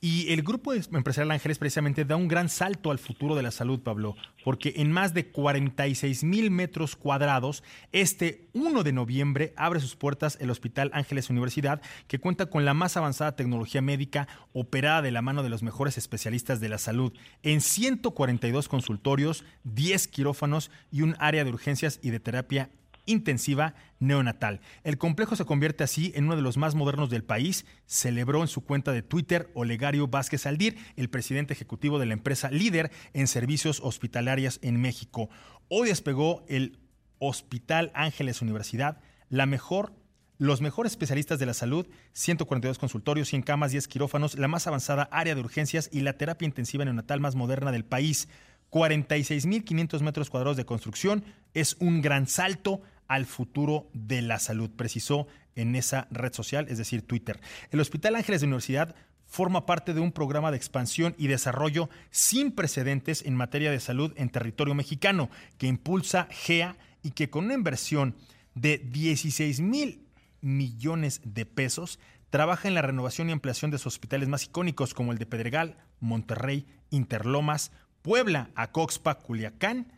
y 0.00 0.32
el 0.32 0.42
grupo 0.42 0.74
empresarial 0.74 1.30
Ángeles 1.30 1.58
precisamente 1.58 2.04
da 2.04 2.16
un 2.16 2.28
gran 2.28 2.48
salto 2.48 2.90
al 2.90 2.98
futuro 2.98 3.34
de 3.34 3.42
la 3.42 3.50
salud, 3.50 3.80
Pablo, 3.80 4.16
porque 4.44 4.74
en 4.76 4.92
más 4.92 5.14
de 5.14 5.28
46 5.28 6.24
mil 6.24 6.50
metros 6.50 6.94
cuadrados, 6.94 7.62
este 7.90 8.48
1 8.52 8.82
de 8.82 8.92
noviembre 8.92 9.54
abre 9.56 9.80
sus 9.80 9.96
puertas 9.96 10.36
el 10.40 10.50
Hospital 10.50 10.90
Ángeles 10.92 11.30
Universidad, 11.30 11.80
que 12.06 12.18
cuenta 12.18 12.46
con 12.46 12.64
la 12.64 12.74
más 12.74 12.96
avanzada 12.96 13.36
tecnología 13.36 13.80
médica 13.80 14.28
operada 14.52 15.00
de 15.00 15.10
la 15.10 15.22
mano 15.22 15.42
de 15.42 15.48
los 15.48 15.62
mejores 15.62 15.96
especialistas 15.96 16.60
de 16.60 16.68
la 16.68 16.78
salud, 16.78 17.12
en 17.42 17.60
142 17.62 18.68
consultorios, 18.68 19.44
10 19.64 20.08
quirófanos 20.08 20.70
y 20.90 21.02
un 21.02 21.16
área 21.18 21.44
de 21.44 21.50
urgencias 21.50 21.98
y 22.02 22.10
de 22.10 22.20
terapia 22.20 22.68
intensiva 23.06 23.74
neonatal. 23.98 24.60
El 24.82 24.98
complejo 24.98 25.36
se 25.36 25.44
convierte 25.44 25.84
así 25.84 26.12
en 26.14 26.24
uno 26.24 26.36
de 26.36 26.42
los 26.42 26.56
más 26.56 26.74
modernos 26.74 27.10
del 27.10 27.24
país, 27.24 27.66
celebró 27.86 28.42
en 28.42 28.48
su 28.48 28.62
cuenta 28.62 28.92
de 28.92 29.02
Twitter 29.02 29.50
Olegario 29.54 30.08
Vázquez 30.08 30.46
Aldir, 30.46 30.76
el 30.96 31.10
presidente 31.10 31.52
ejecutivo 31.52 31.98
de 31.98 32.06
la 32.06 32.14
empresa 32.14 32.50
líder 32.50 32.90
en 33.12 33.26
servicios 33.26 33.80
hospitalarios 33.82 34.58
en 34.62 34.80
México. 34.80 35.28
Hoy 35.68 35.88
despegó 35.88 36.44
el 36.48 36.78
Hospital 37.18 37.90
Ángeles 37.94 38.42
Universidad, 38.42 39.00
la 39.28 39.46
mejor 39.46 39.92
los 40.38 40.60
mejores 40.60 40.92
especialistas 40.92 41.38
de 41.38 41.46
la 41.46 41.54
salud, 41.54 41.86
142 42.12 42.78
consultorios, 42.78 43.28
100 43.28 43.42
camas, 43.42 43.70
10 43.70 43.86
quirófanos, 43.86 44.36
la 44.36 44.48
más 44.48 44.66
avanzada 44.66 45.08
área 45.12 45.34
de 45.34 45.40
urgencias 45.40 45.88
y 45.92 46.00
la 46.00 46.14
terapia 46.14 46.46
intensiva 46.46 46.84
neonatal 46.84 47.20
más 47.20 47.36
moderna 47.36 47.70
del 47.70 47.84
país. 47.84 48.28
46.500 48.70 50.00
metros 50.00 50.30
cuadrados 50.30 50.56
de 50.56 50.66
construcción 50.66 51.24
es 51.54 51.76
un 51.78 52.02
gran 52.02 52.26
salto 52.26 52.82
al 53.08 53.26
futuro 53.26 53.88
de 53.92 54.22
la 54.22 54.38
salud, 54.38 54.70
precisó 54.70 55.26
en 55.56 55.76
esa 55.76 56.08
red 56.10 56.32
social, 56.32 56.66
es 56.68 56.78
decir, 56.78 57.02
Twitter. 57.02 57.40
El 57.70 57.80
Hospital 57.80 58.16
Ángeles 58.16 58.40
de 58.40 58.46
Universidad 58.46 58.94
forma 59.24 59.66
parte 59.66 59.94
de 59.94 60.00
un 60.00 60.12
programa 60.12 60.50
de 60.50 60.56
expansión 60.56 61.14
y 61.18 61.26
desarrollo 61.26 61.88
sin 62.10 62.52
precedentes 62.52 63.22
en 63.22 63.34
materia 63.34 63.70
de 63.70 63.80
salud 63.80 64.12
en 64.16 64.28
territorio 64.30 64.74
mexicano 64.74 65.30
que 65.58 65.66
impulsa 65.66 66.28
GEA 66.30 66.76
y 67.02 67.10
que 67.10 67.30
con 67.30 67.46
una 67.46 67.54
inversión 67.54 68.14
de 68.54 68.78
16 68.78 69.60
mil 69.60 70.06
millones 70.40 71.20
de 71.24 71.46
pesos 71.46 71.98
trabaja 72.30 72.68
en 72.68 72.74
la 72.74 72.82
renovación 72.82 73.28
y 73.28 73.32
ampliación 73.32 73.70
de 73.70 73.78
sus 73.78 73.94
hospitales 73.94 74.28
más 74.28 74.44
icónicos 74.44 74.94
como 74.94 75.12
el 75.12 75.18
de 75.18 75.26
Pedregal, 75.26 75.76
Monterrey, 76.00 76.66
Interlomas, 76.90 77.72
Puebla, 78.02 78.50
Acoxpa, 78.54 79.18
Culiacán, 79.18 79.92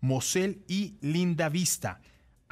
Mosel 0.00 0.64
y 0.68 0.96
Linda 1.00 1.48
Vista. 1.48 2.00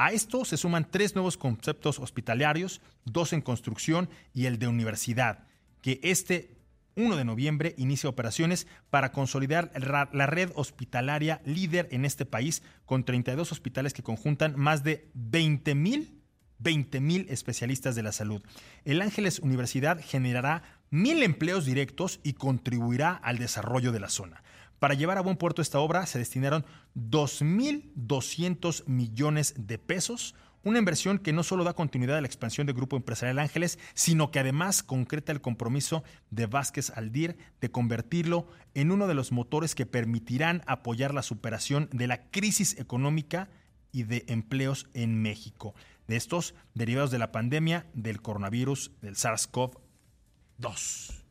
A 0.03 0.11
esto 0.11 0.45
se 0.45 0.57
suman 0.57 0.91
tres 0.91 1.15
nuevos 1.15 1.37
conceptos 1.37 2.01
hospitalarios, 2.01 2.81
dos 3.05 3.33
en 3.33 3.41
construcción 3.41 4.11
y 4.35 4.47
el 4.47 4.59
de 4.59 4.67
universidad, 4.67 5.47
que 5.81 6.01
este 6.03 6.57
1 6.97 7.15
de 7.15 7.25
noviembre 7.25 7.77
inicia 7.79 8.11
operaciones 8.11 8.67
para 8.91 9.13
consolidar 9.13 9.71
la 9.77 10.27
red 10.27 10.51
hospitalaria 10.57 11.41
líder 11.45 11.87
en 11.93 12.05
este 12.05 12.27
país 12.27 12.65
con 12.85 13.05
32 13.05 13.53
hospitales 13.53 13.93
que 13.93 14.03
conjuntan 14.03 14.59
más 14.59 14.83
de 14.83 15.09
20 15.15 15.77
mil 15.77 16.21
20 16.59 17.01
mil 17.01 17.27
especialistas 17.29 17.95
de 17.95 18.03
la 18.03 18.13
salud. 18.13 18.43
El 18.85 19.03
Ángeles 19.03 19.39
Universidad 19.39 20.01
generará 20.03 20.63
mil 20.91 21.23
empleos 21.23 21.65
directos 21.65 22.19
y 22.23 22.33
contribuirá 22.33 23.13
al 23.15 23.39
desarrollo 23.39 23.93
de 23.93 24.01
la 24.01 24.09
zona. 24.09 24.43
Para 24.83 24.95
llevar 24.95 25.17
a 25.17 25.21
buen 25.21 25.37
puerto 25.37 25.63
esta 25.63 25.79
obra 25.79 26.07
se 26.07 26.19
destinaron 26.19 26.67
2.200 26.97 28.85
millones 28.89 29.55
de 29.57 29.79
pesos, 29.79 30.35
una 30.65 30.81
inversión 30.81 31.21
que 31.21 31.33
no 31.33 31.45
solo 31.45 31.63
da 31.63 31.75
continuidad 31.75 32.17
a 32.17 32.21
la 32.21 32.27
expansión 32.27 32.67
del 32.67 32.75
Grupo 32.75 32.97
Empresarial 32.97 33.39
Ángeles, 33.39 33.79
sino 33.95 34.33
que 34.33 34.41
además 34.41 34.83
concreta 34.83 35.31
el 35.31 35.41
compromiso 35.41 36.03
de 36.31 36.47
Vázquez 36.47 36.91
Aldir 36.97 37.37
de 37.61 37.71
convertirlo 37.71 38.49
en 38.75 38.91
uno 38.91 39.07
de 39.07 39.15
los 39.15 39.31
motores 39.31 39.77
que 39.77 39.87
permitirán 39.87 40.65
apoyar 40.67 41.15
la 41.15 41.23
superación 41.23 41.89
de 41.93 42.09
la 42.09 42.29
crisis 42.33 42.77
económica 42.77 43.51
y 43.93 44.03
de 44.03 44.25
empleos 44.27 44.89
en 44.95 45.23
México. 45.23 45.77
De 46.09 46.17
estos 46.17 46.57
derivados 46.75 47.13
de 47.13 47.21
la 47.21 47.31
pandemia 47.31 47.87
del 47.95 48.21
coronavirus 48.21 48.91
del 49.01 49.15
SARS-CoV-2. 49.15 51.23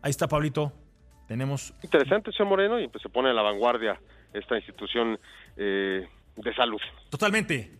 Ahí 0.00 0.10
está, 0.10 0.26
Pablito. 0.26 0.85
Tenemos. 1.28 1.72
Interesante, 1.82 2.32
señor 2.32 2.50
Moreno, 2.50 2.80
y 2.80 2.88
pues 2.88 3.02
se 3.02 3.08
pone 3.08 3.30
a 3.30 3.32
la 3.32 3.42
vanguardia 3.42 3.98
esta 4.32 4.56
institución 4.56 5.18
eh, 5.56 6.06
de 6.36 6.54
salud. 6.54 6.80
Totalmente. 7.10 7.70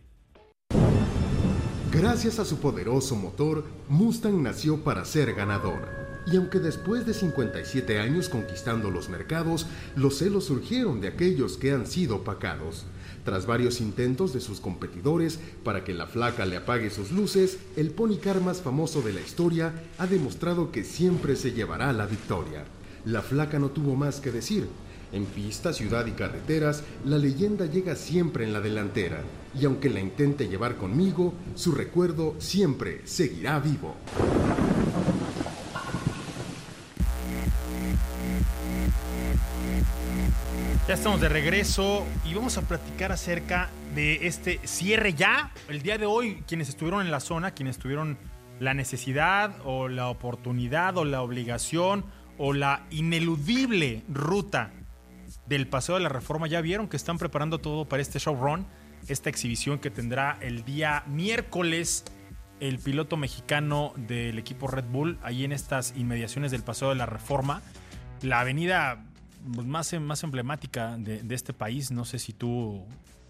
Gracias 1.91 2.37
a 2.39 2.45
su 2.45 2.59
poderoso 2.59 3.15
motor, 3.15 3.63
Mustang 3.89 4.43
nació 4.43 4.83
para 4.83 5.05
ser 5.05 5.33
ganador. 5.33 6.07
Y 6.31 6.35
aunque 6.35 6.59
después 6.59 7.05
de 7.05 7.13
57 7.13 7.99
años 7.99 8.27
conquistando 8.27 8.91
los 8.91 9.07
mercados, 9.07 9.65
los 9.95 10.17
celos 10.17 10.45
surgieron 10.45 10.99
de 10.99 11.07
aquellos 11.07 11.57
que 11.57 11.71
han 11.71 11.87
sido 11.87 12.17
opacados. 12.17 12.85
Tras 13.23 13.45
varios 13.45 13.79
intentos 13.79 14.33
de 14.33 14.41
sus 14.41 14.59
competidores 14.59 15.39
para 15.63 15.85
que 15.85 15.93
la 15.93 16.05
flaca 16.05 16.45
le 16.45 16.57
apague 16.57 16.89
sus 16.89 17.11
luces, 17.11 17.59
el 17.77 17.91
pony 17.91 18.17
car 18.21 18.41
más 18.41 18.61
famoso 18.61 19.01
de 19.01 19.13
la 19.13 19.21
historia 19.21 19.73
ha 19.97 20.07
demostrado 20.07 20.71
que 20.71 20.83
siempre 20.83 21.37
se 21.37 21.53
llevará 21.53 21.93
la 21.93 22.05
victoria. 22.05 22.65
La 23.07 23.21
flaca 23.21 23.57
no 23.57 23.69
tuvo 23.69 23.95
más 23.95 24.19
que 24.19 24.31
decir. 24.31 24.67
En 25.13 25.23
pista, 25.23 25.71
ciudad 25.71 26.05
y 26.07 26.11
carreteras, 26.11 26.83
la 27.05 27.17
leyenda 27.17 27.65
llega 27.65 27.95
siempre 27.95 28.43
en 28.43 28.51
la 28.51 28.59
delantera, 28.59 29.21
y 29.57 29.63
aunque 29.63 29.89
la 29.89 30.01
intente 30.01 30.49
llevar 30.49 30.75
conmigo, 30.75 31.33
su 31.55 31.71
recuerdo 31.71 32.35
siempre 32.39 32.99
seguirá 33.05 33.59
vivo. 33.59 33.95
Ya 40.85 40.93
estamos 40.93 41.21
de 41.21 41.29
regreso 41.29 42.05
y 42.25 42.33
vamos 42.33 42.57
a 42.57 42.63
platicar 42.63 43.13
acerca 43.13 43.69
de 43.95 44.27
este 44.27 44.59
cierre 44.65 45.13
ya. 45.13 45.53
El 45.69 45.81
día 45.81 45.97
de 45.97 46.05
hoy, 46.05 46.43
quienes 46.45 46.67
estuvieron 46.67 47.05
en 47.05 47.11
la 47.11 47.21
zona, 47.21 47.51
quienes 47.51 47.77
tuvieron 47.77 48.17
la 48.59 48.73
necesidad 48.73 49.55
o 49.63 49.87
la 49.87 50.09
oportunidad 50.09 50.97
o 50.97 51.05
la 51.05 51.21
obligación 51.21 52.03
o 52.37 52.53
la 52.53 52.85
ineludible 52.89 54.03
ruta 54.09 54.71
del 55.47 55.67
Paseo 55.67 55.95
de 55.95 56.01
la 56.01 56.09
Reforma, 56.09 56.47
ya 56.47 56.61
vieron 56.61 56.87
que 56.87 56.97
están 56.97 57.17
preparando 57.17 57.59
todo 57.59 57.85
para 57.85 58.01
este 58.01 58.19
showrun, 58.19 58.65
esta 59.07 59.29
exhibición 59.29 59.79
que 59.79 59.89
tendrá 59.89 60.37
el 60.41 60.65
día 60.65 61.03
miércoles 61.07 62.03
el 62.59 62.79
piloto 62.79 63.17
mexicano 63.17 63.93
del 63.95 64.39
equipo 64.39 64.67
Red 64.67 64.85
Bull, 64.85 65.19
ahí 65.21 65.43
en 65.43 65.51
estas 65.51 65.93
inmediaciones 65.95 66.51
del 66.51 66.63
Paseo 66.63 66.89
de 66.89 66.95
la 66.95 67.05
Reforma. 67.05 67.61
La 68.21 68.39
avenida 68.39 69.05
pues, 69.53 69.67
más, 69.67 69.93
más 69.99 70.23
emblemática 70.23 70.97
de, 70.97 71.21
de 71.21 71.35
este 71.35 71.53
país. 71.53 71.91
No 71.91 72.03
sé 72.03 72.17
si 72.19 72.33
tú 72.33 72.83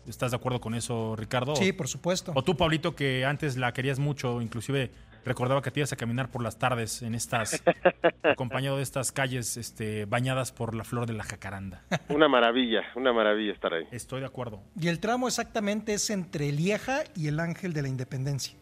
estás 0.08 0.32
de 0.32 0.38
acuerdo 0.38 0.62
con 0.62 0.76
eso, 0.76 1.16
Ricardo. 1.16 1.56
Sí, 1.56 1.74
por 1.74 1.88
supuesto. 1.88 2.32
O 2.36 2.44
tú, 2.44 2.56
Pablito, 2.56 2.96
que 2.96 3.26
antes 3.26 3.58
la 3.58 3.74
querías 3.74 4.00
mucho, 4.00 4.42
inclusive 4.42 4.92
recordaba 5.26 5.62
que 5.62 5.72
te 5.72 5.80
ibas 5.80 5.94
a 5.94 5.96
caminar 5.96 6.30
por 6.30 6.42
las 6.42 6.58
tardes 6.58 7.02
en 7.02 7.16
estas, 7.16 7.62
acompañado 8.24 8.78
de 8.78 8.84
estas 8.84 9.12
calles 9.12 9.58
este, 9.58 10.06
bañadas 10.06 10.52
por 10.52 10.76
la 10.76 10.84
flor 10.84 11.06
de 11.06 11.14
la 11.14 11.24
jacaranda. 11.24 11.84
Una 12.10 12.28
maravilla, 12.28 12.84
una 12.96 13.14
maravilla 13.14 13.54
estar 13.54 13.74
ahí. 13.74 13.86
Estoy 13.92 14.22
de 14.22 14.26
acuerdo. 14.26 14.64
Y 14.80 14.88
el 14.88 15.00
tramo 15.00 15.28
exactamente 15.28 15.94
es 15.94 16.10
entre 16.10 16.52
Lieja 16.52 17.04
y 17.16 17.28
el 17.28 17.40
Ángel 17.40 17.74
de 17.74 17.82
la 17.82 17.88
Independencia. 17.88 18.58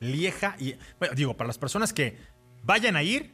Lieja 0.00 0.56
y, 0.58 0.74
bueno, 0.98 1.14
digo, 1.14 1.36
para 1.36 1.48
las 1.48 1.58
personas 1.58 1.92
que 1.92 2.18
vayan 2.62 2.96
a 2.96 3.02
ir, 3.02 3.32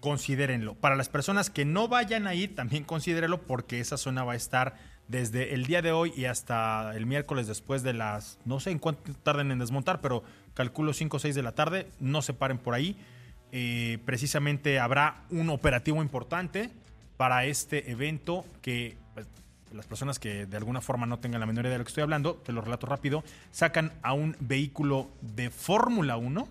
considérenlo. 0.00 0.74
Para 0.74 0.96
las 0.96 1.08
personas 1.08 1.48
que 1.48 1.64
no 1.64 1.88
vayan 1.88 2.26
a 2.26 2.34
ir, 2.34 2.54
también 2.54 2.84
considérenlo 2.84 3.42
porque 3.42 3.80
esa 3.80 3.96
zona 3.96 4.22
va 4.22 4.34
a 4.34 4.36
estar 4.36 4.74
desde 5.08 5.54
el 5.54 5.66
día 5.66 5.82
de 5.82 5.92
hoy 5.92 6.12
y 6.16 6.24
hasta 6.24 6.94
el 6.96 7.06
miércoles 7.06 7.46
después 7.46 7.82
de 7.82 7.92
las, 7.92 8.38
no 8.44 8.60
sé 8.60 8.70
en 8.70 8.78
cuánto 8.78 9.12
tarden 9.22 9.50
en 9.50 9.58
desmontar, 9.58 10.00
pero 10.00 10.22
calculo 10.54 10.92
5 10.92 11.16
o 11.16 11.20
6 11.20 11.34
de 11.34 11.42
la 11.42 11.52
tarde, 11.52 11.90
no 12.00 12.22
se 12.22 12.32
paren 12.32 12.58
por 12.58 12.74
ahí. 12.74 12.96
Eh, 13.52 13.98
precisamente 14.04 14.80
habrá 14.80 15.24
un 15.30 15.50
operativo 15.50 16.02
importante 16.02 16.70
para 17.16 17.44
este 17.44 17.90
evento 17.90 18.44
que 18.62 18.96
pues, 19.14 19.26
las 19.72 19.86
personas 19.86 20.18
que 20.18 20.46
de 20.46 20.56
alguna 20.56 20.80
forma 20.80 21.06
no 21.06 21.18
tengan 21.18 21.40
la 21.40 21.46
menor 21.46 21.66
idea 21.66 21.72
de 21.72 21.78
lo 21.78 21.84
que 21.84 21.90
estoy 21.90 22.02
hablando, 22.02 22.34
te 22.34 22.52
lo 22.52 22.62
relato 22.62 22.86
rápido, 22.86 23.22
sacan 23.52 23.92
a 24.02 24.12
un 24.12 24.36
vehículo 24.40 25.10
de 25.20 25.50
Fórmula 25.50 26.16
1, 26.16 26.48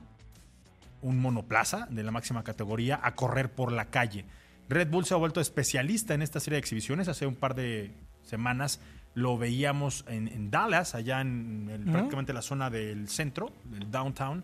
un 1.01 1.19
monoplaza 1.19 1.87
de 1.89 2.03
la 2.03 2.11
máxima 2.11 2.43
categoría, 2.43 2.99
a 3.03 3.15
correr 3.15 3.51
por 3.51 3.71
la 3.71 3.85
calle. 3.85 4.25
Red 4.69 4.89
Bull 4.89 5.05
se 5.05 5.13
ha 5.13 5.17
vuelto 5.17 5.41
especialista 5.41 6.13
en 6.13 6.21
esta 6.21 6.39
serie 6.39 6.55
de 6.55 6.59
exhibiciones. 6.59 7.09
Hace 7.09 7.25
un 7.27 7.35
par 7.35 7.53
de 7.53 7.91
semanas 8.23 8.79
lo 9.15 9.37
veíamos 9.37 10.05
en, 10.07 10.27
en 10.27 10.49
Dallas, 10.49 10.95
allá 10.95 11.21
en 11.21 11.69
el, 11.71 11.91
prácticamente 11.91 12.33
la 12.33 12.41
zona 12.41 12.69
del 12.69 13.07
centro, 13.07 13.51
del 13.65 13.91
downtown 13.91 14.43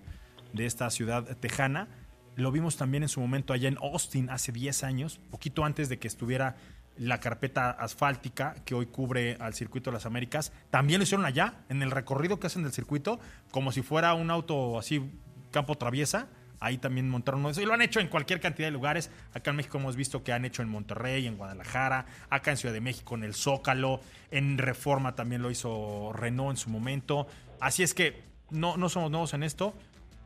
de 0.53 0.65
esta 0.65 0.89
ciudad 0.89 1.37
tejana. 1.37 1.87
Lo 2.35 2.51
vimos 2.51 2.77
también 2.77 3.03
en 3.03 3.09
su 3.09 3.19
momento 3.19 3.53
allá 3.53 3.67
en 3.67 3.77
Austin 3.77 4.29
hace 4.29 4.51
10 4.51 4.83
años, 4.83 5.19
poquito 5.31 5.65
antes 5.65 5.89
de 5.89 5.97
que 5.97 6.07
estuviera 6.07 6.55
la 6.97 7.19
carpeta 7.19 7.71
asfáltica 7.71 8.55
que 8.65 8.75
hoy 8.75 8.85
cubre 8.85 9.37
al 9.39 9.53
circuito 9.53 9.89
de 9.89 9.95
las 9.95 10.05
Américas. 10.05 10.51
También 10.69 10.99
lo 10.99 11.03
hicieron 11.03 11.25
allá, 11.25 11.55
en 11.69 11.81
el 11.81 11.91
recorrido 11.91 12.39
que 12.39 12.47
hacen 12.47 12.63
del 12.63 12.73
circuito, 12.73 13.19
como 13.51 13.71
si 13.71 13.81
fuera 13.81 14.13
un 14.13 14.29
auto 14.29 14.77
así, 14.77 15.09
campo 15.51 15.75
traviesa. 15.75 16.27
Ahí 16.59 16.77
también 16.77 17.09
montaron 17.09 17.45
eso. 17.45 17.61
Y 17.61 17.65
lo 17.65 17.73
han 17.73 17.81
hecho 17.81 17.99
en 17.99 18.07
cualquier 18.07 18.39
cantidad 18.39 18.67
de 18.67 18.71
lugares. 18.71 19.09
Acá 19.33 19.51
en 19.51 19.57
México 19.57 19.77
hemos 19.77 19.95
visto 19.95 20.23
que 20.23 20.33
han 20.33 20.43
hecho 20.45 20.61
en 20.61 20.69
Monterrey, 20.69 21.25
en 21.25 21.37
Guadalajara, 21.37 22.05
acá 22.29 22.51
en 22.51 22.57
Ciudad 22.57 22.73
de 22.73 22.81
México, 22.81 23.15
en 23.15 23.23
el 23.23 23.33
Zócalo, 23.33 24.01
en 24.31 24.57
Reforma 24.57 25.15
también 25.15 25.41
lo 25.41 25.51
hizo 25.51 26.11
Renault 26.13 26.51
en 26.51 26.57
su 26.57 26.69
momento. 26.69 27.27
Así 27.59 27.83
es 27.83 27.93
que 27.93 28.21
no, 28.49 28.77
no 28.77 28.89
somos 28.89 29.09
nuevos 29.11 29.33
en 29.33 29.43
esto. 29.43 29.73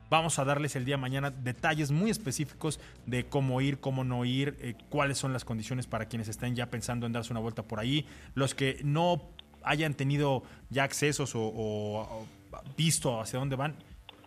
Vamos 0.10 0.38
a 0.38 0.46
darles 0.46 0.76
el 0.76 0.86
día 0.86 0.96
de 0.96 1.02
mañana 1.02 1.32
detalles 1.32 1.92
muy 1.92 2.12
específicos 2.12 2.80
de 3.08 3.26
cómo 3.26 3.62
ir, 3.62 3.80
cómo 3.80 4.04
no 4.04 4.26
ir, 4.26 4.58
eh, 4.62 4.76
cuáles 4.90 5.18
son 5.18 5.34
las 5.34 5.44
condiciones 5.46 5.88
para 5.88 6.06
quienes 6.06 6.28
estén 6.28 6.56
ya 6.56 6.68
pensando 6.70 7.06
en 7.08 7.14
darse 7.14 7.32
una 7.34 7.40
vuelta 7.40 7.64
por 7.64 7.80
ahí. 7.80 8.06
Los 8.36 8.54
que 8.54 8.80
no 8.84 9.30
hayan 9.64 9.94
tenido 9.96 10.44
ya 10.70 10.84
accesos 10.84 11.36
o- 11.36 11.42
o 11.42 12.28
visto 12.78 13.20
hacia 13.22 13.40
dónde 13.40 13.56
van, 13.56 13.76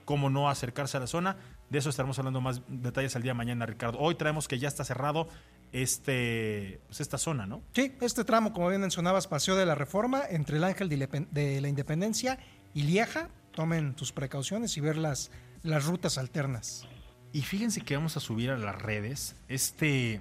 cómo 0.05 0.31
no 0.31 0.49
acercarse 0.49 0.97
a 0.97 1.01
la 1.01 1.07
zona. 1.07 1.37
De 1.71 1.79
eso 1.79 1.91
estaremos 1.91 2.19
hablando 2.19 2.41
más 2.41 2.63
detalles 2.69 3.17
el 3.17 3.23
día 3.23 3.31
de 3.31 3.39
mañana, 3.39 3.67
Ricardo. 3.67 3.99
Hoy 3.99 4.15
traemos 4.15 4.47
que 4.47 4.59
ya 4.59 4.69
está 4.69 4.85
cerrado 4.85 5.29
este, 5.73 6.81
pues 6.87 7.01
esta 7.01 7.19
zona, 7.19 7.47
¿no? 7.47 7.63
Sí, 7.73 7.93
este 8.01 8.25
tramo, 8.25 8.53
como 8.53 8.69
bien 8.69 8.81
mencionabas, 8.81 9.27
Paseo 9.27 9.57
de 9.57 9.67
la 9.67 9.75
Reforma 9.75 10.23
entre 10.29 10.59
el 10.59 10.65
Ángel 10.65 10.89
de 10.89 11.61
la 11.61 11.69
Independencia 11.69 12.39
y 12.73 12.83
Lieja. 12.83 13.29
Tomen 13.53 13.95
tus 13.95 14.13
precauciones 14.13 14.77
y 14.77 14.81
ver 14.81 14.97
las, 14.97 15.31
las 15.63 15.87
rutas 15.87 16.19
alternas. 16.19 16.87
Y 17.33 17.43
fíjense 17.43 17.81
que 17.81 17.97
vamos 17.97 18.17
a 18.17 18.21
subir 18.21 18.51
a 18.51 18.57
las 18.57 18.81
redes 18.81 19.35
este, 19.49 20.21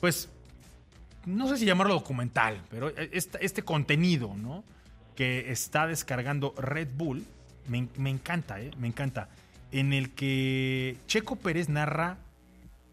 pues, 0.00 0.28
no 1.26 1.48
sé 1.48 1.58
si 1.58 1.64
llamarlo 1.64 1.94
documental, 1.94 2.62
pero 2.70 2.90
este, 2.96 3.44
este 3.44 3.62
contenido, 3.62 4.34
¿no? 4.36 4.64
Que 5.14 5.50
está 5.52 5.86
descargando 5.86 6.54
Red 6.56 6.88
Bull, 6.94 7.24
me, 7.68 7.88
me 7.96 8.10
encanta, 8.10 8.60
¿eh? 8.60 8.70
Me 8.78 8.88
encanta. 8.88 9.28
En 9.70 9.92
el 9.92 10.14
que 10.14 10.96
Checo 11.06 11.36
Pérez 11.36 11.68
narra 11.68 12.18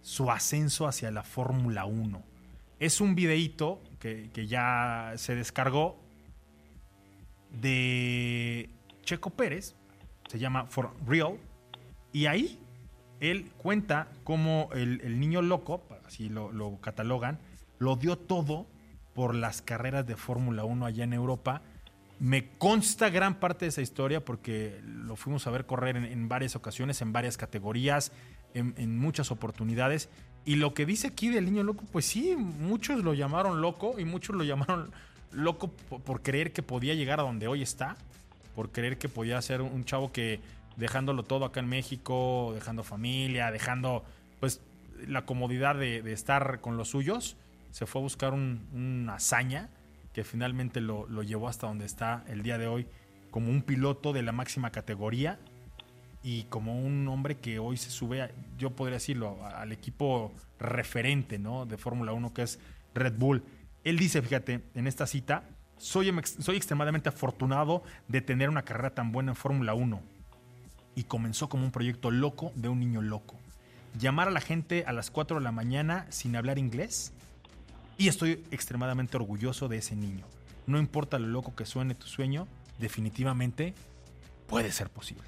su 0.01 0.29
ascenso 0.29 0.87
hacia 0.87 1.09
la 1.09 1.23
Fórmula 1.23 1.85
1. 1.85 2.21
Es 2.79 3.01
un 3.01 3.15
videíto 3.15 3.81
que, 3.99 4.29
ya 4.47 5.13
se 5.15 5.33
descargó 5.33 5.97
de 7.49 8.69
Checo 9.03 9.31
Pérez, 9.31 9.75
se 10.29 10.37
llama 10.37 10.67
For 10.67 10.93
Real, 11.07 11.37
y 12.13 12.27
ahí 12.27 12.59
él 13.19 13.51
cuenta 13.57 14.09
cómo 14.23 14.69
el, 14.73 15.01
el 15.01 15.19
niño 15.19 15.41
loco, 15.41 15.81
así 16.05 16.29
lo, 16.29 16.51
lo 16.51 16.79
catalogan, 16.81 17.39
lo 17.79 17.95
dio 17.95 18.17
todo 18.17 18.67
por 19.15 19.33
las 19.33 19.61
carreras 19.63 20.05
de 20.05 20.15
Fórmula 20.15 20.65
1 20.65 20.85
allá 20.85 21.03
en 21.03 21.13
Europa. 21.13 21.63
Me 22.19 22.49
consta 22.57 23.09
gran 23.09 23.39
parte 23.39 23.65
de 23.65 23.69
esa 23.69 23.81
historia 23.81 24.23
porque 24.23 24.79
lo 24.83 25.15
fuimos 25.15 25.47
a 25.47 25.51
ver 25.51 25.65
correr 25.65 25.97
en, 25.97 26.29
varias 26.29 26.55
ocasiones, 26.55 27.01
en 27.01 27.11
varias 27.11 27.35
categorías, 27.35 28.13
en, 28.53 28.97
muchas 28.97 29.31
oportunidades. 29.31 30.09
Y 30.45 30.55
lo 30.55 30.73
que 30.73 30.85
dice 30.85 31.07
aquí 31.07 31.27
del 31.29 31.45
niño 31.45 31.63
loco, 31.63 31.83
pues 31.91 32.05
sí, 32.05 32.35
muchos 32.37 33.03
lo 33.03 33.13
llamaron 33.13 33.61
loco 33.61 33.99
y 33.99 34.05
muchos 34.05 34.35
lo 34.35 34.43
llamaron 34.43 34.91
loco 35.31 35.71
por, 35.71 36.21
creer 36.21 36.53
que 36.53 36.63
podía 36.63 36.93
llegar 36.93 37.19
a 37.19 37.23
donde 37.23 37.47
hoy 37.47 37.61
está, 37.61 37.97
por 38.55 38.71
creer 38.71 38.97
que 38.97 39.09
podía 39.09 39.41
ser 39.41 39.61
un 39.61 39.83
chavo 39.83 40.13
que 40.13 40.39
dejándolo 40.77 41.23
todo 41.23 41.43
acá 41.43 41.59
en 41.59 41.67
México, 41.67 42.51
dejando 42.53 42.83
familia, 42.83 43.51
dejando 43.51 44.05
pues 44.39 44.61
la 45.05 45.25
comodidad 45.25 45.75
de, 45.75 45.99
estar 46.13 46.61
con 46.61 46.77
los 46.77 46.89
suyos, 46.89 47.35
se 47.71 47.85
fue 47.85 47.99
a 47.99 48.03
buscar 48.03 48.33
un- 48.33 48.69
una 48.73 49.15
hazaña 49.15 49.69
que 50.15 50.23
finalmente 50.23 50.79
lo, 50.79 51.05
lo 51.09 51.23
llevó 51.23 51.49
hasta 51.49 51.67
donde 51.67 51.83
está 51.83 52.23
el 52.29 52.41
día 52.41 52.57
de 52.57 52.67
hoy 52.67 52.87
como 53.31 53.51
un 53.51 53.61
piloto 53.61 54.13
de 54.13 54.23
la 54.23 54.31
máxima 54.31 54.71
categoría 54.71 55.37
y 56.23 56.43
como 56.43 56.79
un 56.79 57.05
hombre 57.09 57.35
que 57.35 57.59
hoy 57.59 57.75
se 57.75 57.89
sube, 57.89 58.33
yo 58.57 58.69
podría 58.69 58.93
decirlo, 58.93 59.45
al 59.45 59.73
equipo 59.73 60.31
referente 60.57 61.37
¿no? 61.37 61.65
de 61.65 61.77
Fórmula 61.77 62.13
1 62.13 62.33
que 62.33 62.43
es 62.43 62.59
Red 62.93 63.15
Bull. 63.17 63.43
Él 63.83 63.97
dice, 63.97 64.21
fíjate, 64.21 64.61
en 64.73 64.87
esta 64.87 65.05
cita, 65.05 65.43
soy, 65.77 66.07
em- 66.07 66.23
soy 66.23 66.55
extremadamente 66.55 67.09
afortunado 67.09 67.83
de 68.07 68.21
tener 68.21 68.47
una 68.47 68.61
carrera 68.61 68.91
tan 68.91 69.11
buena 69.11 69.33
en 69.33 69.35
Fórmula 69.35 69.73
1 69.73 70.01
y 70.95 71.03
comenzó 71.03 71.49
como 71.49 71.65
un 71.65 71.71
proyecto 71.71 72.09
loco 72.09 72.53
de 72.55 72.69
un 72.69 72.79
niño 72.79 73.01
loco. 73.01 73.35
Llamar 73.99 74.29
a 74.29 74.31
la 74.31 74.39
gente 74.39 74.85
a 74.87 74.93
las 74.93 75.11
4 75.11 75.39
de 75.39 75.43
la 75.43 75.51
mañana 75.51 76.05
sin 76.09 76.37
hablar 76.37 76.57
inglés 76.57 77.11
y 77.97 78.07
estoy 78.07 78.43
extremadamente 78.51 79.17
orgulloso 79.17 79.67
de 79.67 79.77
ese 79.77 79.95
niño. 79.95 80.25
No 80.67 80.79
importa 80.79 81.19
lo 81.19 81.27
loco 81.27 81.55
que 81.55 81.65
suene 81.65 81.95
tu 81.95 82.07
sueño, 82.07 82.47
definitivamente 82.79 83.73
puede 84.47 84.71
ser 84.71 84.89
posible. 84.89 85.27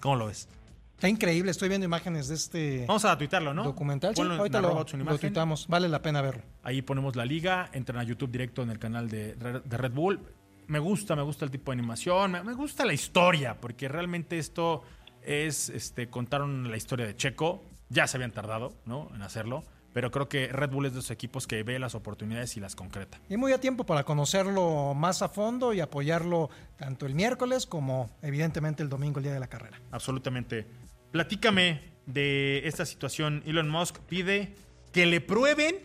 ¿Cómo 0.00 0.16
lo 0.16 0.26
ves? 0.26 0.48
Está 0.94 1.08
increíble, 1.08 1.52
estoy 1.52 1.68
viendo 1.68 1.84
imágenes 1.84 2.26
de 2.26 2.34
este 2.34 2.84
Vamos 2.88 3.04
a 3.04 3.16
tuitarlo, 3.16 3.54
¿no? 3.54 3.62
documental. 3.62 4.16
Sí, 4.16 4.22
ahorita 4.22 4.60
lo, 4.60 4.84
tuitamos, 5.18 5.68
vale 5.68 5.88
la 5.88 6.02
pena 6.02 6.20
verlo. 6.22 6.42
Ahí 6.64 6.82
ponemos 6.82 7.14
la 7.14 7.24
liga, 7.24 7.70
entran 7.72 8.00
a 8.00 8.02
YouTube 8.02 8.32
directo 8.32 8.62
en 8.62 8.70
el 8.70 8.80
canal 8.80 9.08
de 9.08 9.34
Red 9.68 9.92
Bull. 9.92 10.20
Me 10.66 10.80
gusta, 10.80 11.14
me 11.16 11.22
gusta 11.22 11.44
el 11.44 11.50
tipo 11.50 11.70
de 11.70 11.78
animación, 11.78 12.32
me, 12.32 12.42
me 12.42 12.52
gusta 12.52 12.84
la 12.84 12.92
historia, 12.92 13.58
porque 13.58 13.88
realmente 13.88 14.38
esto 14.38 14.82
es, 15.22 15.68
este, 15.70 16.08
contaron 16.10 16.70
la 16.70 16.76
historia 16.76 17.06
de 17.06 17.16
Checo, 17.16 17.62
ya 17.88 18.06
se 18.06 18.16
habían 18.16 18.32
tardado, 18.32 18.74
¿no? 18.84 19.08
En 19.14 19.22
hacerlo, 19.22 19.62
pero 19.92 20.10
creo 20.10 20.28
que 20.28 20.48
Red 20.48 20.70
Bull 20.70 20.86
es 20.86 20.92
de 20.92 21.00
esos 21.00 21.10
equipos 21.10 21.46
que 21.46 21.62
ve 21.62 21.78
las 21.78 21.94
oportunidades 21.94 22.56
y 22.56 22.60
las 22.60 22.76
concreta. 22.76 23.20
Y 23.28 23.36
muy 23.36 23.52
a 23.52 23.60
tiempo 23.60 23.84
para 23.84 24.04
conocerlo 24.04 24.94
más 24.94 25.22
a 25.22 25.28
fondo 25.28 25.72
y 25.72 25.80
apoyarlo 25.80 26.50
tanto 26.76 27.06
el 27.06 27.14
miércoles 27.14 27.66
como 27.66 28.10
evidentemente 28.22 28.82
el 28.82 28.88
domingo, 28.88 29.18
el 29.18 29.24
día 29.24 29.34
de 29.34 29.40
la 29.40 29.48
carrera. 29.48 29.80
Absolutamente. 29.90 30.66
Platícame 31.10 31.80
de 32.06 32.66
esta 32.66 32.84
situación. 32.84 33.42
Elon 33.46 33.68
Musk 33.68 33.98
pide 34.00 34.54
que 34.92 35.06
le 35.06 35.20
prueben 35.20 35.76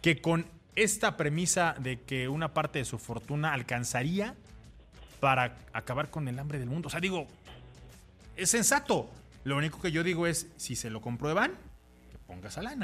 que 0.00 0.20
con 0.20 0.46
esta 0.74 1.16
premisa 1.16 1.74
de 1.78 2.00
que 2.00 2.28
una 2.28 2.54
parte 2.54 2.78
de 2.78 2.84
su 2.84 2.98
fortuna 2.98 3.52
alcanzaría 3.52 4.34
para 5.20 5.56
acabar 5.72 6.10
con 6.10 6.26
el 6.28 6.38
hambre 6.38 6.58
del 6.58 6.68
mundo. 6.68 6.88
O 6.88 6.90
sea, 6.90 7.00
digo, 7.00 7.26
es 8.36 8.50
sensato. 8.50 9.08
Lo 9.44 9.56
único 9.56 9.80
que 9.80 9.92
yo 9.92 10.02
digo 10.02 10.26
es, 10.26 10.48
si 10.56 10.76
se 10.76 10.90
lo 10.90 11.00
comprueban, 11.00 11.52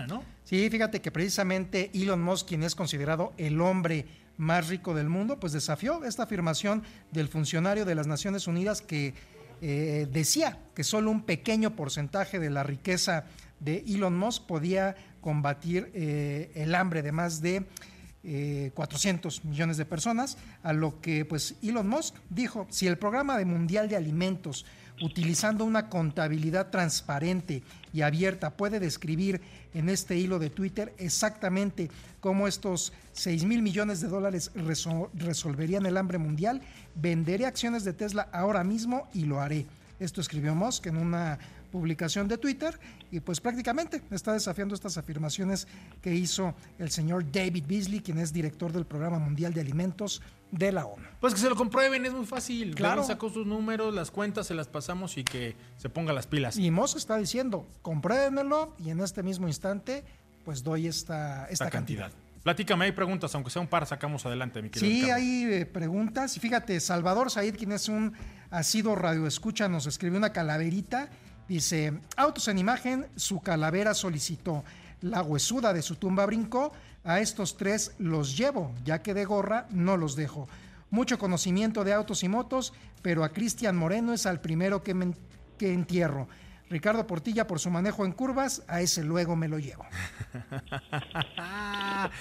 ¿no? 0.07 0.22
Sí, 0.44 0.68
fíjate 0.70 1.01
que 1.01 1.11
precisamente 1.11 1.90
Elon 1.94 2.22
Musk, 2.22 2.49
quien 2.49 2.62
es 2.62 2.74
considerado 2.74 3.32
el 3.36 3.61
hombre 3.61 4.07
más 4.36 4.68
rico 4.68 4.94
del 4.94 5.09
mundo, 5.09 5.38
pues 5.40 5.53
desafió 5.53 6.05
esta 6.05 6.24
afirmación 6.24 6.82
del 7.11 7.28
funcionario 7.28 7.84
de 7.84 7.94
las 7.94 8.07
Naciones 8.07 8.46
Unidas 8.46 8.82
que 8.82 9.14
eh, 9.61 10.07
decía 10.11 10.59
que 10.74 10.84
solo 10.84 11.11
un 11.11 11.22
pequeño 11.22 11.74
porcentaje 11.74 12.38
de 12.38 12.51
la 12.51 12.62
riqueza 12.62 13.24
de 13.59 13.84
Elon 13.88 14.16
Musk 14.16 14.46
podía 14.46 14.94
combatir 15.20 15.90
eh, 15.94 16.53
el 16.55 16.74
hambre 16.76 17.03
de 17.03 17.11
más 17.11 17.42
de 17.42 17.66
eh, 18.22 18.70
400 18.74 19.44
millones 19.44 19.76
de 19.76 19.84
personas, 19.84 20.38
a 20.62 20.72
lo 20.72 21.01
que 21.01 21.24
pues 21.24 21.57
Elon 21.62 21.88
Musk 21.88 22.14
dijo, 22.30 22.66
si 22.70 22.86
el 22.86 22.99
programa 22.99 23.36
de 23.36 23.44
Mundial 23.44 23.88
de 23.88 23.96
Alimentos 23.96 24.64
utilizando 25.03 25.64
una 25.64 25.88
contabilidad 25.88 26.70
transparente 26.70 27.62
y 27.92 28.03
abierta, 28.03 28.51
puede 28.51 28.80
describir 28.80 29.40
en 29.74 29.88
este 29.88 30.16
hilo 30.16 30.38
de 30.38 30.51
Twitter 30.51 30.92
exactamente 30.99 31.90
cómo 32.20 32.49
estos 32.49 32.92
6 33.12 33.44
mil 33.44 33.62
millones 33.62 34.01
de 34.01 34.09
dólares 34.09 34.51
resol- 34.55 35.09
resolverían 35.14 35.86
el 35.86 35.96
hambre 35.96 36.18
mundial. 36.18 36.62
Venderé 36.94 37.46
acciones 37.46 37.84
de 37.84 37.92
Tesla 37.92 38.28
ahora 38.32 38.64
mismo 38.64 39.09
y 39.14 39.24
lo 39.24 39.40
haré. 39.40 39.66
Esto 40.01 40.20
escribió 40.20 40.55
Musk 40.55 40.86
en 40.86 40.96
una 40.96 41.38
publicación 41.72 42.28
de 42.28 42.38
Twitter 42.38 42.78
y 43.11 43.20
pues 43.20 43.40
prácticamente 43.40 44.01
está 44.11 44.32
desafiando 44.32 44.74
estas 44.74 44.96
afirmaciones 44.96 45.66
que 46.01 46.14
hizo 46.14 46.55
el 46.78 46.90
señor 46.90 47.30
David 47.30 47.64
Beasley, 47.68 48.01
quien 48.01 48.18
es 48.18 48.32
director 48.32 48.72
del 48.72 48.86
Programa 48.86 49.18
Mundial 49.18 49.53
de 49.53 49.61
Alimentos 49.61 50.22
de 50.51 50.72
la 50.72 50.86
ONU. 50.86 51.05
Pues 51.20 51.34
que 51.34 51.40
se 51.40 51.49
lo 51.49 51.57
comprueben, 51.57 52.05
es 52.07 52.12
muy 52.12 52.26
fácil. 52.26 52.74
Claro. 52.74 53.05
Sacó 53.05 53.28
sus 53.30 53.46
números, 53.46 53.94
las 53.94 54.11
cuentas, 54.11 54.46
se 54.46 54.55
las 54.55 54.68
pasamos 54.68 55.16
y 55.18 55.24
que 55.24 55.57
se 55.76 55.88
ponga 55.88 56.12
las 56.12 56.26
pilas. 56.26 56.57
Y 56.57 56.70
Musk 56.70 56.96
está 56.96 57.16
diciendo, 57.16 57.66
compruébenmelo 57.82 58.74
y 58.78 58.90
en 58.90 59.01
este 59.01 59.22
mismo 59.22 59.46
instante 59.49 60.05
pues 60.44 60.62
doy 60.62 60.86
esta, 60.86 61.42
esta, 61.42 61.53
esta 61.53 61.70
cantidad. 61.70 62.05
cantidad. 62.05 62.28
Platícame, 62.42 62.86
hay 62.86 62.92
preguntas, 62.92 63.34
aunque 63.34 63.51
sea 63.51 63.61
un 63.61 63.68
par, 63.68 63.84
sacamos 63.86 64.24
adelante, 64.24 64.62
mi 64.62 64.70
querido 64.70 64.90
Sí, 64.90 65.03
Ricardo. 65.03 65.16
hay 65.16 65.44
eh, 65.44 65.66
preguntas. 65.66 66.36
Y 66.36 66.40
fíjate, 66.40 66.80
Salvador 66.80 67.30
Said, 67.30 67.57
quien 67.57 67.72
es 67.72 67.88
un 67.88 68.14
asido 68.51 68.94
radioescucha, 68.94 69.68
nos 69.68 69.86
escribió 69.86 70.16
una 70.18 70.32
calaverita. 70.32 71.11
Dice, 71.49 72.01
autos 72.16 72.49
en 72.49 72.57
imagen, 72.59 73.07
su 73.16 73.40
calavera 73.40 73.92
solicitó. 73.92 74.64
La 75.03 75.22
huesuda 75.22 75.74
de 75.74 75.82
su 75.82 75.96
tumba 75.96 76.24
brincó. 76.24 76.72
A 77.09 77.20
estos 77.20 77.56
tres 77.56 77.92
los 77.98 78.36
llevo, 78.36 78.72
ya 78.84 79.00
que 79.02 79.14
de 79.14 79.24
gorra 79.24 79.66
no 79.70 79.96
los 79.96 80.14
dejo. 80.14 80.46
Mucho 80.90 81.18
conocimiento 81.18 81.82
de 81.82 81.94
autos 81.94 82.22
y 82.22 82.28
motos, 82.28 82.72
pero 83.02 83.24
a 83.24 83.30
Cristian 83.30 83.76
Moreno 83.76 84.12
es 84.12 84.26
al 84.26 84.40
primero 84.40 84.82
que, 84.82 84.92
me- 84.94 85.14
que 85.59 85.72
entierro. 85.72 86.28
Ricardo 86.70 87.06
Portilla 87.06 87.46
por 87.46 87.61
su 87.61 87.70
manejo 87.70 88.04
en 88.04 88.12
curvas, 88.12 88.62
a 88.68 88.82
ese 88.82 89.02
luego 89.02 89.36
me 89.36 89.48
lo 89.48 89.59
llevo. 89.59 89.86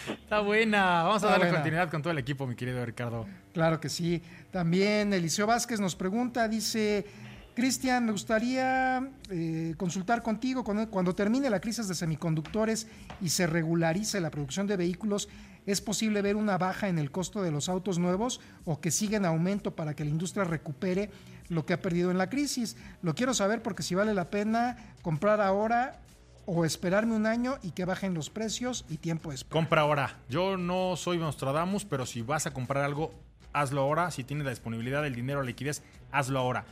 Está 0.09 0.39
buena. 0.39 1.03
Vamos 1.03 1.15
a 1.15 1.17
Está 1.17 1.29
darle 1.31 1.45
buena. 1.45 1.57
continuidad 1.57 1.89
con 1.91 2.01
todo 2.01 2.11
el 2.11 2.17
equipo, 2.19 2.47
mi 2.47 2.55
querido 2.55 2.85
Ricardo. 2.85 3.25
Claro 3.53 3.79
que 3.79 3.89
sí. 3.89 4.21
También 4.51 5.11
Eliseo 5.13 5.47
Vázquez 5.47 5.79
nos 5.81 5.95
pregunta, 5.95 6.47
dice, 6.47 7.05
Cristian, 7.57 8.05
me 8.05 8.11
gustaría 8.11 9.09
eh, 9.31 9.73
consultar 9.77 10.21
contigo 10.21 10.63
cuando, 10.63 11.15
termine 11.15 11.49
la 11.49 11.59
crisis 11.59 11.87
de 11.87 11.95
semiconductores 11.95 12.85
y 13.19 13.29
se 13.29 13.47
regularice 13.47 14.21
la 14.21 14.29
producción 14.29 14.67
de 14.67 14.77
vehículos, 14.77 15.27
¿es 15.65 15.81
posible 15.81 16.21
ver 16.21 16.35
una 16.35 16.59
baja 16.59 16.87
en 16.87 16.99
el 16.99 17.09
costo 17.09 17.41
de 17.41 17.49
los 17.49 17.67
autos 17.67 17.97
nuevos 17.97 18.41
o 18.63 18.79
que 18.79 18.91
siga 18.91 19.17
en 19.17 19.25
aumento 19.25 19.75
para 19.75 19.95
que 19.95 20.03
la 20.03 20.11
industria 20.11 20.43
recupere 20.43 21.09
lo 21.49 21.65
que 21.65 21.73
ha 21.73 21.81
perdido 21.81 22.11
en 22.11 22.19
la 22.19 22.29
crisis? 22.29 22.77
Lo 23.01 23.15
quiero 23.15 23.33
saber 23.33 23.63
porque 23.63 23.81
si 23.81 23.95
vale 23.95 24.13
la 24.13 24.29
pena 24.29 24.77
comprar 25.01 25.41
ahora 25.41 25.99
o 26.45 26.63
esperarme 26.63 27.15
un 27.15 27.25
año 27.25 27.57
y 27.63 27.71
que 27.71 27.85
bajen 27.85 28.13
los 28.13 28.29
precios 28.29 28.85
y 28.87 28.97
tiempo 28.97 29.31
después. 29.31 29.51
Compra 29.51 29.81
ahora. 29.81 30.19
Yo 30.29 30.57
no 30.57 30.95
soy 30.95 31.17
Nostradamus, 31.17 31.85
pero 31.85 32.05
si 32.05 32.21
vas 32.21 32.45
a 32.45 32.53
comprar 32.53 32.83
algo, 32.83 33.15
hazlo 33.51 33.81
ahora. 33.81 34.11
Si 34.11 34.23
tienes 34.23 34.45
la 34.45 34.51
disponibilidad, 34.51 35.03
el 35.07 35.15
dinero, 35.15 35.41
la 35.41 35.47
liquidez, 35.47 35.81
hazlo 36.11 36.37
ahora. 36.37 36.65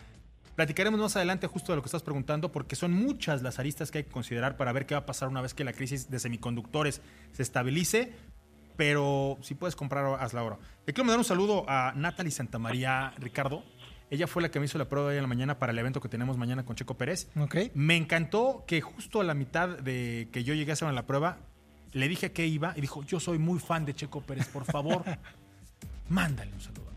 Platicaremos 0.56 1.00
más 1.00 1.16
adelante 1.16 1.48
justo 1.48 1.72
de 1.72 1.76
lo 1.76 1.82
que 1.82 1.88
estás 1.88 2.04
preguntando, 2.04 2.52
porque 2.52 2.76
son 2.76 2.94
muchas 2.94 3.42
las 3.42 3.60
aristas 3.60 3.92
que 3.92 4.00
hay 4.00 4.04
que 4.06 4.12
considerar 4.12 4.56
para 4.56 4.72
ver 4.72 4.86
qué 4.86 4.96
va 4.96 5.02
a 5.02 5.06
pasar 5.06 5.28
una 5.28 5.42
vez 5.42 5.54
que 5.54 5.64
la 5.64 5.74
crisis 5.74 6.10
de 6.10 6.20
semiconductores 6.20 7.02
se 7.34 7.44
estabilice. 7.44 8.14
Pero 8.78 9.38
si 9.42 9.56
puedes 9.56 9.76
comprar, 9.76 10.06
hazla 10.20 10.42
ahora. 10.42 10.58
Le 10.86 10.94
quiero 10.94 11.06
mandar 11.06 11.20
un 11.20 11.26
saludo 11.26 11.66
a 11.68 11.94
Natalie 11.96 12.32
Santamaría, 12.32 13.14
Ricardo. 13.18 13.64
Ella 14.10 14.28
fue 14.28 14.42
la 14.42 14.50
que 14.50 14.60
me 14.60 14.66
hizo 14.66 14.78
la 14.78 14.88
prueba 14.88 15.10
hoy 15.10 15.16
en 15.16 15.22
la 15.22 15.28
mañana 15.28 15.60
para 15.60 15.72
el 15.72 15.80
evento 15.80 16.00
que 16.00 16.10
tenemos 16.10 16.38
mañana 16.38 16.64
con 16.64 16.76
Checo 16.76 16.96
Pérez. 16.96 17.28
¿Ok? 17.38 17.56
Me 17.74 17.96
encantó 17.96 18.64
que 18.68 18.82
justo 18.82 19.20
a 19.20 19.24
la 19.24 19.34
mitad 19.34 19.70
de 19.70 20.30
que 20.32 20.44
yo 20.44 20.54
llegué 20.54 20.72
a 20.72 20.74
hacer 20.74 20.94
la 20.94 21.06
prueba, 21.06 21.40
le 21.92 22.08
dije 22.08 22.28
a 22.28 22.34
qué 22.34 22.46
iba 22.46 22.74
y 22.76 22.82
dijo, 22.82 23.04
yo 23.04 23.20
soy 23.20 23.40
muy 23.40 23.60
fan 23.60 23.86
de 23.86 23.94
Checo 23.94 24.22
Pérez, 24.22 24.48
por 24.50 24.66
favor, 24.66 25.04
mándale 26.10 26.54
un 26.54 26.62
saludo. 26.62 26.95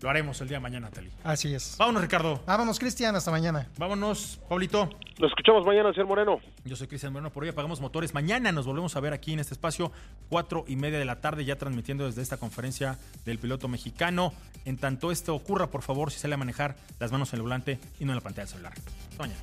Lo 0.00 0.08
haremos 0.08 0.40
el 0.40 0.48
día 0.48 0.56
de 0.56 0.62
mañana, 0.62 0.88
Natalie. 0.88 1.10
Así 1.22 1.54
es. 1.54 1.76
Vámonos, 1.78 2.00
Ricardo. 2.00 2.42
Vámonos, 2.46 2.78
Cristian, 2.78 3.14
hasta 3.16 3.30
mañana. 3.30 3.68
Vámonos, 3.76 4.40
Pablito. 4.48 4.88
Nos 5.18 5.30
escuchamos 5.30 5.66
mañana, 5.66 5.92
señor 5.92 6.06
Moreno. 6.06 6.40
Yo 6.64 6.74
soy 6.74 6.86
Cristian 6.86 7.12
Moreno, 7.12 7.30
por 7.30 7.42
hoy 7.42 7.50
apagamos 7.50 7.82
motores. 7.82 8.14
Mañana 8.14 8.50
nos 8.50 8.64
volvemos 8.64 8.96
a 8.96 9.00
ver 9.00 9.12
aquí 9.12 9.34
en 9.34 9.40
este 9.40 9.52
espacio, 9.52 9.92
cuatro 10.30 10.64
y 10.66 10.76
media 10.76 10.98
de 10.98 11.04
la 11.04 11.20
tarde, 11.20 11.44
ya 11.44 11.56
transmitiendo 11.56 12.06
desde 12.06 12.22
esta 12.22 12.38
conferencia 12.38 12.98
del 13.26 13.38
piloto 13.38 13.68
mexicano. 13.68 14.32
En 14.64 14.78
tanto 14.78 15.10
esto 15.12 15.34
ocurra, 15.34 15.66
por 15.66 15.82
favor, 15.82 16.10
si 16.10 16.18
sale 16.18 16.34
a 16.34 16.38
manejar, 16.38 16.76
las 16.98 17.12
manos 17.12 17.32
en 17.34 17.38
el 17.38 17.42
volante 17.42 17.78
y 17.98 18.06
no 18.06 18.12
en 18.12 18.16
la 18.16 18.22
pantalla 18.22 18.46
del 18.46 18.52
celular. 18.52 18.72
Hasta 19.10 19.22
mañana. 19.22 19.40